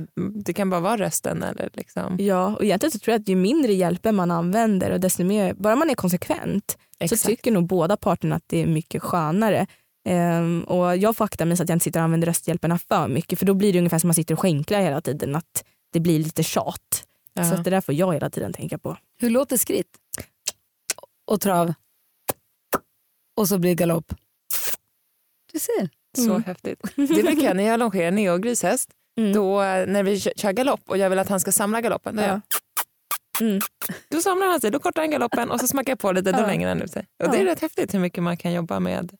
Det 0.44 0.52
kan 0.52 0.70
bara 0.70 0.80
vara 0.80 0.96
rösten 0.96 1.42
eller 1.42 1.70
liksom. 1.72 2.16
Ja, 2.18 2.56
och 2.56 2.64
egentligen 2.64 2.90
så 2.92 2.98
tror 2.98 3.12
jag 3.12 3.20
att 3.20 3.28
ju 3.28 3.36
mindre 3.36 3.72
hjälper 3.72 4.12
man 4.12 4.30
använder 4.30 4.90
och 4.90 5.00
desto 5.00 5.24
mer, 5.24 5.54
bara 5.54 5.76
man 5.76 5.90
är 5.90 5.94
konsekvent 5.94 6.78
Exakt. 6.98 7.22
så 7.22 7.26
tycker 7.28 7.52
nog 7.52 7.66
båda 7.66 7.96
parterna 7.96 8.36
att 8.36 8.44
det 8.46 8.62
är 8.62 8.66
mycket 8.66 9.02
skönare. 9.02 9.66
Ehm, 10.08 10.62
och 10.62 10.96
jag 10.96 11.16
får 11.16 11.24
akta 11.24 11.44
mig 11.44 11.56
så 11.56 11.62
att 11.62 11.68
jag 11.68 11.76
inte 11.76 11.84
sitter 11.84 12.00
och 12.00 12.04
använder 12.04 12.26
rösthjälperna 12.26 12.78
för 12.78 13.08
mycket 13.08 13.38
för 13.38 13.46
då 13.46 13.54
blir 13.54 13.72
det 13.72 13.78
ungefär 13.78 13.98
som 13.98 14.06
att 14.06 14.08
man 14.08 14.14
sitter 14.14 14.34
och 14.34 14.40
skänklar 14.40 14.80
hela 14.80 15.00
tiden 15.00 15.36
att 15.36 15.64
det 15.92 16.00
blir 16.00 16.18
lite 16.18 16.42
tjat. 16.42 17.04
Ja. 17.34 17.44
Så 17.44 17.54
att 17.54 17.64
det 17.64 17.70
där 17.70 17.80
får 17.80 17.94
jag 17.94 18.12
hela 18.14 18.30
tiden 18.30 18.52
tänka 18.52 18.78
på. 18.78 18.96
Hur 19.20 19.30
låter 19.30 19.56
skritt? 19.56 19.86
Och 21.26 21.40
trav? 21.40 21.74
Och 23.36 23.48
så 23.48 23.58
blir 23.58 23.70
det 23.70 23.74
galopp. 23.74 24.14
Du 25.52 25.58
ser. 25.58 25.88
Så 26.16 26.30
Mm. 26.30 26.42
häftigt. 26.42 26.80
Det 26.96 27.06
brukar 27.06 27.42
jag 27.42 27.56
när 27.56 27.64
jag 27.64 27.78
longerar 27.80 28.10
neogrishäst, 28.10 28.90
Mm. 29.18 29.32
då 29.32 29.60
när 29.62 30.02
vi 30.02 30.20
kö- 30.20 30.30
kör 30.36 30.52
galopp 30.52 30.80
och 30.90 30.98
jag 30.98 31.10
vill 31.10 31.18
att 31.18 31.28
han 31.28 31.40
ska 31.40 31.52
samla 31.52 31.80
galoppen, 31.80 32.16
då, 32.16 32.22
Ja. 32.22 32.40
Mm. 33.40 33.60
då 34.08 34.20
samlar 34.20 34.46
han 34.46 34.60
sig, 34.60 34.70
då 34.70 34.78
kortar 34.78 35.02
han 35.02 35.10
galoppen 35.10 35.50
och 35.50 35.60
så 35.60 35.66
smackar 35.66 35.90
jag 35.92 35.98
på 35.98 36.12
lite, 36.12 36.32
då 36.32 36.38
Ja. 36.38 36.46
längre 36.46 36.68
han 36.68 36.82
ut 36.82 36.90
sig. 36.92 37.06
Och 37.24 37.30
det 37.30 37.36
är 37.38 37.44
Ja. 37.44 37.52
rätt 37.52 37.60
häftigt 37.60 37.94
hur 37.94 37.98
mycket 38.00 38.22
man 38.22 38.36
kan 38.36 38.52
jobba 38.52 38.80
med, 38.80 39.16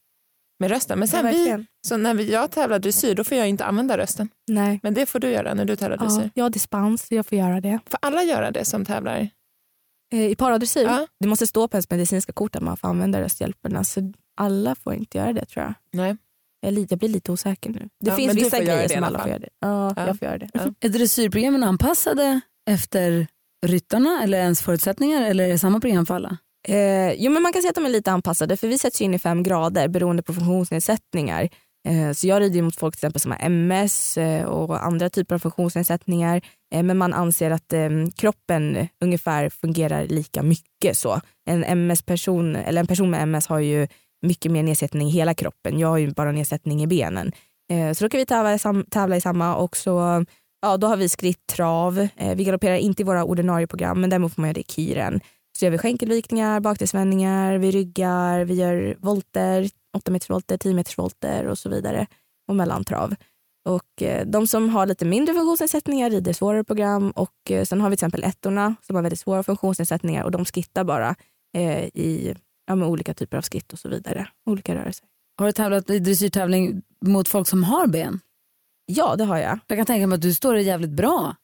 med 0.59 0.71
rösten. 0.71 0.99
Men 0.99 1.09
Ja, 1.09 1.13
sen 1.13 1.27
vi, 1.27 1.33
verkligen. 1.39 1.67
så 1.89 1.97
när 1.97 2.15
vi, 2.15 2.33
jag 2.33 2.51
tävlar 2.51 2.79
dressyr, 2.79 3.15
då 3.15 3.25
får 3.25 3.37
jag 3.37 3.49
inte 3.49 3.65
använda 3.65 3.99
rösten. 3.99 4.29
Nej. 4.49 4.81
Men 4.83 4.95
det 4.95 5.07
får 5.07 5.19
du 5.19 5.29
göra 5.31 5.55
när 5.55 5.65
du 5.65 5.77
tävlar 5.77 5.97
Ja, 5.97 6.03
dressyr. 6.05 6.31
jag 6.35 6.45
har 6.45 6.51
dispens 6.51 7.07
så 7.07 7.15
jag 7.15 7.27
får 7.27 7.39
göra 7.39 7.61
det. 7.61 7.79
Får 7.87 7.99
alla 8.03 8.23
göra 8.23 8.51
det 8.51 8.65
som 8.65 8.85
tävlar? 8.85 9.29
Eh, 10.13 10.21
I 10.31 10.37
paradressyr, 10.37 10.83
Ja. 10.85 11.07
det 11.21 11.29
måste 11.29 11.47
stå 11.47 11.69
på 11.69 11.77
ens 11.77 11.91
medicinska 11.91 12.33
kort 12.33 12.57
att 12.57 12.63
man 12.63 12.77
får 12.77 12.89
använda 12.89 13.21
rösthjälperna 13.21 13.85
så 13.85 14.13
alla 14.37 14.75
får 14.75 14.95
inte 14.95 15.19
göra 15.19 15.33
det 15.33 15.45
tror 15.47 15.65
jag. 15.65 15.75
Nej. 15.93 16.17
Jag, 16.61 16.87
jag 16.91 16.99
blir 16.99 17.09
lite 17.09 17.33
osäker 17.33 17.71
nu. 17.71 17.89
Det 18.01 18.11
Ja, 18.11 18.17
finns 18.17 18.35
vissa 18.35 18.59
grejer 18.59 18.79
det 18.79 18.85
i 18.85 18.89
som 18.89 19.05
alla 19.05 19.19
får 19.19 19.29
göra 19.29 19.39
det. 19.39 19.49
Ja, 19.61 19.93
Ja. 19.97 20.07
jag 20.07 20.19
får 20.19 20.29
göra 20.29 20.39
det. 20.39 20.49
Ja. 20.55 20.61
Är 20.81 20.89
dressyrprogrammen 20.89 21.63
anpassade 21.65 22.41
efter 22.71 23.27
ryttarna 23.67 24.21
eller 24.23 24.39
ens 24.39 24.63
förutsättningar 24.63 25.23
eller 25.23 25.45
är 25.45 25.49
det 25.49 25.59
samma 25.59 25.81
program 25.81 26.07
för 26.07 26.15
alla? 26.15 26.37
Eh, 26.69 27.13
jo, 27.13 27.31
men 27.33 27.43
man 27.43 27.53
kan 27.53 27.63
säga 27.63 27.69
att 27.71 27.75
de 27.75 27.85
är 27.87 27.91
lite 27.91 28.13
anpassade 28.13 28.57
för 28.57 28.69
vi 28.69 28.79
sätts 28.79 29.01
ju 29.01 29.05
in 29.05 29.15
i 29.15 29.19
fem 29.19 29.43
grader 29.43 29.89
beroende 29.89 30.23
på 30.23 30.35
funktionsnedsättningar. 30.35 31.49
Eh, 31.87 32.13
så 32.13 32.27
jag 32.27 32.41
rider 32.41 32.57
ju 32.57 32.63
mot 32.63 32.77
folk 32.77 32.95
till 32.95 32.99
exempel 32.99 33.21
som 33.21 33.31
har 33.31 33.39
MS 33.39 34.17
eh, 34.17 34.45
och 34.45 34.85
andra 34.85 35.11
typer 35.11 35.35
av 35.35 35.39
funktionsnedsättningar. 35.39 36.41
Eh, 36.75 36.83
men 36.83 36.99
man 36.99 37.13
anser 37.13 37.51
att 37.51 37.75
kroppen 38.17 38.89
ungefär 39.01 39.49
fungerar 39.49 40.07
lika 40.07 40.43
mycket 40.43 40.97
så. 40.97 41.21
En 41.51 41.65
MS-person 41.65 42.57
eller 42.57 42.81
en 42.81 42.87
person 42.87 43.11
med 43.11 43.23
MS 43.23 43.47
har 43.47 43.59
ju 43.59 43.89
mycket 44.23 44.53
mer 44.53 44.63
nedsättning 44.63 45.09
i 45.09 45.11
hela 45.11 45.35
kroppen. 45.35 45.79
Jag 45.79 45.89
har 45.89 45.99
ju 45.99 46.11
bara 46.11 46.33
nedsättning 46.33 46.83
i 46.83 46.87
benen. 46.87 47.33
Så 47.95 48.05
då 48.05 48.09
kan 48.09 48.19
vi 48.19 48.27
tävla, 48.27 48.55
i 48.55 48.59
tävla 48.91 49.17
i 49.17 49.21
samma 49.21 49.57
och 49.57 49.77
så 49.77 50.25
ja, 50.63 50.77
då 50.77 50.87
har 50.87 50.97
vi 50.97 51.09
skritt 51.09 51.47
trav. 51.47 52.09
Vi 52.37 52.45
galopperar 52.45 52.77
inte 52.77 53.03
i 53.03 53.05
våra 53.05 53.25
ordinarie 53.25 53.67
program 53.67 54.01
men 54.01 54.11
däremot 54.11 54.35
får 54.35 54.43
man 54.43 54.49
göra 54.49 54.55
det 54.55 54.61
i 54.61 54.73
kiren. 54.73 55.21
Så 55.59 55.65
gör 55.65 55.73
vi 55.73 55.79
skänkelvikningar, 55.79 56.61
bakdelsvändningar, 56.61 57.59
vi 57.59 57.71
ryggar, 57.71 58.45
vi 58.45 58.55
gör 58.55 58.97
volter, 59.01 59.69
8 59.97 60.11
meters 60.11 60.31
volter, 60.31 60.57
10 60.57 60.75
meters 60.75 60.99
volter 60.99 61.47
och 61.47 61.59
så 61.59 61.69
vidare. 61.69 62.07
Och 62.49 62.57
mellantrav. 62.57 63.15
Och 63.69 64.03
eh, 64.03 64.27
de 64.27 64.47
som 64.47 64.69
har 64.69 64.87
lite 64.87 65.05
mindre 65.05 65.35
funktionsnedsättningar 65.35 66.11
rider 66.11 66.33
svårare 66.33 66.65
program 66.65 67.11
och 67.11 67.51
eh, 67.51 67.65
sen 67.65 67.81
har 67.81 67.91
vi 67.91 67.97
till 67.97 68.07
exempel 68.07 68.25
ettorna 68.25 68.75
som 68.83 68.97
har 68.97 69.03
väldigt 69.03 69.21
svåra 69.21 69.43
funktionsnedsättningar 69.43 70.25
och 70.25 70.31
de 70.31 70.45
skittar 70.45 70.85
bara 70.85 71.15
eh, 71.57 71.85
i 71.85 72.35
ja, 72.67 72.75
med 72.75 72.89
olika 72.89 73.15
typer 73.15 73.37
av 73.37 73.43
skritt 73.43 73.73
och 73.73 73.79
så 73.79 73.89
vidare. 73.89 74.29
Olika 74.51 74.75
rörelser. 74.75 75.07
Har 75.39 75.47
du 75.47 75.53
tävlat 75.53 75.91
i 75.91 75.99
dressyrtävling 75.99 76.83
mot 77.05 77.29
folk 77.29 77.49
som 77.49 77.65
har 77.65 77.87
ben? 77.87 78.21
Ja, 78.87 79.17
det 79.17 79.25
har 79.25 79.37
jag. 79.37 79.59
Jag 79.67 79.79
kan 79.79 79.87
tänka 79.87 80.07
mig 80.07 80.17
att 80.17 80.23
du 80.23 80.35
står 80.35 80.55
dig 80.55 80.63
jävligt 80.63 80.91
bra. 80.91 81.37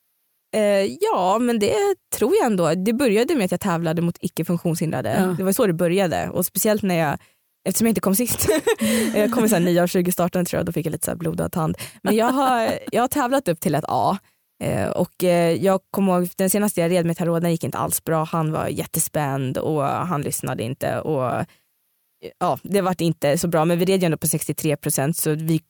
Eh, 0.54 0.96
ja, 1.00 1.38
men 1.40 1.58
det 1.58 1.74
tror 2.14 2.34
jag 2.36 2.46
ändå. 2.46 2.74
Det 2.74 2.92
började 2.92 3.34
med 3.34 3.44
att 3.44 3.50
jag 3.50 3.60
tävlade 3.60 4.02
mot 4.02 4.16
icke 4.20 4.44
funktionshindrade. 4.44 5.16
Ja. 5.20 5.26
Det 5.26 5.44
var 5.44 5.52
så 5.52 5.66
det 5.66 5.72
började. 5.72 6.28
Och 6.28 6.46
speciellt 6.46 6.82
när 6.82 6.94
jag, 6.94 7.18
eftersom 7.64 7.86
jag 7.86 7.90
inte 7.90 8.00
kom 8.00 8.14
sist, 8.14 8.48
jag 9.14 9.32
kom 9.32 9.44
i 9.44 9.48
så 9.48 9.54
här 9.54 9.62
9 9.62 9.82
av 9.82 9.86
20 9.86 10.12
starten 10.12 10.44
tror 10.44 10.58
jag, 10.58 10.66
då 10.66 10.72
fick 10.72 10.86
jag 10.86 10.92
lite 10.92 11.10
så 11.10 11.16
blodad 11.16 11.52
tand. 11.52 11.76
Men 12.02 12.16
jag 12.16 12.26
har, 12.26 12.78
jag 12.92 13.02
har 13.02 13.08
tävlat 13.08 13.48
upp 13.48 13.60
till 13.60 13.74
ett 13.74 13.84
A. 13.88 14.18
Eh, 14.64 14.88
och 14.88 15.24
eh, 15.24 15.52
jag 15.52 15.80
kommer 15.90 16.12
ihåg 16.12 16.28
den 16.36 16.50
senaste 16.50 16.80
jag 16.80 16.90
red 16.90 17.06
med 17.06 17.16
Tarot, 17.16 17.42
den 17.42 17.50
gick 17.50 17.64
inte 17.64 17.78
alls 17.78 18.04
bra. 18.04 18.24
Han 18.24 18.52
var 18.52 18.68
jättespänd 18.68 19.58
och 19.58 19.82
han 19.82 20.22
lyssnade 20.22 20.62
inte. 20.62 21.00
Och 21.00 21.44
Ja, 22.38 22.58
det 22.62 22.80
vart 22.80 23.00
inte 23.00 23.38
så 23.38 23.48
bra 23.48 23.64
men 23.64 23.78
vi 23.78 23.84
red 23.84 24.00
ju 24.00 24.06
ändå 24.06 24.16
på 24.16 24.26
63 24.26 24.76
procent 24.76 25.16
så 25.16 25.34
vi, 25.34 25.60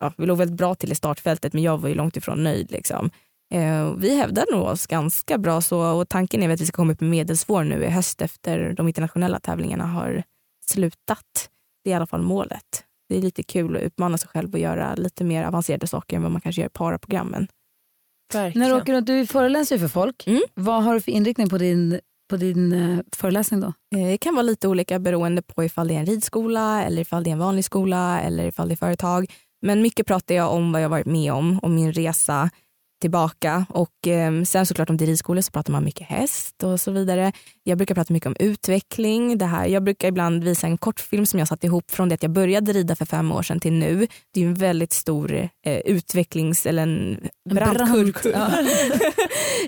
ja, 0.00 0.12
vi 0.16 0.26
låg 0.26 0.38
väldigt 0.38 0.56
bra 0.56 0.74
till 0.74 0.92
i 0.92 0.94
startfältet 0.94 1.52
men 1.52 1.62
jag 1.62 1.78
var 1.78 1.88
ju 1.88 1.94
långt 1.94 2.16
ifrån 2.16 2.44
nöjd. 2.44 2.70
Liksom. 2.70 3.10
Eh, 3.54 3.92
vi 3.92 4.16
hävdar 4.16 4.44
nog 4.52 4.62
oss 4.62 4.86
ganska 4.86 5.38
bra 5.38 5.60
så 5.60 5.80
och 5.80 6.08
tanken 6.08 6.42
är 6.42 6.50
att 6.50 6.60
vi 6.60 6.66
ska 6.66 6.76
komma 6.76 6.92
upp 6.92 7.00
med 7.00 7.10
medelsvår 7.10 7.64
nu 7.64 7.84
i 7.84 7.90
höst 7.90 8.22
efter 8.22 8.72
de 8.76 8.88
internationella 8.88 9.40
tävlingarna 9.40 9.86
har 9.86 10.22
slutat. 10.68 11.50
Det 11.84 11.90
är 11.90 11.92
i 11.92 11.96
alla 11.96 12.06
fall 12.06 12.22
målet. 12.22 12.84
Det 13.08 13.16
är 13.18 13.22
lite 13.22 13.42
kul 13.42 13.76
att 13.76 13.82
utmana 13.82 14.18
sig 14.18 14.28
själv 14.28 14.52
och 14.52 14.58
göra 14.58 14.94
lite 14.94 15.24
mer 15.24 15.44
avancerade 15.44 15.86
saker 15.86 16.16
än 16.16 16.22
vad 16.22 16.32
man 16.32 16.40
kanske 16.40 16.60
gör 16.60 16.66
i 16.66 16.70
paraprogrammen. 16.70 17.48
Verkligen. 18.32 18.68
När 18.68 18.74
du 18.74 18.82
åker 18.82 18.92
runt, 18.92 19.06
du 19.06 19.26
föreläser 19.26 19.74
ju 19.76 19.80
för 19.80 19.88
folk. 19.88 20.26
Mm. 20.26 20.42
Vad 20.54 20.84
har 20.84 20.94
du 20.94 21.00
för 21.00 21.12
inriktning 21.12 21.48
på 21.48 21.58
din 21.58 22.00
på 22.28 22.36
din 22.36 22.72
eh, 22.72 22.98
föreläsning 23.16 23.60
då? 23.60 23.66
Eh, 23.96 24.06
det 24.06 24.18
kan 24.18 24.34
vara 24.34 24.42
lite 24.42 24.68
olika 24.68 24.98
beroende 24.98 25.42
på 25.42 25.64
ifall 25.64 25.88
det 25.88 25.94
är 25.94 25.98
en 25.98 26.06
ridskola 26.06 26.82
eller 26.82 27.02
ifall 27.02 27.24
det 27.24 27.30
är 27.30 27.32
en 27.32 27.38
vanlig 27.38 27.64
skola 27.64 28.20
eller 28.20 28.46
ifall 28.46 28.68
det 28.68 28.74
är 28.74 28.76
företag. 28.76 29.32
Men 29.62 29.82
mycket 29.82 30.06
pratar 30.06 30.34
jag 30.34 30.52
om 30.52 30.72
vad 30.72 30.82
jag 30.82 30.88
varit 30.88 31.06
med 31.06 31.32
om 31.32 31.58
och 31.58 31.70
min 31.70 31.92
resa 31.92 32.50
tillbaka. 33.00 33.66
Och 33.68 34.06
eh, 34.06 34.42
sen 34.42 34.66
såklart 34.66 34.90
om 34.90 34.96
det 34.96 35.06
ridskolor 35.06 35.40
så 35.40 35.50
pratar 35.50 35.72
man 35.72 35.84
mycket 35.84 36.06
häst 36.06 36.62
och 36.62 36.80
så 36.80 36.90
vidare. 36.90 37.32
Jag 37.62 37.78
brukar 37.78 37.94
prata 37.94 38.12
mycket 38.12 38.26
om 38.26 38.36
utveckling. 38.38 39.38
Det 39.38 39.44
här. 39.44 39.66
Jag 39.66 39.82
brukar 39.82 40.08
ibland 40.08 40.44
visa 40.44 40.66
en 40.66 40.78
kortfilm 40.78 41.26
som 41.26 41.38
jag 41.38 41.48
satt 41.48 41.64
ihop 41.64 41.90
från 41.90 42.08
det 42.08 42.14
att 42.14 42.22
jag 42.22 42.32
började 42.32 42.72
rida 42.72 42.96
för 42.96 43.04
fem 43.04 43.32
år 43.32 43.42
sedan 43.42 43.60
till 43.60 43.72
nu. 43.72 44.06
Det 44.34 44.42
är 44.42 44.46
en 44.46 44.54
väldigt 44.54 44.92
stor 44.92 45.48
eh, 45.66 45.78
utvecklings 45.78 46.66
eller 46.66 46.82
en 46.82 47.28
brant 47.50 48.16
kurva. 48.16 48.52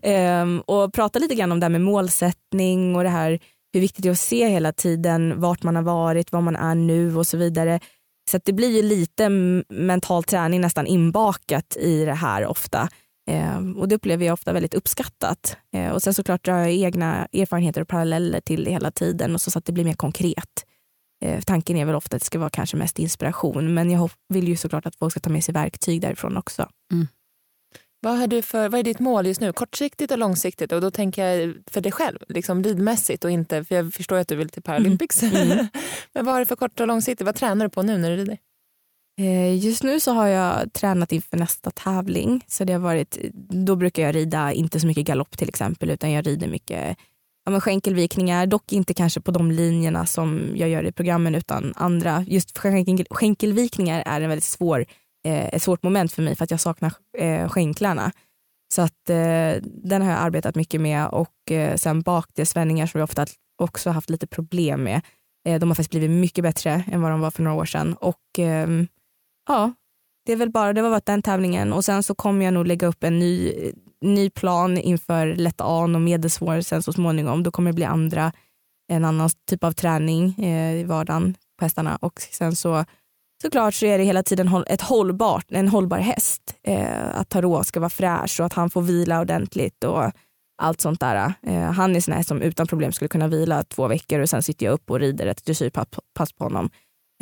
eh, 0.03 0.61
och 0.66 0.93
prata 0.93 1.18
lite 1.18 1.35
grann 1.35 1.53
om 1.53 1.61
det 1.61 1.64
här 1.64 1.70
med 1.70 1.81
målsättning 1.81 2.97
och 2.97 3.03
det 3.03 3.09
här 3.09 3.39
hur 3.72 3.81
viktigt 3.81 4.03
det 4.03 4.09
är 4.09 4.12
att 4.12 4.18
se 4.18 4.49
hela 4.49 4.72
tiden 4.72 5.41
vart 5.41 5.62
man 5.62 5.76
har 5.76 5.83
varit, 5.83 6.33
var 6.33 6.41
man 6.41 6.57
är 6.57 6.74
nu 6.74 7.16
och 7.16 7.26
så 7.26 7.37
vidare. 7.37 7.81
Så 8.31 8.41
det 8.45 8.53
blir 8.53 8.76
ju 8.76 8.83
lite 8.83 9.28
mental 9.68 10.24
träning 10.24 10.61
nästan 10.61 10.87
inbakat 10.87 11.76
i 11.76 12.05
det 12.05 12.14
här 12.14 12.47
ofta. 12.47 12.89
Eh, 13.31 13.59
och 13.76 13.89
det 13.89 13.95
upplever 13.95 14.26
jag 14.26 14.33
ofta 14.33 14.53
väldigt 14.53 14.74
uppskattat. 14.74 15.57
Eh, 15.72 15.91
och 15.91 16.03
sen 16.03 16.14
såklart 16.14 16.45
drar 16.45 16.59
jag 16.59 16.70
egna 16.70 17.28
erfarenheter 17.33 17.81
och 17.81 17.89
paralleller 17.89 18.41
till 18.41 18.64
det 18.64 18.70
hela 18.70 18.91
tiden 18.91 19.35
och 19.35 19.41
så, 19.41 19.51
så 19.51 19.59
att 19.59 19.64
det 19.64 19.72
blir 19.72 19.85
mer 19.85 19.95
konkret. 19.95 20.64
Eh, 21.24 21.41
tanken 21.41 21.76
är 21.76 21.85
väl 21.85 21.95
ofta 21.95 22.16
att 22.16 22.22
det 22.22 22.26
ska 22.26 22.39
vara 22.39 22.51
kanske 22.51 22.76
mest 22.76 22.99
inspiration 22.99 23.74
men 23.74 23.91
jag 23.91 24.11
vill 24.28 24.49
ju 24.49 24.57
såklart 24.57 24.87
att 24.87 24.97
folk 24.97 25.12
ska 25.12 25.20
ta 25.20 25.31
med 25.31 25.45
sig 25.45 25.55
verktyg 25.55 26.01
därifrån 26.01 26.37
också. 26.37 26.68
Mm. 26.93 27.07
Vad, 28.03 28.18
har 28.18 28.26
du 28.26 28.43
för, 28.43 28.68
vad 28.68 28.81
är 28.81 28.85
ditt 28.85 28.99
mål 28.99 29.26
just 29.26 29.41
nu? 29.41 29.53
Kortsiktigt 29.53 30.12
och 30.12 30.18
långsiktigt? 30.18 30.72
Och 30.72 30.81
då 30.81 30.91
tänker 30.91 31.26
jag 31.26 31.55
för 31.70 31.81
dig 31.81 31.93
själv, 31.93 32.18
liksom 32.28 32.64
ridmässigt 32.64 33.24
och 33.24 33.31
inte, 33.31 33.64
för 33.64 33.74
jag 33.74 33.95
förstår 33.95 34.16
att 34.16 34.28
du 34.28 34.37
vill 34.37 34.49
till 34.49 34.62
Paralympics. 34.62 35.22
Mm. 35.22 35.51
Mm. 35.51 35.66
Men 36.12 36.24
vad 36.24 36.35
har 36.35 36.41
du 36.41 36.47
för 36.47 36.57
kort 36.57 36.81
och 36.81 36.87
långsiktigt? 36.87 37.24
Vad 37.24 37.35
tränar 37.35 37.66
du 37.66 37.70
på 37.70 37.83
nu 37.83 37.99
när 37.99 38.11
du 38.11 38.16
rider? 38.16 38.39
Eh, 39.21 39.64
just 39.64 39.83
nu 39.83 40.01
så 40.01 40.12
har 40.12 40.27
jag 40.27 40.73
tränat 40.73 41.12
inför 41.12 41.37
nästa 41.37 41.71
tävling. 41.71 42.45
Så 42.47 42.64
det 42.64 42.73
har 42.73 42.81
varit, 42.81 43.18
då 43.49 43.77
brukar 43.77 44.03
jag 44.03 44.14
rida 44.14 44.53
inte 44.53 44.81
så 44.81 44.87
mycket 44.87 45.07
galopp 45.07 45.39
till 45.39 45.49
exempel 45.49 45.91
utan 45.91 46.11
jag 46.12 46.27
rider 46.27 46.49
mycket 46.49 46.97
ja, 47.45 47.51
men 47.51 47.61
skänkelvikningar, 47.61 48.47
dock 48.47 48.73
inte 48.73 48.95
kanske 48.95 49.21
på 49.21 49.31
de 49.31 49.51
linjerna 49.51 50.07
som 50.07 50.53
jag 50.55 50.68
gör 50.68 50.87
i 50.87 50.93
programmen 50.93 51.35
utan 51.35 51.73
andra. 51.77 52.25
Just 52.29 52.59
skänkel, 52.59 53.07
skänkelvikningar 53.11 54.03
är 54.07 54.21
en 54.21 54.29
väldigt 54.29 54.45
svår, 54.45 54.87
eh, 55.25 55.55
ett 55.55 55.62
svårt 55.62 55.83
moment 55.83 56.12
för 56.12 56.23
mig 56.23 56.37
för 56.37 56.45
att 56.45 56.51
jag 56.51 56.61
saknar 56.61 56.93
eh, 57.18 57.49
skänklarna. 57.49 58.12
Så 58.75 58.83
att 58.83 59.11
eh, 59.11 59.62
den 59.62 60.03
har 60.03 60.11
jag 60.11 60.21
arbetat 60.21 60.55
mycket 60.55 60.81
med 60.81 61.09
och 61.09 61.51
eh, 61.51 61.77
sen 61.77 62.03
bakdelsvändningar 62.03 62.87
som 62.87 62.99
jag 63.01 63.05
ofta 63.05 63.27
också 63.62 63.91
haft 63.91 64.11
lite 64.11 64.27
problem 64.27 64.83
med. 64.83 65.01
Eh, 65.49 65.61
de 65.61 65.71
har 65.71 65.75
faktiskt 65.75 65.91
blivit 65.91 66.11
mycket 66.11 66.43
bättre 66.43 66.85
än 66.93 67.03
vad 67.03 67.11
de 67.11 67.21
var 67.21 67.31
för 67.31 67.43
några 67.43 67.57
år 67.57 67.64
sedan. 67.64 67.95
Och 67.95 68.39
ehm, 68.39 68.87
ja, 69.49 69.72
det 70.26 70.32
är 70.32 70.36
väl 70.36 70.51
bara, 70.51 70.72
det 70.72 70.82
var 70.82 70.91
bara 70.91 71.01
den 71.05 71.22
tävlingen 71.22 71.72
och 71.72 71.84
sen 71.84 72.03
så 72.03 72.14
kommer 72.14 72.45
jag 72.45 72.55
nog 72.55 72.66
lägga 72.66 72.86
upp 72.86 73.05
en 73.05 73.18
ny, 73.18 73.53
ny 74.01 74.30
plan 74.30 74.78
inför 74.78 75.26
lätta 75.26 75.64
an 75.64 75.95
och 75.95 76.01
medelsvår 76.01 76.61
sen 76.61 76.82
så 76.82 76.93
småningom. 76.93 77.43
Då 77.43 77.51
kommer 77.51 77.70
det 77.70 77.74
bli 77.74 77.84
andra, 77.84 78.32
en 78.88 79.05
annan 79.05 79.30
typ 79.47 79.64
av 79.64 79.72
träning 79.72 80.34
eh, 80.38 80.80
i 80.80 80.84
vardagen 80.84 81.34
på 81.59 81.64
hästarna 81.64 81.97
och 81.97 82.20
sen 82.20 82.57
så 82.57 82.84
såklart 83.43 83.74
så 83.74 83.86
är 83.86 83.99
det 83.99 84.05
hela 84.05 84.22
tiden 84.22 84.64
ett 84.66 84.80
hållbart, 84.80 85.45
en 85.49 85.68
hållbar 85.68 85.99
häst. 85.99 86.55
Eh, 86.62 87.18
att 87.18 87.28
Tarot 87.28 87.66
ska 87.66 87.80
vara 87.80 87.91
fräsch 87.91 88.41
och 88.41 88.47
att 88.47 88.53
han 88.53 88.70
får 88.70 88.82
vila 88.82 89.20
ordentligt 89.20 89.84
och 89.84 90.12
allt 90.62 90.80
sånt 90.80 91.01
där. 91.01 91.32
Eh, 91.43 91.62
han 91.62 91.97
är 91.97 92.01
sån 92.01 92.14
här 92.14 92.22
som 92.22 92.43
utan 92.43 92.66
problem 92.66 92.93
skulle 92.93 93.09
kunna 93.09 93.28
vila 93.28 93.62
två 93.62 93.88
veckor 93.88 94.20
och 94.20 94.28
sen 94.28 94.43
sitter 94.43 94.66
jag 94.66 94.72
upp 94.72 94.91
och 94.91 95.01
rider 95.01 95.26
ett 95.26 95.45
dressyrpass 95.45 96.32
på 96.38 96.45
honom. 96.45 96.70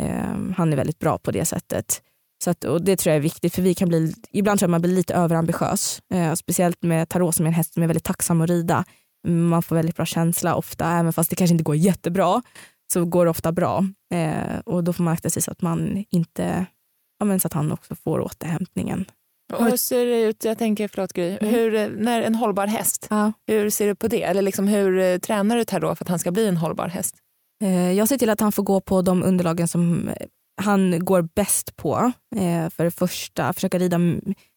Eh, 0.00 0.54
han 0.56 0.72
är 0.72 0.76
väldigt 0.76 0.98
bra 0.98 1.18
på 1.18 1.30
det 1.30 1.44
sättet. 1.44 2.02
Så 2.44 2.50
att, 2.50 2.64
och 2.64 2.82
det 2.82 2.96
tror 2.96 3.10
jag 3.10 3.16
är 3.16 3.22
viktigt 3.22 3.54
för 3.54 3.62
vi 3.62 3.74
kan 3.74 3.88
bli, 3.88 4.14
ibland 4.30 4.58
tror 4.58 4.66
jag 4.66 4.70
man 4.70 4.82
blir 4.82 4.92
lite 4.92 5.14
överambitiös. 5.14 6.02
Eh, 6.14 6.34
speciellt 6.34 6.82
med 6.82 7.08
tarot 7.08 7.34
som 7.34 7.46
är 7.46 7.48
en 7.48 7.54
häst 7.54 7.74
som 7.74 7.82
är 7.82 7.86
väldigt 7.86 8.04
tacksam 8.04 8.40
att 8.40 8.50
rida. 8.50 8.84
Man 9.28 9.62
får 9.62 9.76
väldigt 9.76 9.96
bra 9.96 10.06
känsla 10.06 10.54
ofta, 10.54 10.90
även 10.90 11.12
fast 11.12 11.30
det 11.30 11.36
kanske 11.36 11.52
inte 11.54 11.64
går 11.64 11.76
jättebra 11.76 12.42
så 12.92 13.04
går 13.04 13.24
det 13.24 13.30
ofta 13.30 13.52
bra. 13.52 13.84
Eh, 14.14 14.58
och 14.64 14.84
då 14.84 14.92
får 14.92 15.04
man 15.04 15.14
akta 15.14 15.30
sig 15.30 15.42
så 15.42 15.50
att 15.50 15.62
man 15.62 16.04
inte, 16.10 16.66
ja, 17.18 17.24
men 17.24 17.40
så 17.40 17.46
att 17.46 17.52
han 17.52 17.72
också 17.72 17.94
får 17.94 18.20
återhämtningen. 18.20 19.04
Och 19.52 19.64
hur 19.64 19.76
ser 19.76 20.06
det 20.06 20.22
ut, 20.22 20.44
jag 20.44 20.58
tänker, 20.58 20.88
förlåt 20.88 21.12
Gry, 21.12 21.38
mm. 21.40 21.54
hur, 21.54 21.96
när 21.98 22.22
en 22.22 22.34
hållbar 22.34 22.66
häst, 22.66 23.06
ja. 23.10 23.32
hur 23.46 23.70
ser 23.70 23.86
du 23.86 23.94
på 23.94 24.08
det? 24.08 24.22
Eller 24.22 24.42
liksom, 24.42 24.68
hur 24.68 24.98
eh, 24.98 25.18
tränar 25.18 25.56
du 25.56 25.64
tarot 25.64 25.98
för 25.98 26.04
att 26.04 26.08
han 26.08 26.18
ska 26.18 26.30
bli 26.30 26.46
en 26.46 26.56
hållbar 26.56 26.88
häst? 26.88 27.16
Eh, 27.62 27.92
jag 27.92 28.08
ser 28.08 28.18
till 28.18 28.30
att 28.30 28.40
han 28.40 28.52
får 28.52 28.62
gå 28.62 28.80
på 28.80 29.02
de 29.02 29.22
underlagen 29.22 29.68
som 29.68 30.10
han 30.58 31.04
går 31.04 31.22
bäst 31.22 31.76
på. 31.76 32.12
Eh, 32.36 32.70
för 32.70 32.84
det 32.84 32.90
första, 32.90 33.52
försöka 33.52 33.78
rida 33.78 33.98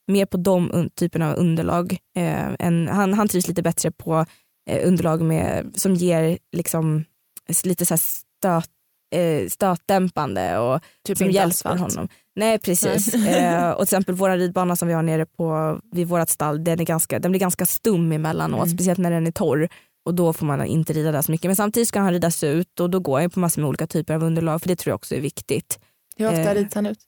mer 0.07 0.25
på 0.25 0.37
de 0.37 0.89
typerna 0.95 1.31
av 1.31 1.37
underlag. 1.37 1.97
Eh, 2.17 2.49
en, 2.59 2.87
han, 2.87 3.13
han 3.13 3.27
trivs 3.27 3.47
lite 3.47 3.61
bättre 3.61 3.91
på 3.91 4.25
eh, 4.69 4.87
underlag 4.87 5.21
med, 5.21 5.71
som 5.75 5.95
ger 5.95 6.37
liksom, 6.55 7.03
lite 7.63 7.85
så 7.85 7.97
stöt, 7.97 8.69
eh, 9.15 9.47
stötdämpande 9.49 10.57
och 10.57 10.81
typ 11.07 11.17
som 11.17 11.31
hjälper 11.31 11.77
honom. 11.77 12.07
Nej 12.35 12.59
precis. 12.59 13.13
eh, 13.13 13.69
och 13.71 13.87
till 13.87 13.95
exempel 13.95 14.15
vår 14.15 14.29
ridbana 14.29 14.75
som 14.75 14.87
vi 14.87 14.93
har 14.93 15.03
nere 15.03 15.25
på, 15.25 15.79
vid 15.91 16.07
vårt 16.07 16.29
stall, 16.29 16.63
den, 16.63 16.79
är 16.79 16.85
ganska, 16.85 17.19
den 17.19 17.31
blir 17.31 17.39
ganska 17.39 17.65
stum 17.65 18.11
emellanåt, 18.11 18.65
mm. 18.65 18.69
speciellt 18.69 18.99
när 18.99 19.11
den 19.11 19.27
är 19.27 19.31
torr 19.31 19.69
och 20.05 20.15
då 20.15 20.33
får 20.33 20.45
man 20.45 20.65
inte 20.65 20.93
rida 20.93 21.11
där 21.11 21.21
så 21.21 21.31
mycket. 21.31 21.49
Men 21.49 21.55
samtidigt 21.55 21.87
ska 21.87 21.99
han 21.99 22.13
ridas 22.13 22.43
ut 22.43 22.79
och 22.79 22.89
då 22.89 22.99
går 22.99 23.21
jag 23.21 23.33
på 23.33 23.39
massor 23.39 23.61
med 23.61 23.69
olika 23.69 23.87
typer 23.87 24.13
av 24.13 24.23
underlag 24.23 24.61
för 24.61 24.67
det 24.67 24.75
tror 24.75 24.91
jag 24.91 24.95
också 24.95 25.15
är 25.15 25.21
viktigt. 25.21 25.79
Hur 26.21 26.29
ofta 26.29 26.51
eh, 26.51 26.55
rids 26.55 26.75
han 26.75 26.85
ut? 26.85 26.99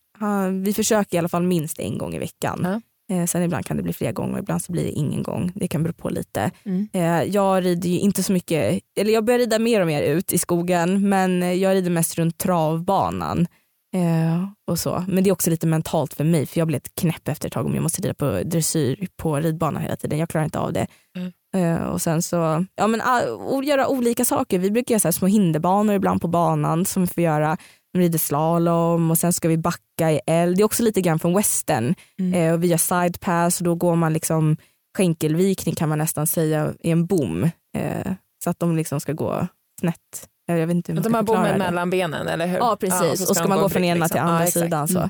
vi 0.63 0.73
försöker 0.73 1.15
i 1.15 1.19
alla 1.19 1.29
fall 1.29 1.43
minst 1.43 1.79
en 1.79 1.97
gång 1.97 2.15
i 2.15 2.19
veckan. 2.19 2.61
Ja. 2.63 2.81
Eh, 3.15 3.25
sen 3.25 3.43
ibland 3.43 3.65
kan 3.65 3.77
det 3.77 3.83
bli 3.83 3.93
flera 3.93 4.11
gånger, 4.11 4.39
ibland 4.39 4.61
så 4.61 4.71
blir 4.71 4.83
det 4.83 4.91
ingen 4.91 5.23
gång. 5.23 5.51
Det 5.55 5.67
kan 5.67 5.83
bero 5.83 5.93
på 5.93 6.09
lite. 6.09 6.51
Mm. 6.63 6.87
Eh, 6.93 7.23
jag 7.23 7.65
rider 7.65 7.89
ju 7.89 7.99
inte 7.99 8.23
så 8.23 8.33
mycket, 8.33 8.83
eller 8.99 9.13
jag 9.13 9.25
börjar 9.25 9.39
rida 9.39 9.59
mer 9.59 9.81
och 9.81 9.87
mer 9.87 10.01
ut 10.01 10.33
i 10.33 10.37
skogen 10.37 11.09
men 11.09 11.59
jag 11.59 11.75
rider 11.75 11.89
mest 11.89 12.17
runt 12.17 12.37
travbanan. 12.37 13.47
Eh, 13.95 14.45
och 14.67 14.79
så. 14.79 15.05
Men 15.07 15.23
det 15.23 15.29
är 15.29 15.31
också 15.31 15.49
lite 15.49 15.67
mentalt 15.67 16.13
för 16.13 16.23
mig 16.23 16.45
för 16.45 16.59
jag 16.59 16.67
blir 16.67 16.77
ett 16.77 16.95
knäpp 16.95 17.27
efter 17.27 17.47
ett 17.47 17.53
tag 17.53 17.65
om 17.65 17.75
jag 17.75 17.83
måste 17.83 18.01
rida 18.01 18.13
på 18.13 18.41
dressyr 18.45 19.07
på 19.17 19.35
ridbanan 19.35 19.81
hela 19.81 19.95
tiden. 19.95 20.19
Jag 20.19 20.29
klarar 20.29 20.45
inte 20.45 20.59
av 20.59 20.73
det. 20.73 20.87
Mm. 21.17 21.31
Eh, 21.55 21.83
och 21.83 22.01
sen 22.01 22.21
så, 22.21 22.65
ja 22.75 22.87
men 22.87 23.01
uh, 23.01 23.67
göra 23.67 23.87
olika 23.87 24.25
saker. 24.25 24.59
Vi 24.59 24.71
brukar 24.71 24.95
göra 24.95 25.11
små 25.11 25.27
hinderbanor 25.27 25.95
ibland 25.95 26.21
på 26.21 26.27
banan 26.27 26.85
som 26.85 27.03
vi 27.03 27.07
får 27.07 27.23
göra 27.23 27.57
rider 27.97 28.19
slalom 28.19 29.11
och 29.11 29.17
sen 29.17 29.33
ska 29.33 29.47
vi 29.47 29.57
backa 29.57 30.11
i 30.11 30.19
eld. 30.27 30.57
Det 30.57 30.61
är 30.61 30.65
också 30.65 30.83
lite 30.83 31.01
grann 31.01 31.19
från 31.19 31.35
western. 31.35 31.95
Mm. 32.19 32.33
Eh, 32.33 32.53
och 32.53 32.63
vi 32.63 32.67
gör 32.67 32.77
sidepass 32.77 33.59
och 33.59 33.65
då 33.65 33.75
går 33.75 33.95
man 33.95 34.13
liksom 34.13 34.57
skänkelvikning 34.97 35.75
kan 35.75 35.89
man 35.89 35.97
nästan 35.97 36.27
säga 36.27 36.73
i 36.79 36.91
en 36.91 37.05
bom. 37.05 37.43
Eh, 37.77 38.11
så 38.43 38.49
att 38.49 38.59
de 38.59 38.75
liksom 38.75 38.99
ska 38.99 39.13
gå 39.13 39.47
snett. 39.79 40.29
Jag 40.45 40.67
vet 40.67 40.75
inte 40.75 40.91
hur 40.91 40.99
man 40.99 41.03
de 41.03 41.13
har 41.13 41.23
bommen 41.23 41.57
mellan 41.57 41.89
benen 41.89 42.27
eller 42.27 42.47
hur? 42.47 42.57
Ja 42.57 42.77
precis 42.79 43.01
ja, 43.01 43.11
och, 43.11 43.17
så 43.17 43.29
och 43.29 43.35
ska 43.35 43.47
man 43.47 43.59
gå 43.59 43.69
från 43.69 43.83
ena 43.83 44.05
liksom. 44.05 44.15
till 44.15 44.21
andra 44.21 44.45
ja, 44.45 44.51
sidan. 44.51 44.87
Så. 44.87 44.97
Mm. 44.97 45.09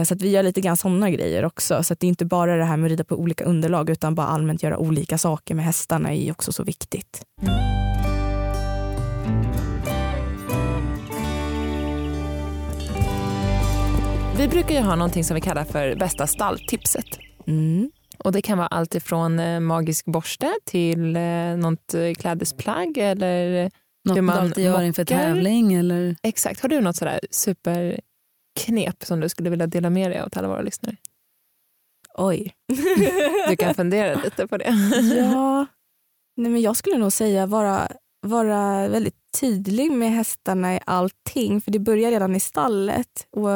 Eh, 0.00 0.04
så 0.04 0.14
att 0.14 0.22
vi 0.22 0.30
gör 0.30 0.42
lite 0.42 0.60
grann 0.60 0.76
sådana 0.76 1.10
grejer 1.10 1.44
också. 1.44 1.82
Så 1.82 1.92
att 1.92 2.00
det 2.00 2.06
är 2.06 2.08
inte 2.08 2.24
bara 2.24 2.56
det 2.56 2.64
här 2.64 2.76
med 2.76 2.86
att 2.86 2.90
rida 2.90 3.04
på 3.04 3.16
olika 3.16 3.44
underlag 3.44 3.90
utan 3.90 4.14
bara 4.14 4.26
allmänt 4.26 4.62
göra 4.62 4.78
olika 4.78 5.18
saker 5.18 5.54
med 5.54 5.64
hästarna 5.64 6.14
är 6.14 6.30
också 6.30 6.52
så 6.52 6.62
viktigt. 6.62 7.22
Mm. 7.42 8.03
Vi 14.36 14.48
brukar 14.48 14.74
ju 14.74 14.80
ha 14.80 14.96
någonting 14.96 15.24
som 15.24 15.34
vi 15.34 15.40
kallar 15.40 15.64
för 15.64 15.96
bästa 15.96 16.26
stalltipset. 16.26 17.06
Mm. 17.46 17.90
Och 18.18 18.32
det 18.32 18.42
kan 18.42 18.58
vara 18.58 18.66
allt 18.66 18.94
ifrån 18.94 19.38
eh, 19.38 19.60
magisk 19.60 20.04
borste 20.04 20.54
till 20.64 21.16
eh, 21.16 21.56
något 21.56 21.94
eh, 21.94 22.12
klädesplagg 22.12 22.98
eller 22.98 23.70
något 24.04 24.16
hur 24.16 24.22
man 24.22 24.38
alltid 24.38 24.64
gör 24.64 24.82
inför 24.82 25.04
tävling. 25.04 25.74
Eller? 25.74 26.16
Exakt. 26.22 26.60
Har 26.60 26.68
du 26.68 26.80
något 26.80 26.96
sådär 26.96 27.20
superknep 27.30 29.04
som 29.04 29.20
du 29.20 29.28
skulle 29.28 29.50
vilja 29.50 29.66
dela 29.66 29.90
med 29.90 30.10
dig 30.10 30.20
av 30.20 30.28
till 30.28 30.38
alla 30.38 30.48
våra 30.48 30.62
lyssnare? 30.62 30.96
Oj. 32.14 32.54
du 33.48 33.56
kan 33.56 33.74
fundera 33.74 34.20
lite 34.24 34.46
på 34.46 34.56
det. 34.56 34.74
ja, 35.18 35.66
Nej, 36.36 36.52
men 36.52 36.60
jag 36.60 36.76
skulle 36.76 36.98
nog 36.98 37.12
säga 37.12 37.46
vara, 37.46 37.88
vara 38.26 38.88
väldigt 38.88 39.16
tydlig 39.40 39.92
med 39.92 40.10
hästarna 40.10 40.74
i 40.74 40.80
allting. 40.86 41.60
För 41.60 41.70
det 41.70 41.78
börjar 41.78 42.10
redan 42.10 42.36
i 42.36 42.40
stallet. 42.40 43.26
Och 43.30 43.50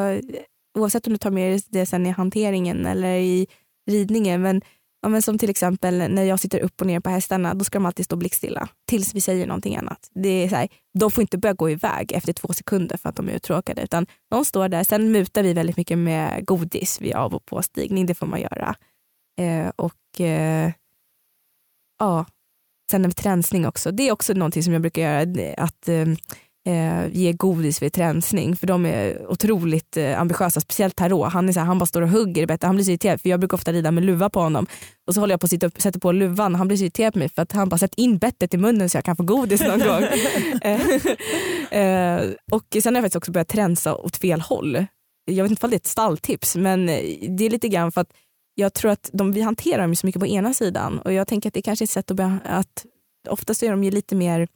oavsett 0.78 1.06
om 1.06 1.12
du 1.12 1.18
tar 1.18 1.30
med 1.30 1.62
det 1.68 1.86
sen 1.86 2.06
i 2.06 2.10
hanteringen 2.10 2.86
eller 2.86 3.14
i 3.14 3.46
ridningen. 3.90 4.42
Men, 4.42 4.62
ja, 5.02 5.08
men 5.08 5.22
som 5.22 5.38
till 5.38 5.50
exempel 5.50 5.98
när 5.98 6.24
jag 6.24 6.40
sitter 6.40 6.60
upp 6.60 6.80
och 6.80 6.86
ner 6.86 7.00
på 7.00 7.10
hästarna, 7.10 7.54
då 7.54 7.64
ska 7.64 7.78
de 7.78 7.86
alltid 7.86 8.04
stå 8.04 8.16
blickstilla 8.16 8.68
tills 8.88 9.14
vi 9.14 9.20
säger 9.20 9.46
någonting 9.46 9.76
annat. 9.76 10.10
Det 10.14 10.28
är 10.28 10.48
så 10.48 10.56
här, 10.56 10.68
de 10.98 11.10
får 11.10 11.22
inte 11.22 11.38
börja 11.38 11.52
gå 11.54 11.70
iväg 11.70 12.12
efter 12.12 12.32
två 12.32 12.52
sekunder 12.52 12.96
för 12.96 13.08
att 13.08 13.16
de 13.16 13.28
är 13.28 13.32
uttråkade, 13.32 13.82
utan 13.82 14.06
de 14.30 14.44
står 14.44 14.68
där. 14.68 14.84
Sen 14.84 15.12
mutar 15.12 15.42
vi 15.42 15.52
väldigt 15.52 15.76
mycket 15.76 15.98
med 15.98 16.46
godis 16.46 17.00
vid 17.00 17.14
av 17.14 17.34
och 17.34 17.46
påstigning, 17.46 18.06
det 18.06 18.14
får 18.14 18.26
man 18.26 18.40
göra. 18.40 18.74
Eh, 19.40 19.68
och 19.76 20.20
eh, 20.20 20.72
ja, 21.98 22.26
sen 22.90 23.02
med 23.02 23.16
tränsning 23.16 23.66
också, 23.66 23.92
det 23.92 24.08
är 24.08 24.12
också 24.12 24.32
någonting 24.32 24.62
som 24.62 24.72
jag 24.72 24.82
brukar 24.82 25.02
göra, 25.02 25.54
att 25.56 25.88
eh, 25.88 26.06
eh, 26.68 27.06
ge 27.12 27.32
godis 27.32 27.82
vid 27.82 27.92
tränsning 27.92 28.56
för 28.56 28.66
de 28.66 28.86
är 28.86 29.30
otroligt 29.30 29.96
eh, 29.96 30.20
ambitiösa, 30.20 30.60
speciellt 30.60 30.96
Tarot. 30.96 31.32
Han, 31.32 31.48
är 31.48 31.52
så 31.52 31.60
här, 31.60 31.66
han 31.66 31.78
bara 31.78 31.86
står 31.86 32.02
och 32.02 32.08
hugger 32.08 32.42
i 32.42 32.46
bettet, 32.46 32.62
han 32.62 32.74
blir 32.74 32.84
så 32.84 32.90
irriterad 32.90 33.20
för 33.20 33.28
jag 33.28 33.40
brukar 33.40 33.56
ofta 33.56 33.72
rida 33.72 33.90
med 33.90 34.04
luva 34.04 34.30
på 34.30 34.40
honom 34.40 34.66
och 35.06 35.14
så 35.14 35.20
håller 35.20 35.32
jag 35.32 35.40
på 35.40 35.44
att 35.44 35.50
sitta 35.50 35.66
upp, 35.66 35.80
sätta 35.80 35.98
på 35.98 36.12
luvan 36.12 36.54
han 36.54 36.68
blir 36.68 36.76
så 36.76 36.84
irriterad 36.84 37.12
på 37.12 37.18
mig 37.18 37.28
för 37.28 37.42
att 37.42 37.52
han 37.52 37.68
bara 37.68 37.78
sätter 37.78 38.00
in 38.00 38.18
bettet 38.18 38.54
i 38.54 38.56
munnen 38.56 38.88
så 38.88 38.96
jag 38.96 39.04
kan 39.04 39.16
få 39.16 39.22
godis 39.22 39.60
någon 39.60 39.78
gång. 39.78 40.02
Eh, 41.70 42.20
och 42.50 42.76
sen 42.82 42.94
har 42.94 42.98
jag 42.98 43.04
faktiskt 43.04 43.16
också 43.16 43.32
börjat 43.32 43.48
tränsa 43.48 43.94
åt 43.94 44.16
fel 44.16 44.40
håll. 44.40 44.86
Jag 45.24 45.44
vet 45.44 45.50
inte 45.50 45.66
om 45.66 45.70
det 45.70 45.74
är 45.74 45.78
ett 45.78 45.86
stalltips 45.86 46.56
men 46.56 46.86
det 46.86 47.46
är 47.46 47.50
lite 47.50 47.68
grann 47.68 47.92
för 47.92 48.00
att 48.00 48.12
jag 48.54 48.74
tror 48.74 48.90
att 48.90 49.10
de, 49.12 49.32
vi 49.32 49.40
hanterar 49.40 49.82
dem 49.82 49.96
så 49.96 50.06
mycket 50.06 50.20
på 50.20 50.26
ena 50.26 50.54
sidan 50.54 50.98
och 50.98 51.12
jag 51.12 51.28
tänker 51.28 51.48
att 51.50 51.54
det 51.54 51.62
kanske 51.62 51.82
är 51.82 51.86
ett 51.86 51.90
sätt 51.90 52.10
att, 52.10 52.20
att 52.44 52.86
oftast 53.28 53.62
är 53.62 53.70
de 53.70 53.84
ju 53.84 53.90
lite 53.90 54.14
mer, 54.14 54.48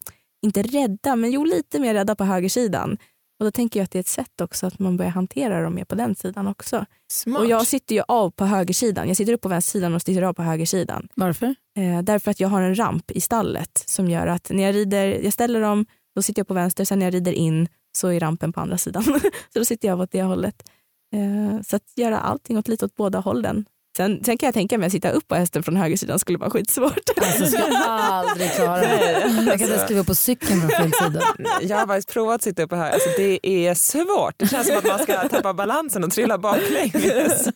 inte 0.43 0.63
rädda, 0.63 1.17
men 1.17 1.31
jo 1.31 1.45
lite 1.45 1.81
mer 1.81 1.95
rädda 1.95 2.15
på 2.15 2.25
högersidan. 2.25 2.99
Och 3.39 3.47
då 3.47 3.51
tänker 3.51 3.81
jag 3.81 3.85
att 3.85 3.91
det 3.91 3.99
är 3.99 4.01
ett 4.01 4.07
sätt 4.07 4.41
också 4.41 4.67
att 4.67 4.79
man 4.79 4.97
börjar 4.97 5.11
hantera 5.11 5.63
dem 5.63 5.75
mer 5.75 5.85
på 5.85 5.95
den 5.95 6.15
sidan 6.15 6.47
också. 6.47 6.87
Smart. 7.13 7.41
Och 7.41 7.47
jag 7.47 7.67
sitter 7.67 7.95
ju 7.95 8.03
av 8.09 8.31
på 8.31 8.45
högersidan, 8.45 9.09
jag 9.09 9.17
sitter 9.17 9.33
upp 9.33 9.41
på 9.41 9.49
vänstersidan 9.49 9.95
och 9.95 10.03
sitter 10.03 10.23
av 10.23 10.33
på 10.33 10.43
högersidan. 10.43 11.09
Varför? 11.15 11.55
Eh, 11.77 12.03
därför 12.03 12.31
att 12.31 12.41
jag 12.41 12.49
har 12.49 12.63
en 12.63 12.79
ramp 12.79 13.11
i 13.11 13.21
stallet 13.21 13.85
som 13.87 14.09
gör 14.11 14.27
att 14.27 14.51
när 14.51 14.63
jag 14.63 14.75
rider, 14.75 15.21
jag 15.25 15.33
ställer 15.33 15.61
dem, 15.61 15.87
då 16.15 16.23
sitter 16.23 16.41
jag 16.41 16.49
på 16.49 16.55
vänster, 16.55 16.85
sen 16.85 16.99
när 16.99 17.07
jag 17.07 17.15
rider 17.15 17.33
in 17.33 17.69
så 17.97 18.09
är 18.09 18.21
rampen 18.21 18.53
på 18.53 18.61
andra 18.61 18.79
sidan. 18.79 19.05
så 19.53 19.59
då 19.59 19.65
sitter 19.65 19.89
jag 19.89 20.01
åt 20.01 20.13
det 20.13 20.23
hållet. 20.23 20.69
Eh, 21.15 21.63
så 21.63 21.77
att 21.77 21.93
göra 21.97 22.19
allting 22.19 22.59
åt 22.59 22.69
lite 22.69 22.85
åt 22.85 22.97
båda 22.97 23.19
hållen. 23.19 23.65
Sen, 23.97 24.25
sen 24.25 24.39
kan 24.39 24.47
jag 24.47 24.55
tänka 24.55 24.79
mig 24.79 24.87
att 24.87 24.93
sitta 24.93 25.11
upp 25.11 25.29
på 25.29 25.35
hästen 25.35 25.63
från 25.63 25.77
högersidan 25.77 26.19
skulle 26.19 26.39
vara 26.39 26.51
skitsvårt. 26.51 27.11
Alltså 27.17 27.57
jag 27.57 27.73
aldrig 27.83 28.53
klara 28.53 28.81
det. 28.81 29.21
Jag 29.47 29.59
kan 29.59 29.69
inte 29.69 29.85
skriva 29.85 30.05
på 30.05 30.15
cykeln 30.15 30.61
från 30.61 30.71
fel 30.71 30.93
sida. 30.93 31.23
Jag 31.63 31.77
har 31.77 31.87
faktiskt 31.87 32.13
provat 32.13 32.35
att 32.35 32.43
sitta 32.43 32.63
uppe 32.63 32.77
här. 32.77 32.91
Alltså, 32.91 33.09
det 33.17 33.47
är 33.47 33.75
svårt. 33.75 34.35
Det 34.39 34.47
känns 34.47 34.67
som 34.67 34.77
att 34.77 34.85
man 34.85 34.99
ska 34.99 35.29
tappa 35.29 35.55
balansen 35.55 36.05
och 36.05 36.11
trilla 36.11 36.39
baklänges. 36.39 37.49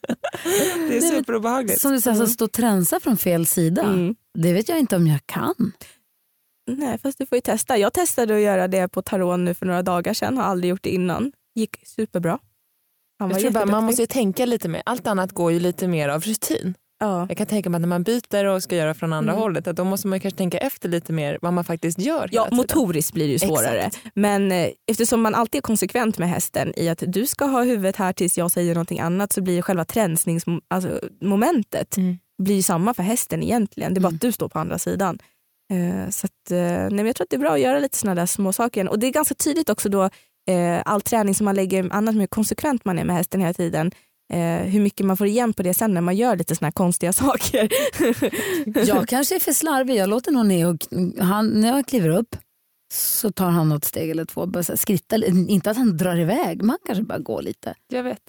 Det 0.89 0.97
är 0.97 1.01
superobehagligt. 1.01 1.81
Som 1.81 1.93
du 1.93 2.01
säger, 2.01 2.21
alltså, 2.21 2.35
stå 2.35 2.45
och 2.45 2.53
tränsa 2.53 3.01
från 3.01 3.17
fel 3.17 3.47
sida. 3.47 3.83
Mm. 3.83 4.15
Det 4.39 4.53
vet 4.53 4.69
jag 4.69 4.79
inte 4.79 4.97
om 4.97 5.07
jag 5.07 5.21
kan. 5.27 5.73
Nej, 6.71 6.99
fast 6.99 7.19
du 7.19 7.27
får 7.27 7.37
ju 7.37 7.41
testa. 7.41 7.79
Jag 7.79 7.93
testade 7.93 8.35
att 8.35 8.41
göra 8.41 8.69
det 8.69 8.89
på 8.89 9.03
Taron 9.03 9.45
nu 9.45 9.55
för 9.55 9.67
några 9.67 9.83
dagar 9.83 10.15
sedan, 10.15 10.37
har 10.37 10.45
aldrig 10.45 10.71
gjort 10.71 10.83
det 10.83 10.91
innan. 10.91 11.33
Gick 11.55 11.77
superbra. 11.87 12.39
Han 13.19 13.31
Jag 13.31 13.41
tror 13.41 13.51
bara, 13.51 13.67
man 13.67 13.85
måste 13.85 14.03
ju 14.03 14.07
tänka 14.07 14.47
lite 14.47 14.69
mer. 14.69 14.83
Allt 14.87 15.07
annat 15.07 15.33
går 15.33 15.53
ju 15.53 15.61
lite 15.61 15.89
mer 15.89 16.09
av 16.09 16.21
rutin. 16.23 16.75
ja. 17.01 17.27
Jag 17.29 17.37
kan 17.39 17.47
tänka 17.47 17.71
mig 17.71 17.77
att 17.79 17.81
när 17.81 17.89
man 17.89 18.03
byter 18.03 18.45
och 18.45 18.63
ska 18.63 18.77
göra 18.77 18.95
från 18.95 19.13
andra 19.13 19.33
Mm. 19.33 19.43
hållet, 19.43 19.67
att 19.67 19.77
då 19.77 19.85
måste 19.85 20.07
man 20.09 20.21
kanske 20.21 20.39
tänka 20.39 20.59
efter 20.59 20.89
lite 20.89 21.13
mer 21.13 21.39
vad 21.43 21.53
man 21.53 21.65
faktiskt 21.65 21.99
gör 21.99 22.29
Ja, 22.33 22.49
motoriskt 22.53 23.13
blir 23.13 23.27
det 23.27 23.33
ju 23.33 23.39
svårare. 23.39 23.81
Exakt. 23.83 24.05
Men 24.15 24.53
eh, 24.53 24.69
eftersom 24.87 25.21
man 25.23 25.35
alltid 25.35 25.59
är 25.59 25.63
konsekvent 25.63 26.19
med 26.19 26.29
hästen 26.29 26.73
i 26.77 26.89
att 26.89 27.03
du 27.07 27.27
ska 27.27 27.45
ha 27.45 27.63
huvudet 27.63 27.97
här 27.97 28.13
tills 28.13 28.39
jag 28.39 28.51
säger 28.51 28.75
någonting 28.75 29.01
annat 29.01 29.33
så 29.33 29.43
blir 29.43 29.63
själva 29.63 29.85
tränsningsmomentet 29.85 31.81
alltså, 31.81 32.01
Mm. 32.01 32.19
blir 32.43 32.63
samma 32.63 32.95
för 32.95 33.03
hästen 33.03 33.43
egentligen. 33.43 33.95
Det 33.95 33.99
är 33.99 34.03
bara 34.03 34.15
att 34.15 34.21
du 34.21 34.33
står 34.33 34.49
på 34.49 34.59
andra 34.59 34.79
sidan. 34.79 35.19
Eh, 35.73 36.11
så 36.11 36.27
att, 36.27 36.51
eh, 36.51 36.57
nej, 36.97 37.07
jag 37.07 37.17
tror 37.17 37.25
att 37.25 37.31
det 37.31 37.37
är 37.37 37.41
bra 37.41 37.53
att 37.53 37.61
göra 37.61 37.79
lite 37.79 37.97
sådana 37.99 38.15
där 38.21 38.27
små 38.27 38.53
saker. 38.53 38.89
Och 38.89 38.99
det 38.99 39.07
är 39.07 39.11
ganska 39.11 39.35
tydligt 39.35 39.71
också 39.71 39.89
då 39.89 40.11
eh, 40.47 40.83
all 40.85 41.01
träning 41.01 41.35
som 41.35 41.45
man 41.45 41.55
lägger, 41.55 41.93
annat 41.93 42.15
hur 42.15 42.27
konsekvent 42.27 42.85
man 42.85 42.99
är 42.99 43.05
med 43.05 43.17
hästen 43.17 43.41
hela 43.41 43.55
tiden. 43.55 43.93
Eh, 44.33 44.71
hur 44.71 44.81
mycket 44.81 45.07
man 45.07 45.17
får 45.17 45.27
igen 45.27 45.53
på 45.53 45.63
det 45.63 45.75
sen 45.75 45.95
när 45.95 46.01
man 46.01 46.17
gör 46.17 46.37
lite 46.37 46.55
sådana 46.55 46.67
här 46.67 46.73
konstiga 46.73 47.13
saker. 47.23 47.69
Jag 48.87 49.09
kanske 49.09 49.35
är 49.35 49.41
för 49.41 49.53
slarvig. 49.53 49.97
Jag 49.97 50.09
låter 50.09 50.33
nog 50.33 50.47
Neo, 50.47 50.79
han, 51.21 51.49
när 51.49 51.69
jag 51.69 51.87
kliver 51.87 52.09
upp 52.09 52.37
så 52.93 53.33
tar 53.33 53.51
han 53.51 53.69
något 53.69 53.85
steg 53.85 54.11
eller 54.11 54.25
två. 54.25 54.47
Bara 54.47 54.63
skritta, 54.63 55.17
inte 55.27 55.71
att 55.71 55.77
han 55.77 55.97
drar 55.97 56.17
iväg, 56.17 56.63
man 56.63 56.79
kanske 56.87 57.05
bara 57.05 57.19
går 57.19 57.43
lite. 57.43 57.75
Jag 57.89 58.03
vet. 58.03 58.23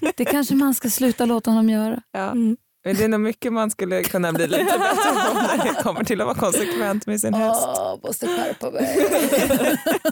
Det, 0.00 0.12
det 0.16 0.24
kanske 0.24 0.54
man 0.54 0.74
ska 0.74 0.90
sluta 0.90 1.24
låta 1.24 1.50
honom 1.50 1.70
göra. 1.70 2.02
Ja. 2.12 2.30
Mm. 2.30 2.56
Men 2.84 2.96
det 2.96 3.04
är 3.04 3.08
nog 3.08 3.20
mycket 3.20 3.52
man 3.52 3.70
skulle 3.70 4.02
kunna 4.02 4.32
bli 4.32 4.46
lite 4.46 4.64
bättre 4.64 5.12
på 5.28 5.34
när 5.34 5.74
det 5.74 5.82
kommer 5.82 6.04
till 6.04 6.20
att 6.20 6.26
vara 6.26 6.36
konsekvent 6.36 7.06
med 7.06 7.20
sin 7.20 7.34
häst. 7.34 7.64
Åh, 7.66 7.98
måste 8.02 8.26
skärpa 8.26 8.70
mig. 8.70 9.08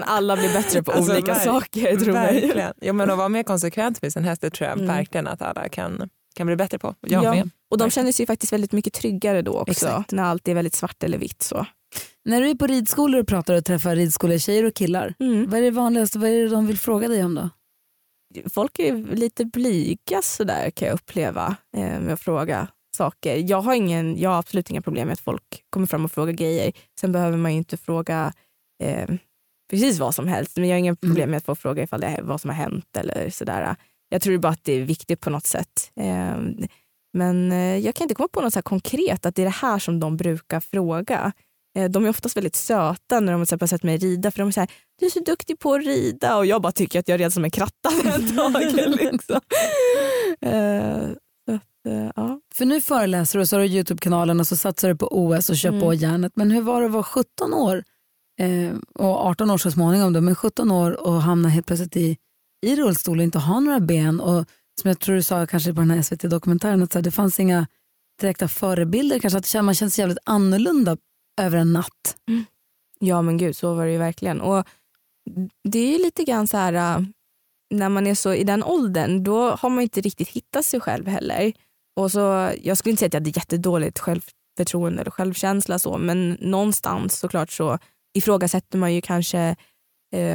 Kan 0.00 0.08
alla 0.08 0.36
bli 0.36 0.48
bättre 0.48 0.82
på 0.82 0.92
Alltså, 0.92 1.12
olika 1.12 1.34
saker 1.34 1.96
tror 1.96 2.16
jag. 2.16 2.32
Verkligen. 2.32 2.72
Ja, 2.80 2.92
men 2.92 3.10
att 3.10 3.18
vara 3.18 3.28
mer 3.28 3.42
konsekvent 3.42 4.02
med 4.02 4.12
sin 4.12 4.24
häst 4.24 4.42
det 4.42 4.50
tror 4.50 4.68
jag 4.68 4.78
Mm. 4.78 4.88
verkligen 4.96 5.26
att 5.26 5.42
alla 5.42 5.68
kan, 5.68 6.08
kan 6.34 6.46
bli 6.46 6.56
bättre 6.56 6.78
på. 6.78 6.94
Jag 7.00 7.24
Ja. 7.24 7.34
med. 7.34 7.50
Och 7.70 7.78
de 7.78 7.90
känner 7.90 8.12
sig 8.12 8.22
ju 8.22 8.26
faktiskt 8.26 8.52
väldigt 8.52 8.72
mycket 8.72 8.92
tryggare 8.92 9.42
då 9.42 9.52
också 9.52 9.70
Exakt. 9.70 10.12
när 10.12 10.22
allt 10.22 10.48
är 10.48 10.54
väldigt 10.54 10.74
svart 10.74 11.02
eller 11.02 11.18
vitt. 11.18 11.42
Så. 11.42 11.66
När 12.24 12.40
du 12.40 12.48
är 12.50 12.54
på 12.54 12.66
ridskolor 12.66 13.20
och 13.20 13.26
pratar 13.28 13.54
och 13.54 13.64
träffar 13.64 13.96
ridskolor-tjejer 13.96 14.64
och 14.64 14.74
killar, 14.74 15.14
vad 15.46 15.58
är 15.58 15.62
det 15.62 15.70
vanligaste, 15.70 16.18
vad 16.18 16.28
är 16.30 16.42
det 16.42 16.48
de 16.48 16.66
vill 16.66 16.78
fråga 16.78 17.08
dig 17.08 17.24
om 17.24 17.34
då? 17.34 17.48
Folk 18.54 18.78
är 18.78 18.94
lite 19.16 19.44
blyga 19.44 20.22
sådär 20.22 20.70
kan 20.70 20.88
jag 20.88 20.94
uppleva 20.94 21.56
eh, 21.76 21.82
med 22.00 22.12
att 22.12 22.20
fråga 22.20 22.68
saker. 22.96 23.36
Jag 23.36 23.60
har, 23.60 23.74
ingen, 23.74 24.18
jag 24.20 24.30
har 24.30 24.38
absolut 24.38 24.70
inga 24.70 24.82
problem 24.82 25.06
med 25.06 25.12
att 25.12 25.20
folk 25.20 25.62
kommer 25.70 25.86
fram 25.86 26.04
och 26.04 26.12
frågar 26.12 26.32
grejer. 26.32 26.72
Sen 27.00 27.12
behöver 27.12 27.36
man 27.36 27.52
ju 27.52 27.58
inte 27.58 27.76
fråga 27.76 28.32
eh, 28.82 29.08
precis 29.70 29.98
vad 29.98 30.14
som 30.14 30.28
helst. 30.28 30.56
Men 30.56 30.68
jag 30.68 30.74
har 30.74 30.78
inga 30.78 30.96
problem 30.96 31.30
med 31.30 31.36
att 31.36 31.44
få 31.44 31.54
fråga 31.54 31.82
ifall 31.82 32.00
det 32.00 32.06
är 32.06 32.22
vad 32.22 32.40
som 32.40 32.50
har 32.50 32.56
hänt 32.56 32.96
eller 32.96 33.30
sådär. 33.30 33.76
Jag 34.08 34.22
tror 34.22 34.38
bara 34.38 34.52
att 34.52 34.64
det 34.64 34.72
är 34.72 34.82
viktigt 34.84 35.20
på 35.20 35.30
något 35.30 35.46
sätt. 35.46 35.90
Eh, 36.00 36.36
men 37.12 37.52
eh, 37.52 37.76
jag 37.78 37.94
kan 37.94 38.04
inte 38.04 38.14
komma 38.14 38.28
på 38.32 38.40
något 38.40 38.52
så 38.52 38.62
konkret 38.62 39.26
att 39.26 39.34
det 39.34 39.42
är 39.42 39.46
det 39.46 39.50
här 39.50 39.78
som 39.78 40.00
de 40.00 40.16
brukar 40.16 40.60
fråga. 40.60 41.32
Eh, 41.78 41.90
De 41.90 42.04
är 42.04 42.08
oftast 42.08 42.36
väldigt 42.36 42.56
söta 42.56 43.20
när 43.20 43.32
de 43.32 43.40
har 43.60 43.66
sett 43.66 43.82
mig 43.82 43.96
rida 43.98 44.30
för 44.30 44.38
de 44.38 44.48
är 44.48 44.52
så 44.52 44.60
här, 44.60 44.70
du 45.00 45.06
är 45.06 45.10
så 45.10 45.20
duktig 45.20 45.58
på 45.58 45.74
att 45.74 45.84
rida 45.84 46.36
och 46.36 46.46
jag 46.46 46.62
bara 46.62 46.72
tycker 46.72 47.00
att 47.00 47.08
jag 47.08 47.20
red 47.20 47.32
som 47.32 47.44
en 47.44 47.50
kratta 47.50 47.90
ett 48.04 48.36
tag. 48.36 48.52
liksom. 49.12 49.40
Eh, 51.88 52.10
ja. 52.16 52.40
För 52.54 52.64
nu 52.64 52.80
föreläser 52.80 53.38
du 53.38 53.42
och 53.42 53.48
så 53.48 53.56
har 53.56 53.60
du 53.60 53.66
Youtube-kanalen 53.68 54.40
och 54.40 54.46
så 54.46 54.56
satsar 54.56 54.88
du 54.88 54.96
på 54.96 55.08
OS 55.24 55.50
och 55.50 55.56
kör 55.56 55.68
Mm. 55.68 55.80
på 55.80 55.94
järnet. 55.94 56.32
Men 56.36 56.50
hur 56.50 56.62
var 56.62 56.80
det 56.80 56.86
att 56.86 56.92
vara 56.92 57.02
17 57.02 57.54
år 57.54 57.84
eh, 58.40 58.74
och 58.94 59.26
18 59.26 59.50
år 59.50 59.58
så 59.58 59.70
småningom 59.70 60.12
då, 60.12 60.20
men 60.20 60.34
17 60.34 60.70
år 60.70 61.06
och 61.06 61.22
hamnar 61.22 61.50
helt 61.50 61.66
plötsligt 61.66 61.96
i, 61.96 62.16
i 62.66 62.76
rullstol 62.76 63.18
och 63.18 63.24
inte 63.24 63.38
har 63.38 63.60
några 63.60 63.80
ben 63.80 64.20
och 64.20 64.44
som 64.80 64.88
jag 64.88 64.98
tror 64.98 65.14
du 65.14 65.22
sa 65.22 65.46
kanske 65.46 65.74
på 65.74 65.80
den 65.80 65.90
här 65.90 66.02
SVT-dokumentären 66.02 66.82
att 66.82 66.92
så 66.92 66.98
här, 66.98 67.02
det 67.02 67.10
fanns 67.10 67.40
inga 67.40 67.66
direkta 68.20 68.48
förebilder, 68.48 69.18
kanske 69.18 69.58
att 69.58 69.64
man 69.64 69.74
känns 69.74 69.98
jävligt 69.98 70.18
annorlunda 70.24 70.96
över 71.40 71.58
en 71.58 71.72
natt. 71.72 72.16
Mm. 72.28 72.44
ja 73.00 73.22
men 73.22 73.38
gud 73.38 73.56
så 73.56 73.74
var 73.74 73.86
det 73.86 73.92
ju 73.92 73.98
verkligen. 73.98 74.40
Och 74.40 74.66
det 75.64 75.78
är 75.78 75.92
ju 75.92 75.98
lite 75.98 76.24
grann 76.24 76.48
så 76.48 76.56
här 76.56 76.72
äh, 76.72 77.04
när 77.70 77.88
man 77.88 78.06
är 78.06 78.14
så 78.14 78.34
i 78.34 78.44
den 78.44 78.64
åldern 78.64 79.24
då 79.24 79.50
har 79.50 79.70
man 79.70 79.82
inte 79.82 80.00
riktigt 80.00 80.28
hittat 80.28 80.64
sig 80.64 80.80
själv 80.80 81.06
heller. 81.06 81.52
Och 81.96 82.12
så, 82.12 82.52
jag 82.62 82.78
skulle 82.78 82.90
inte 82.90 83.00
säga 83.00 83.06
att 83.06 83.14
jag 83.14 83.20
hade 83.20 83.30
jättedåligt 83.30 83.98
självförtroende 83.98 85.00
eller 85.00 85.10
självkänsla 85.10 85.78
så 85.78 85.98
men 85.98 86.36
någonstans 86.40 87.18
såklart 87.18 87.50
så 87.50 87.78
ifrågasätter 88.14 88.78
man 88.78 88.94
ju 88.94 89.00
kanske 89.00 89.56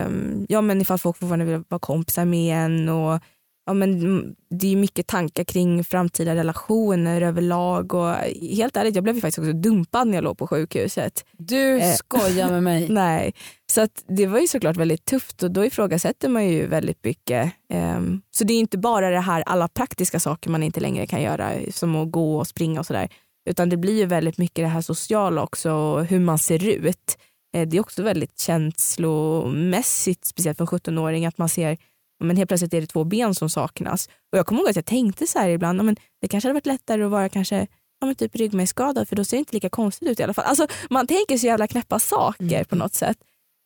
um, 0.06 0.46
ja, 0.50 0.62
men 0.62 0.82
ifall 0.82 0.98
folk 0.98 1.18
fortfarande 1.18 1.46
vill 1.46 1.64
vara 1.68 1.80
kompisar 1.80 2.26
med 2.26 2.66
en 2.66 2.90
och 2.90 3.22
ja, 3.66 3.74
men 3.74 4.36
det 4.50 4.72
är 4.72 4.76
mycket 4.76 5.08
tankar 5.08 5.44
kring 5.44 5.84
framtida 5.84 6.36
relationer 6.36 7.22
överlag 7.22 7.94
och 7.94 8.16
helt 8.56 8.78
ärligt 8.78 8.96
jag 8.96 9.04
blev 9.04 9.16
ju 9.16 9.22
faktiskt 9.22 9.40
också 9.40 9.54
dumpad 9.54 10.08
när 10.08 10.16
jag 10.16 10.24
låg 10.24 10.38
på 10.38 10.48
sjukhuset. 10.48 11.26
Du 11.32 11.78
Eh. 11.78 11.94
skojar 11.96 12.50
med 12.52 12.64
mig. 12.64 12.90
Nej, 12.90 13.34
så 13.72 13.82
att 13.82 14.04
det 14.08 14.28
var 14.28 14.40
ju 14.40 14.48
såklart 14.48 14.78
väldigt 14.78 15.06
tufft 15.06 15.44
och 15.44 15.52
då 15.52 15.66
ifrågasätter 15.66 16.30
man 16.30 16.48
ju 16.48 16.68
väldigt 16.68 17.04
mycket. 17.04 17.52
Ehm, 17.70 18.22
så 18.32 18.44
det 18.44 18.54
är 18.54 18.60
inte 18.60 18.78
bara 18.78 19.10
det 19.10 19.20
här 19.20 19.44
alla 19.46 19.68
praktiska 19.68 20.20
saker 20.20 20.50
man 20.50 20.64
inte 20.64 20.80
längre 20.80 21.08
kan 21.08 21.22
göra 21.22 21.52
som 21.72 21.96
att 21.96 22.12
gå 22.12 22.38
och 22.38 22.48
springa 22.48 22.80
och 22.80 22.86
sådär. 22.86 23.10
Utan 23.50 23.70
det 23.70 23.78
blir 23.78 23.98
ju 23.98 24.06
väldigt 24.06 24.38
mycket 24.38 24.66
det 24.66 24.68
här 24.70 24.82
sociala 24.82 25.44
också 25.44 25.72
och 25.72 26.06
hur 26.06 26.20
man 26.20 26.40
ser 26.40 26.68
ut. 26.68 27.18
Eh, 27.54 27.68
det 27.68 27.78
är 27.78 27.82
också 27.82 28.04
väldigt 28.04 28.40
känslomässigt, 28.40 30.26
speciellt 30.26 30.58
för 30.58 30.64
en 30.64 30.80
17-åring, 30.80 31.26
att 31.26 31.38
man 31.38 31.50
ser 31.50 31.78
men 32.20 32.38
helt 32.38 32.48
plötsligt 32.48 32.74
är 32.74 32.82
det 32.82 32.88
två 32.88 33.04
ben 33.04 33.36
som 33.36 33.50
saknas. 33.50 34.10
Och 34.32 34.38
jag 34.38 34.46
kommer 34.46 34.62
ihåg 34.62 34.70
att 34.70 34.76
jag 34.76 34.86
tänkte 34.86 35.28
så 35.28 35.40
här 35.40 35.50
ibland, 35.50 35.84
men 35.84 35.96
det 36.22 36.28
kanske 36.28 36.48
hade 36.48 36.54
varit 36.54 36.66
lättare 36.66 37.04
att 37.04 37.12
vara 37.12 37.30
kanske 37.30 37.68
ja, 38.00 38.08
men 38.08 38.16
typ 38.16 38.36
ryggmärgsskadad 38.36 39.10
för 39.10 39.16
då 39.16 39.24
ser 39.24 39.38
det 39.38 39.40
inte 39.40 39.54
lika 39.54 39.70
konstigt 39.70 40.10
ut 40.10 40.20
i 40.20 40.24
alla 40.24 40.34
fall. 40.34 40.46
Alltså, 40.46 40.68
man 40.90 41.08
tänker 41.08 41.38
så 41.38 41.46
jävla 41.46 41.68
knäppa 41.68 42.00
saker 42.00 42.64
på 42.64 42.76
något 42.76 42.94
sätt. 42.94 43.18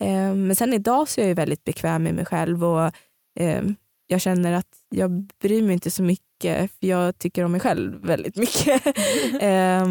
Eh, 0.02 0.34
men 0.34 0.56
sen 0.56 0.74
idag 0.74 1.08
så 1.08 1.20
är 1.20 1.28
jag 1.28 1.34
väldigt 1.34 1.64
bekväm 1.64 2.02
med 2.02 2.14
mig 2.14 2.24
själv 2.24 2.64
och 2.64 2.92
eh, 3.40 3.62
jag 4.06 4.20
känner 4.20 4.52
att 4.52 4.76
jag 4.88 5.10
bryr 5.42 5.62
mig 5.62 5.72
inte 5.72 5.90
så 5.90 6.02
mycket 6.02 6.70
för 6.70 6.86
jag 6.86 7.18
tycker 7.18 7.44
om 7.44 7.52
mig 7.52 7.60
själv 7.60 8.06
väldigt 8.06 8.36
mycket. 8.36 8.86
eh, 9.40 9.86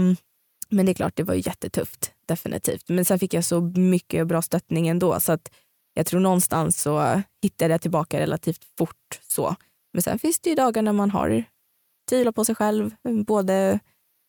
men 0.69 0.85
det 0.85 0.91
är 0.91 0.93
klart, 0.93 1.15
det 1.15 1.23
var 1.23 1.33
jättetufft 1.33 2.13
definitivt. 2.29 2.89
Men 2.89 3.05
sen 3.05 3.19
fick 3.19 3.33
jag 3.33 3.45
så 3.45 3.61
mycket 3.61 4.27
bra 4.27 4.41
stöttning 4.41 4.87
ändå 4.87 5.19
så 5.19 5.31
att 5.31 5.51
jag 5.93 6.05
tror 6.05 6.19
någonstans 6.19 6.81
så 6.81 7.21
hittade 7.41 7.73
jag 7.73 7.81
tillbaka 7.81 8.19
relativt 8.19 8.63
fort. 8.77 9.19
så. 9.27 9.55
Men 9.93 10.01
sen 10.01 10.19
finns 10.19 10.39
det 10.39 10.49
ju 10.49 10.55
dagar 10.55 10.81
när 10.81 10.93
man 10.93 11.11
har 11.11 11.43
tvivlar 12.09 12.31
på 12.31 12.45
sig 12.45 12.55
själv, 12.55 12.95
både 13.27 13.79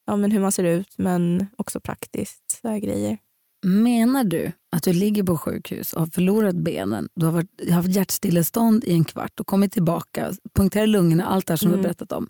ja, 0.07 0.17
men 0.17 0.31
hur 0.31 0.41
man 0.41 0.53
ser 0.53 0.65
ut 0.65 0.95
men 0.99 1.47
också 1.57 1.81
praktiskt. 1.81 2.59
Så 2.63 2.69
här 2.69 2.79
grejer. 2.79 3.19
Menar 3.67 4.25
du 4.25 4.53
att 4.77 4.83
du 4.83 4.93
ligger 4.93 5.23
på 5.23 5.39
sjukhus 5.39 5.93
och 5.93 6.01
har 6.01 6.07
förlorat 6.07 6.57
benen, 6.57 7.09
du 7.15 7.27
har 7.27 7.33
varit, 7.33 7.71
haft 7.71 7.89
hjärtstillestånd 7.89 8.85
i 8.85 8.93
en 8.93 9.05
kvart 9.05 9.41
och 9.41 9.47
kommit 9.47 9.73
tillbaka, 9.73 10.33
punkterar 10.55 10.87
lungorna, 10.87 11.27
allt 11.27 11.47
det 11.47 11.53
här 11.53 11.57
som 11.57 11.69
Mm. 11.69 11.77
du 11.77 11.79
har 11.79 11.89
berättat 11.89 12.13
om 12.13 12.29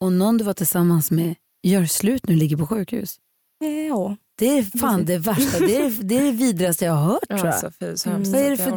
och 0.00 0.12
någon 0.12 0.38
du 0.38 0.44
var 0.44 0.54
tillsammans 0.54 1.10
med 1.10 1.34
gör 1.62 1.84
slut 1.84 2.26
nu 2.28 2.36
ligger 2.36 2.56
på 2.56 2.66
sjukhus? 2.66 3.18
Ja. 3.88 4.16
Det 4.42 4.58
är 4.58 4.78
fan 4.78 5.04
det 5.04 5.18
värsta, 5.18 5.58
det 5.58 5.76
är 5.76 5.90
det, 6.00 6.16
är 6.18 6.22
det 6.22 6.32
vidrigaste 6.32 6.84
jag 6.84 6.92
har 6.92 7.04
hört 7.12 7.28
tror 7.28 7.38
jag. 7.38 7.48
Alltså, 7.48 7.96
så 7.96 8.10
hemskt. 8.10 8.32
Vad 8.32 8.40
är 8.42 8.50
det 8.50 8.56
för... 8.56 8.72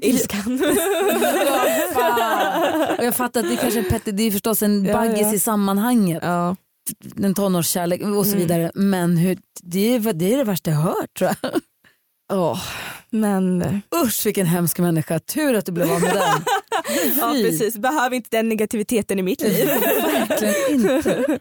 Ilskan. 0.06 0.62
Ja, 1.94 2.96
och 2.98 3.04
jag 3.04 3.16
fattar 3.16 3.40
att 3.40 3.48
det 3.50 3.56
kanske 3.56 3.80
är 3.80 3.84
en 3.84 3.90
pet, 3.90 4.16
det 4.16 4.22
är 4.22 4.30
förstås 4.30 4.62
en 4.62 4.84
Ja, 4.84 4.92
baggis 4.92 5.20
ja. 5.20 5.34
i 5.34 5.38
sammanhanget, 5.38 6.18
ja. 6.22 6.56
en 7.22 7.34
tonårskärlek 7.34 8.02
och 8.02 8.26
så 8.26 8.32
Mm. 8.32 8.38
vidare. 8.38 8.70
Men 8.74 9.16
hur, 9.16 9.38
det, 9.62 9.94
är, 9.94 10.12
det 10.12 10.32
är 10.32 10.36
det 10.38 10.44
värsta 10.44 10.70
jag 10.70 10.78
har 10.78 10.90
hört 10.90 11.14
tror 11.18 11.30
jag. 11.42 11.52
Åh, 12.32 12.62
men 13.10 13.62
Usch 14.04 14.26
vilken 14.26 14.46
hemsk 14.46 14.78
människa, 14.78 15.18
tur 15.18 15.54
att 15.54 15.66
du 15.66 15.72
blev 15.72 15.92
av 15.92 16.00
med 16.00 16.14
den. 16.14 16.44
ja, 17.20 17.32
precis. 17.32 17.76
behöver 17.76 18.16
inte 18.16 18.28
den 18.36 18.48
negativiteten 18.48 19.18
i 19.18 19.22
mitt 19.22 19.40
liv. 19.40 19.66
Verkligen 19.66 20.54
inte. 20.74 21.38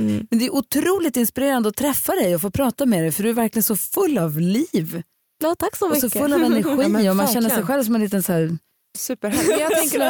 Mm. 0.00 0.26
Men 0.30 0.38
det 0.38 0.46
är 0.46 0.54
otroligt 0.54 1.16
inspirerande 1.16 1.68
att 1.68 1.76
träffa 1.76 2.12
dig 2.12 2.34
och 2.34 2.40
få 2.40 2.50
prata 2.50 2.86
med 2.86 3.02
dig 3.02 3.12
för 3.12 3.22
du 3.22 3.28
är 3.28 3.32
verkligen 3.32 3.62
så 3.64 3.76
full 3.76 4.18
av 4.18 4.40
liv 4.40 5.02
Ja, 5.42 5.54
tack 5.58 5.76
så 5.76 5.84
och 5.84 5.90
mycket. 5.90 6.12
så 6.12 6.18
full 6.18 6.32
av 6.32 6.42
energi 6.42 7.02
Ja, 7.04 7.10
och 7.10 7.16
man 7.16 7.26
känner 7.26 7.50
sig 7.50 7.62
själv 7.62 7.84
som 7.84 7.94
en 7.94 8.00
liten 8.00 8.22
så 8.22 8.32
här, 8.32 8.58
Superhärligt. 8.98 9.60
Jag 9.60 9.70
tänker, 9.70 10.00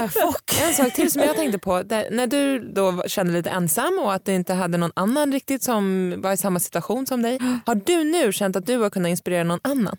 en 0.68 0.74
sak 0.74 0.94
till 0.94 1.10
som 1.12 1.22
jag 1.22 1.36
tänkte 1.36 1.58
på. 1.58 1.82
Där, 1.82 2.08
när 2.10 2.26
du 2.26 2.72
då 2.72 3.02
kände 3.06 3.32
lite 3.32 3.50
ensam 3.50 3.98
och 3.98 4.14
att 4.14 4.24
du 4.24 4.32
inte 4.32 4.54
hade 4.54 4.78
någon 4.78 4.92
annan 4.96 5.32
riktigt 5.32 5.62
som 5.62 6.14
var 6.18 6.32
i 6.32 6.36
samma 6.36 6.60
situation 6.60 7.06
som 7.06 7.22
dig. 7.22 7.38
Har 7.66 7.74
du 7.74 8.04
nu 8.04 8.32
känt 8.32 8.56
att 8.56 8.66
du 8.66 8.76
har 8.76 8.90
kunnat 8.90 9.08
inspirera 9.08 9.44
någon 9.44 9.60
annan? 9.62 9.96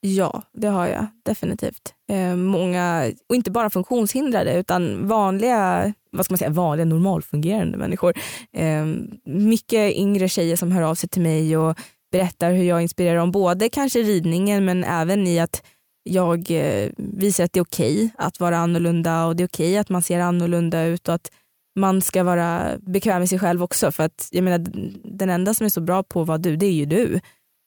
Ja, 0.00 0.42
det 0.52 0.68
har 0.68 0.86
jag 0.86 1.06
definitivt. 1.24 1.94
Eh, 2.10 2.36
många, 2.36 3.12
och 3.28 3.34
inte 3.34 3.50
bara 3.50 3.70
funktionshindrade 3.70 4.54
utan 4.54 5.08
vanliga, 5.08 5.92
vad 6.10 6.24
ska 6.24 6.32
man 6.32 6.38
säga, 6.38 6.50
vanliga 6.50 6.84
normalfungerande 6.84 7.78
människor. 7.78 8.12
Eh, 8.52 8.86
mycket 9.24 9.94
yngre 9.94 10.28
tjejer 10.28 10.56
som 10.56 10.72
hör 10.72 10.82
av 10.82 10.94
sig 10.94 11.08
till 11.08 11.22
mig 11.22 11.56
och 11.56 11.78
berättar 12.12 12.52
hur 12.52 12.64
jag 12.64 12.82
inspirerar 12.82 13.16
dem, 13.18 13.30
både 13.30 13.68
kanske 13.68 13.98
ridningen 13.98 14.64
men 14.64 14.84
även 14.84 15.26
i 15.26 15.38
att 15.38 15.62
jag 16.02 16.50
eh, 16.50 16.90
visar 16.96 17.44
att 17.44 17.52
det 17.52 17.60
är 17.60 17.64
okej 17.64 18.10
att 18.18 18.40
vara 18.40 18.58
annorlunda 18.58 19.26
och 19.26 19.36
det 19.36 19.42
är 19.42 19.48
okej 19.48 19.78
att 19.78 19.88
man 19.88 20.02
ser 20.02 20.20
annorlunda 20.20 20.84
ut 20.84 21.08
och 21.08 21.14
att 21.14 21.30
man 21.78 22.02
ska 22.02 22.22
vara 22.22 22.78
bekväm 22.78 23.18
med 23.18 23.28
sig 23.28 23.38
själv 23.38 23.62
också 23.62 23.92
för 23.92 24.04
att 24.04 24.28
jag 24.30 24.44
menar 24.44 24.66
den 25.04 25.30
enda 25.30 25.54
som 25.54 25.64
är 25.64 25.70
så 25.70 25.80
bra 25.80 26.02
på 26.02 26.24
vad 26.24 26.40
du, 26.40 26.56
det 26.56 26.66
är 26.66 26.72
ju 26.72 26.86
du. 26.86 27.20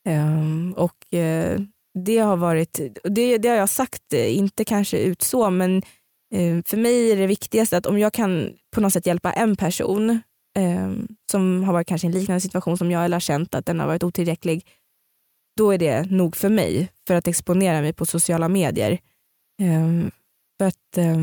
Ehm, 0.10 0.74
och 0.78 1.14
eh, 1.14 1.60
det 1.94 2.18
har 2.18 2.38
varit, 2.38 2.80
det, 3.04 3.38
det 3.38 3.50
har 3.50 3.56
jag 3.56 3.70
sagt, 3.70 4.14
eh, 4.14 4.38
inte 4.38 4.66
kanske 4.66 5.00
ut 5.00 5.22
så 5.22 5.50
men 5.50 5.78
eh, 6.34 6.64
för 6.66 6.78
mig 6.78 7.12
är 7.12 7.18
det 7.18 7.28
viktigaste 7.28 7.78
att 7.78 7.86
om 7.86 8.00
jag 8.00 8.14
kan 8.14 8.54
på 8.76 8.82
något 8.82 8.94
sätt 8.94 9.06
hjälpa 9.06 9.34
en 9.34 9.56
person 9.56 10.10
eh, 10.58 10.92
som 11.32 11.64
har 11.64 11.74
varit 11.74 11.88
kanske 11.88 12.08
i 12.08 12.10
en 12.10 12.20
liknande 12.20 12.42
situation 12.42 12.78
som 12.78 12.92
jag 12.92 13.06
eller 13.06 13.16
har 13.16 13.22
känt 13.22 13.56
att 13.56 13.66
den 13.66 13.80
har 13.80 13.88
varit 13.88 14.04
otillräcklig, 14.04 14.66
då 15.58 15.72
är 15.72 15.78
det 15.78 16.12
nog 16.12 16.36
för 16.36 16.50
mig 16.50 16.90
för 17.08 17.16
att 17.16 17.28
exponera 17.28 17.82
mig 17.82 17.94
på 17.94 18.06
sociala 18.06 18.50
medier. 18.50 18.92
Eh, 19.62 20.10
för 20.58 20.68
att 20.68 20.98
eh, 20.98 21.18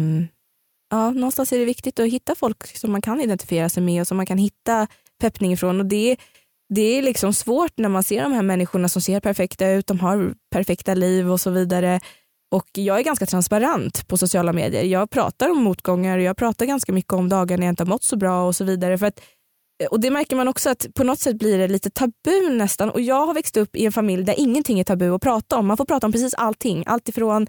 ja, 0.91 1.11
någonstans 1.11 1.53
är 1.53 1.59
det 1.59 1.65
viktigt 1.65 2.01
att 2.01 2.07
hitta 2.07 2.35
folk 2.35 2.77
som 2.77 2.93
man 2.93 3.03
kan 3.03 3.21
identifiera 3.21 3.69
sig 3.69 3.83
med 3.83 4.01
och 4.01 4.07
som 4.07 4.17
man 4.17 4.27
kan 4.27 4.39
hitta 4.39 4.87
peppning 5.21 5.53
ifrån. 5.53 5.81
Och 5.81 5.87
det, 5.87 6.17
det 6.69 6.99
är 6.99 7.03
liksom 7.03 7.33
svårt 7.33 7.73
när 7.79 7.89
man 7.89 8.03
ser 8.03 8.23
de 8.23 8.33
här 8.33 8.43
människorna 8.43 8.89
som 8.89 9.03
ser 9.03 9.21
perfekta 9.21 9.71
ut, 9.71 9.87
de 9.87 10.01
har 10.01 10.35
perfekta 10.51 10.95
liv 10.95 11.31
och 11.31 11.41
så 11.41 11.51
vidare. 11.51 12.01
Och 12.51 12.67
jag 12.73 12.99
är 12.99 13.03
ganska 13.03 13.27
transparent 13.27 14.09
på 14.09 14.17
sociala 14.17 14.53
medier. 14.53 14.85
Jag 14.85 15.11
pratar 15.11 15.51
om 15.51 15.63
motgångar 15.63 16.19
och 16.19 16.25
jag 16.25 16.37
pratar 16.37 16.67
ganska 16.67 16.93
mycket 16.93 17.13
om 17.13 17.29
dagar 17.29 17.59
när 17.59 17.67
jag 17.67 17.73
inte 17.73 17.83
har 17.83 17.89
mått 17.89 18.05
så 18.05 18.17
bra 18.17 18.47
och 18.47 18.57
så 18.57 18.65
vidare. 18.65 18.99
För 18.99 19.07
att, 19.07 19.21
och 19.91 20.01
det 20.01 20.11
märker 20.11 20.37
man 20.37 20.49
också 20.49 20.71
att 20.71 20.87
på 20.95 21.05
något 21.05 21.21
sätt 21.21 21.39
blir 21.39 21.59
det 21.59 21.69
lite 21.69 21.91
tabu 21.91 22.51
nästan. 22.51 22.91
Och 22.91 23.01
jag 23.01 23.27
har 23.27 23.35
växt 23.35 23.57
upp 23.57 23.77
i 23.77 23.87
en 23.87 23.93
familj 23.93 24.25
där 24.25 24.35
ingenting 24.39 24.81
är 24.81 24.85
tabu 24.85 25.15
att 25.15 25.23
prata 25.23 25.57
om. 25.57 25.67
Man 25.67 25.77
får 25.77 25.85
prata 25.85 26.07
om 26.07 26.13
precis 26.13 26.35
allting. 26.35 26.85
Alltifrån 26.87 27.47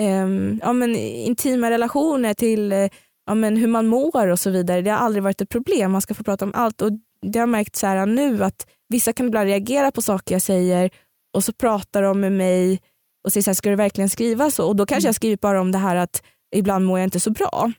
eh, 0.00 0.28
ja, 0.60 0.72
men, 0.72 0.96
intima 0.96 1.70
relationer 1.70 2.34
till 2.34 2.72
eh, 2.72 2.88
ja, 3.26 3.34
men, 3.34 3.56
hur 3.56 3.68
man 3.68 3.86
mår 3.86 4.28
och 4.28 4.38
så 4.38 4.50
vidare. 4.50 4.82
Det 4.82 4.90
har 4.90 4.98
aldrig 4.98 5.22
varit 5.22 5.40
ett 5.40 5.48
problem. 5.48 5.92
Man 5.92 6.02
ska 6.02 6.14
få 6.14 6.24
prata 6.24 6.44
om 6.44 6.52
allt. 6.54 6.82
Och 6.82 6.90
det 7.22 7.38
har 7.38 7.42
jag 7.42 7.48
märkt 7.48 7.76
så 7.76 7.86
här 7.86 8.06
nu 8.06 8.44
att 8.44 8.66
vissa 8.88 9.12
kan 9.12 9.26
ibland 9.26 9.46
reagera 9.46 9.90
på 9.90 10.02
saker 10.02 10.34
jag 10.34 10.42
säger 10.42 10.90
och 11.34 11.44
så 11.44 11.52
pratar 11.52 12.02
de 12.02 12.20
med 12.20 12.32
mig 12.32 12.80
och 13.24 13.32
säger 13.32 13.42
så 13.42 13.50
här, 13.50 13.54
ska 13.54 13.70
du 13.70 13.76
verkligen 13.76 14.08
skriva 14.08 14.50
så? 14.50 14.68
Och 14.68 14.76
då 14.76 14.86
kanske 14.86 15.08
jag 15.08 15.14
skriver 15.14 15.36
bara 15.36 15.60
om 15.60 15.72
det 15.72 15.78
här 15.78 15.96
att 15.96 16.22
ibland 16.54 16.86
mår 16.86 16.98
jag 16.98 17.06
inte 17.06 17.20
så 17.20 17.30
bra. 17.30 17.72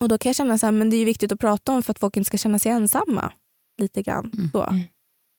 Och 0.00 0.08
då 0.08 0.18
kan 0.18 0.30
jag 0.30 0.36
känna 0.36 0.58
så 0.58 0.66
här, 0.66 0.72
men 0.72 0.90
det 0.90 0.96
är 0.96 1.04
viktigt 1.04 1.32
att 1.32 1.40
prata 1.40 1.72
om 1.72 1.82
för 1.82 1.90
att 1.90 1.98
folk 1.98 2.16
inte 2.16 2.26
ska 2.26 2.38
känna 2.38 2.58
sig 2.58 2.72
ensamma. 2.72 3.32
Lite 3.80 4.02
grann. 4.02 4.50
Så, 4.52 4.62
Mm. 4.62 4.84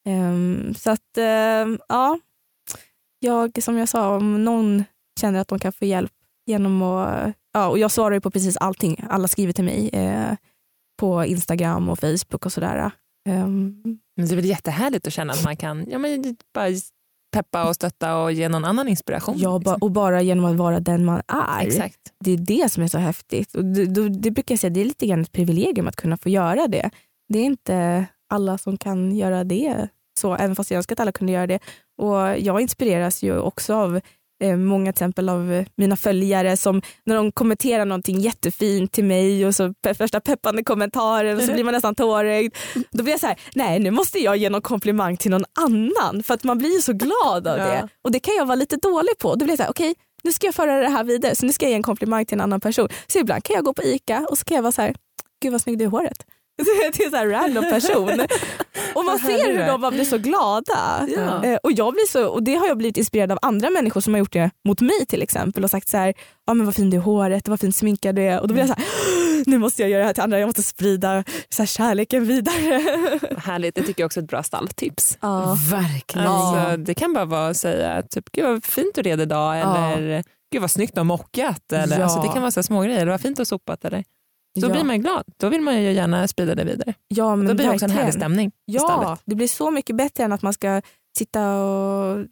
Ehm, 0.08 0.74
så 0.74 0.92
att 0.92 1.18
ehm, 1.18 1.80
ja, 1.88 2.20
jag 3.20 3.64
som 3.64 3.78
jag 3.78 3.90
sa, 3.90 4.16
om 4.16 4.44
någon 4.44 4.84
känner 5.20 5.40
att 5.40 5.48
de 5.48 5.60
kan 5.60 5.74
få 5.74 5.86
hjälp 5.86 6.12
genom 6.46 6.82
att, 6.82 7.34
ja 7.54 7.68
och 7.68 7.80
jag 7.80 7.92
svarar 7.92 8.16
ju 8.16 8.22
på 8.22 8.32
precis 8.32 8.58
allting, 8.58 9.06
alla 9.10 9.28
skriver 9.28 9.54
till 9.54 9.64
mig 9.64 9.90
eh, 9.94 10.36
på 11.00 11.26
Instagram 11.26 11.90
och 11.90 12.00
Facebook 12.00 12.46
och 12.46 12.54
sådär. 12.54 12.92
Ehm, 13.30 13.82
Men 14.18 14.26
det 14.28 14.32
är 14.32 14.36
väl 14.36 14.46
jättehärligt 14.46 15.08
att 15.08 15.14
känna 15.14 15.34
att 15.34 15.44
man 15.44 15.56
kan 15.58 15.86
ja, 15.90 15.98
men 15.98 16.36
bara 16.54 16.68
peppa 17.34 17.70
och 17.70 17.76
stötta 17.76 18.18
och 18.18 18.32
ge 18.32 18.50
någon 18.50 18.66
annan 18.66 18.88
inspiration. 18.88 19.36
ja, 19.38 19.58
liksom. 19.58 19.78
och 19.82 19.92
bara 19.92 20.22
genom 20.22 20.46
att 20.46 20.56
vara 20.56 20.80
den 20.80 21.06
man 21.06 21.22
är. 21.28 21.68
Exakt. 21.68 22.00
Det 22.20 22.32
är 22.32 22.38
det 22.38 22.72
som 22.72 22.84
är 22.84 22.88
så 22.88 22.98
häftigt. 22.98 23.56
Och 23.56 23.66
det, 23.66 23.86
då- 23.86 24.08
det 24.08 24.32
brukar 24.32 24.54
jag 24.54 24.60
säga, 24.60 24.70
det 24.72 24.82
är 24.82 24.86
lite 24.86 25.06
grann 25.08 25.22
ett 25.22 25.32
privilegium 25.32 25.88
att 25.88 25.96
kunna 25.96 26.18
få 26.18 26.30
göra 26.30 26.68
det. 26.68 26.90
Det 27.34 27.40
är 27.40 27.44
inte 27.44 28.06
alla 28.30 28.58
som 28.58 28.78
kan 28.78 29.16
göra 29.16 29.44
det 29.44 29.88
så, 30.20 30.36
även 30.36 30.56
fast 30.56 30.72
jag 30.72 30.78
önskar 30.78 30.96
att 30.96 31.00
alla 31.00 31.12
kunde 31.12 31.34
göra 31.34 31.48
det. 31.48 31.60
Och 31.98 32.18
jag 32.40 32.62
inspireras 32.62 33.24
ju 33.24 33.40
också 33.40 33.74
av 33.76 34.02
många 34.58 34.90
exempel 34.90 35.30
av 35.30 35.54
eh, 35.54 35.66
mina 35.76 35.98
följare 35.98 36.58
som 36.58 36.82
när 37.06 37.16
de 37.16 37.32
kommenterar 37.32 37.86
någonting 37.86 38.20
jättefint 38.20 38.92
till 38.92 39.04
mig 39.04 39.46
och 39.46 39.56
så 39.56 39.68
pe- 39.68 39.94
första 39.94 40.20
peppande 40.20 40.64
kommentaren 40.64 41.38
och 41.38 41.44
så 41.44 41.54
blir 41.54 41.64
man 41.64 41.74
nästan 41.74 41.96
tårögd. 41.96 42.56
Då 42.92 43.04
blir 43.04 43.14
jag 43.14 43.20
så 43.20 43.28
här, 43.28 43.40
nej 43.56 43.80
nu 43.80 43.92
måste 43.92 44.20
jag 44.20 44.38
ge 44.38 44.50
någon 44.50 44.62
komplimang 44.62 45.18
till 45.18 45.32
någon 45.32 45.46
annan 45.60 46.24
för 46.24 46.34
att 46.34 46.44
man 46.44 46.58
blir 46.58 46.82
så 46.82 46.94
glad 46.94 47.48
av 47.48 47.58
Ja. 47.58 47.66
det. 47.66 47.88
Och 48.02 48.12
det 48.12 48.20
kan 48.20 48.36
jag 48.36 48.46
vara 48.46 48.56
lite 48.56 48.76
dålig 48.76 49.18
på. 49.18 49.36
Då 49.36 49.46
blir 49.46 49.50
jag 49.50 49.58
så 49.58 49.64
här, 49.64 49.70
okej 49.72 49.96
nu 50.24 50.32
ska 50.32 50.46
jag 50.48 50.56
föra 50.56 50.80
det 50.80 50.90
här 50.90 51.04
vidare 51.04 51.36
så 51.36 51.46
nu 51.46 51.54
ska 51.54 51.66
jag 51.66 51.70
ge 51.70 51.76
en 51.76 51.84
komplimang 51.84 52.26
till 52.26 52.36
en 52.38 52.42
annan 52.42 52.60
person. 52.60 52.88
Så 53.08 53.20
ibland 53.20 53.44
kan 53.44 53.54
jag 53.56 53.66
gå 53.66 53.74
på 53.74 53.84
ICA 53.84 54.26
och 54.30 54.38
så 54.38 54.46
kan 54.46 54.56
jag 54.56 54.62
vara 54.62 54.72
så 54.72 54.82
här, 54.82 54.96
gud 55.42 55.52
vad 55.52 55.62
snygg 55.62 55.78
du 55.78 55.84
är 55.84 55.88
i 55.88 55.92
håret. 55.92 56.26
till 56.94 57.06
en 57.06 57.12
så 57.12 57.18
här 57.18 57.28
random 57.28 57.64
person. 57.70 58.10
Och 58.94 59.06
man 59.06 59.20
ser 59.20 59.38
du 59.38 59.52
hur 59.52 59.60
är. 59.60 59.68
de 59.68 59.82
bara 59.82 59.92
blir 59.92 60.06
så 60.06 60.18
glada. 60.18 61.08
Ja. 61.16 61.44
Eh, 61.46 61.58
Och, 61.64 61.72
jag 61.72 61.94
blir 61.94 62.08
så, 62.12 62.28
och 62.28 62.44
det 62.44 62.56
har 62.56 62.68
jag 62.68 62.78
blivit 62.78 62.98
inspirerad 62.98 63.32
av 63.32 63.40
andra 63.42 63.70
människor 63.70 64.02
som 64.02 64.14
har 64.14 64.20
gjort 64.20 64.34
det 64.34 64.52
mot 64.68 64.82
mig 64.82 65.06
till 65.08 65.22
exempel 65.22 65.64
och 65.64 65.70
sagt 65.70 65.88
så 65.90 65.98
här, 65.98 66.14
ja 66.48 66.54
men 66.54 66.66
vad 66.66 66.76
fin 66.76 66.90
du 66.90 66.98
är 66.98 67.02
i 67.02 67.04
håret, 67.04 67.48
vad 67.48 67.60
fint 67.60 67.76
sminkad 67.76 68.16
du 68.16 68.22
är. 68.24 68.40
Och 68.40 68.48
då 68.48 68.54
blir 68.54 68.64
jag 68.68 68.70
så 68.70 68.76
här, 68.82 68.86
nu 69.50 69.58
måste 69.58 69.82
jag 69.82 69.92
göra 69.92 70.00
det 70.00 70.06
här 70.06 70.14
till 70.14 70.24
andra, 70.24 70.40
jag 70.40 70.48
måste 70.48 70.64
sprida 70.64 71.24
så 71.50 71.62
här, 71.62 71.68
kärleken 71.68 72.26
vidare. 72.26 72.82
Härligt, 73.38 73.76
det 73.76 73.82
tycker 73.84 74.02
jag 74.02 74.06
också 74.06 74.20
är 74.20 74.24
ett 74.24 74.30
bra 74.30 74.44
stalltips. 74.44 75.18
Ja. 75.22 75.58
Verkligen. 75.72 76.28
Alltså, 76.28 76.78
det 76.78 76.94
kan 76.94 77.14
bara 77.14 77.26
vara 77.26 77.48
att 77.48 77.58
säga 77.58 78.02
typ, 78.10 78.32
gud 78.32 78.46
vad 78.46 78.64
fint 78.64 78.96
du 78.96 79.02
red 79.02 79.22
idag 79.22 79.58
Ja. 79.58 79.92
eller 79.92 80.24
gud 80.52 80.62
vad 80.62 80.72
snyggt 80.72 80.94
du 80.94 81.00
har 81.00 81.06
mockat. 81.06 81.72
Eller, 81.74 81.98
Ja. 81.98 82.04
alltså, 82.04 82.22
det 82.22 82.28
kan 82.28 82.42
vara 82.42 82.52
så 82.52 82.60
här 82.60 82.64
små 82.64 82.82
grejer, 82.82 83.00
eller 83.02 83.12
vad 83.12 83.22
fint 83.22 83.36
du 83.38 83.40
har 83.40 83.46
sopat. 83.46 83.86
Eller. 83.86 84.04
Då 84.56 84.68
ja. 84.68 84.72
blir 84.72 84.84
man 84.84 85.02
glad. 85.02 85.24
Då 85.38 85.50
vill 85.50 85.62
man 85.62 85.82
ju 85.82 85.92
gärna 85.92 86.28
sprida 86.28 86.56
det 86.56 86.64
vidare. 86.64 86.94
ja, 87.08 87.36
men 87.36 87.48
Då 87.48 87.54
blir 87.54 87.66
det 87.66 87.74
också 87.74 87.86
en 87.86 87.92
härlig 87.92 88.14
stämning 88.14 88.52
Ja, 88.66 89.18
det 89.26 89.36
blir 89.36 89.48
så 89.48 89.72
mycket 89.72 89.96
bättre 89.96 90.24
än 90.24 90.32
att 90.32 90.42
man 90.42 90.54
ska 90.54 90.82
sitta 91.18 91.56
och 91.56 92.26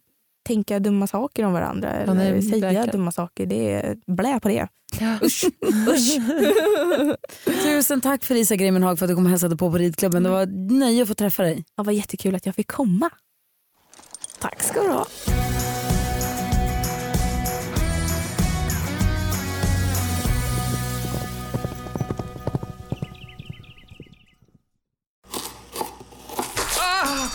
tänka 0.46 0.78
dumma 0.78 1.06
saker 1.06 1.44
om 1.44 1.52
varandra 1.52 1.90
eller 1.90 2.14
nej, 2.14 2.42
säga 2.42 2.60
verkligen. 2.60 2.88
dumma 2.88 3.12
saker. 3.12 3.46
Det 3.46 3.72
är 3.72 3.96
blä 4.06 4.40
på 4.40 4.48
det. 4.48 4.68
Usch. 5.22 5.44
Usch. 5.88 6.18
Tusen 7.62 8.00
tack 8.00 8.24
för 8.24 8.34
Lisa 8.34 8.56
Grimmenhag 8.56 8.98
för 8.98 9.06
att 9.06 9.08
du 9.08 9.14
kom 9.14 9.24
och 9.24 9.30
hälsade 9.30 9.56
på 9.56 9.70
på 9.70 9.78
ridklubben. 9.78 10.22
Det 10.22 10.30
var 10.30 10.42
ett 10.42 10.70
nöje 10.70 11.02
att 11.02 11.08
få 11.08 11.14
träffa 11.14 11.42
dig. 11.42 11.64
Det 11.76 11.82
var 11.82 11.92
jättekul 11.92 12.34
att 12.34 12.46
jag 12.46 12.54
fick 12.54 12.70
komma. 12.70 13.10
Tack 14.38 14.62
ska 14.62 14.82
du 14.82 14.88
ha. 14.88 15.06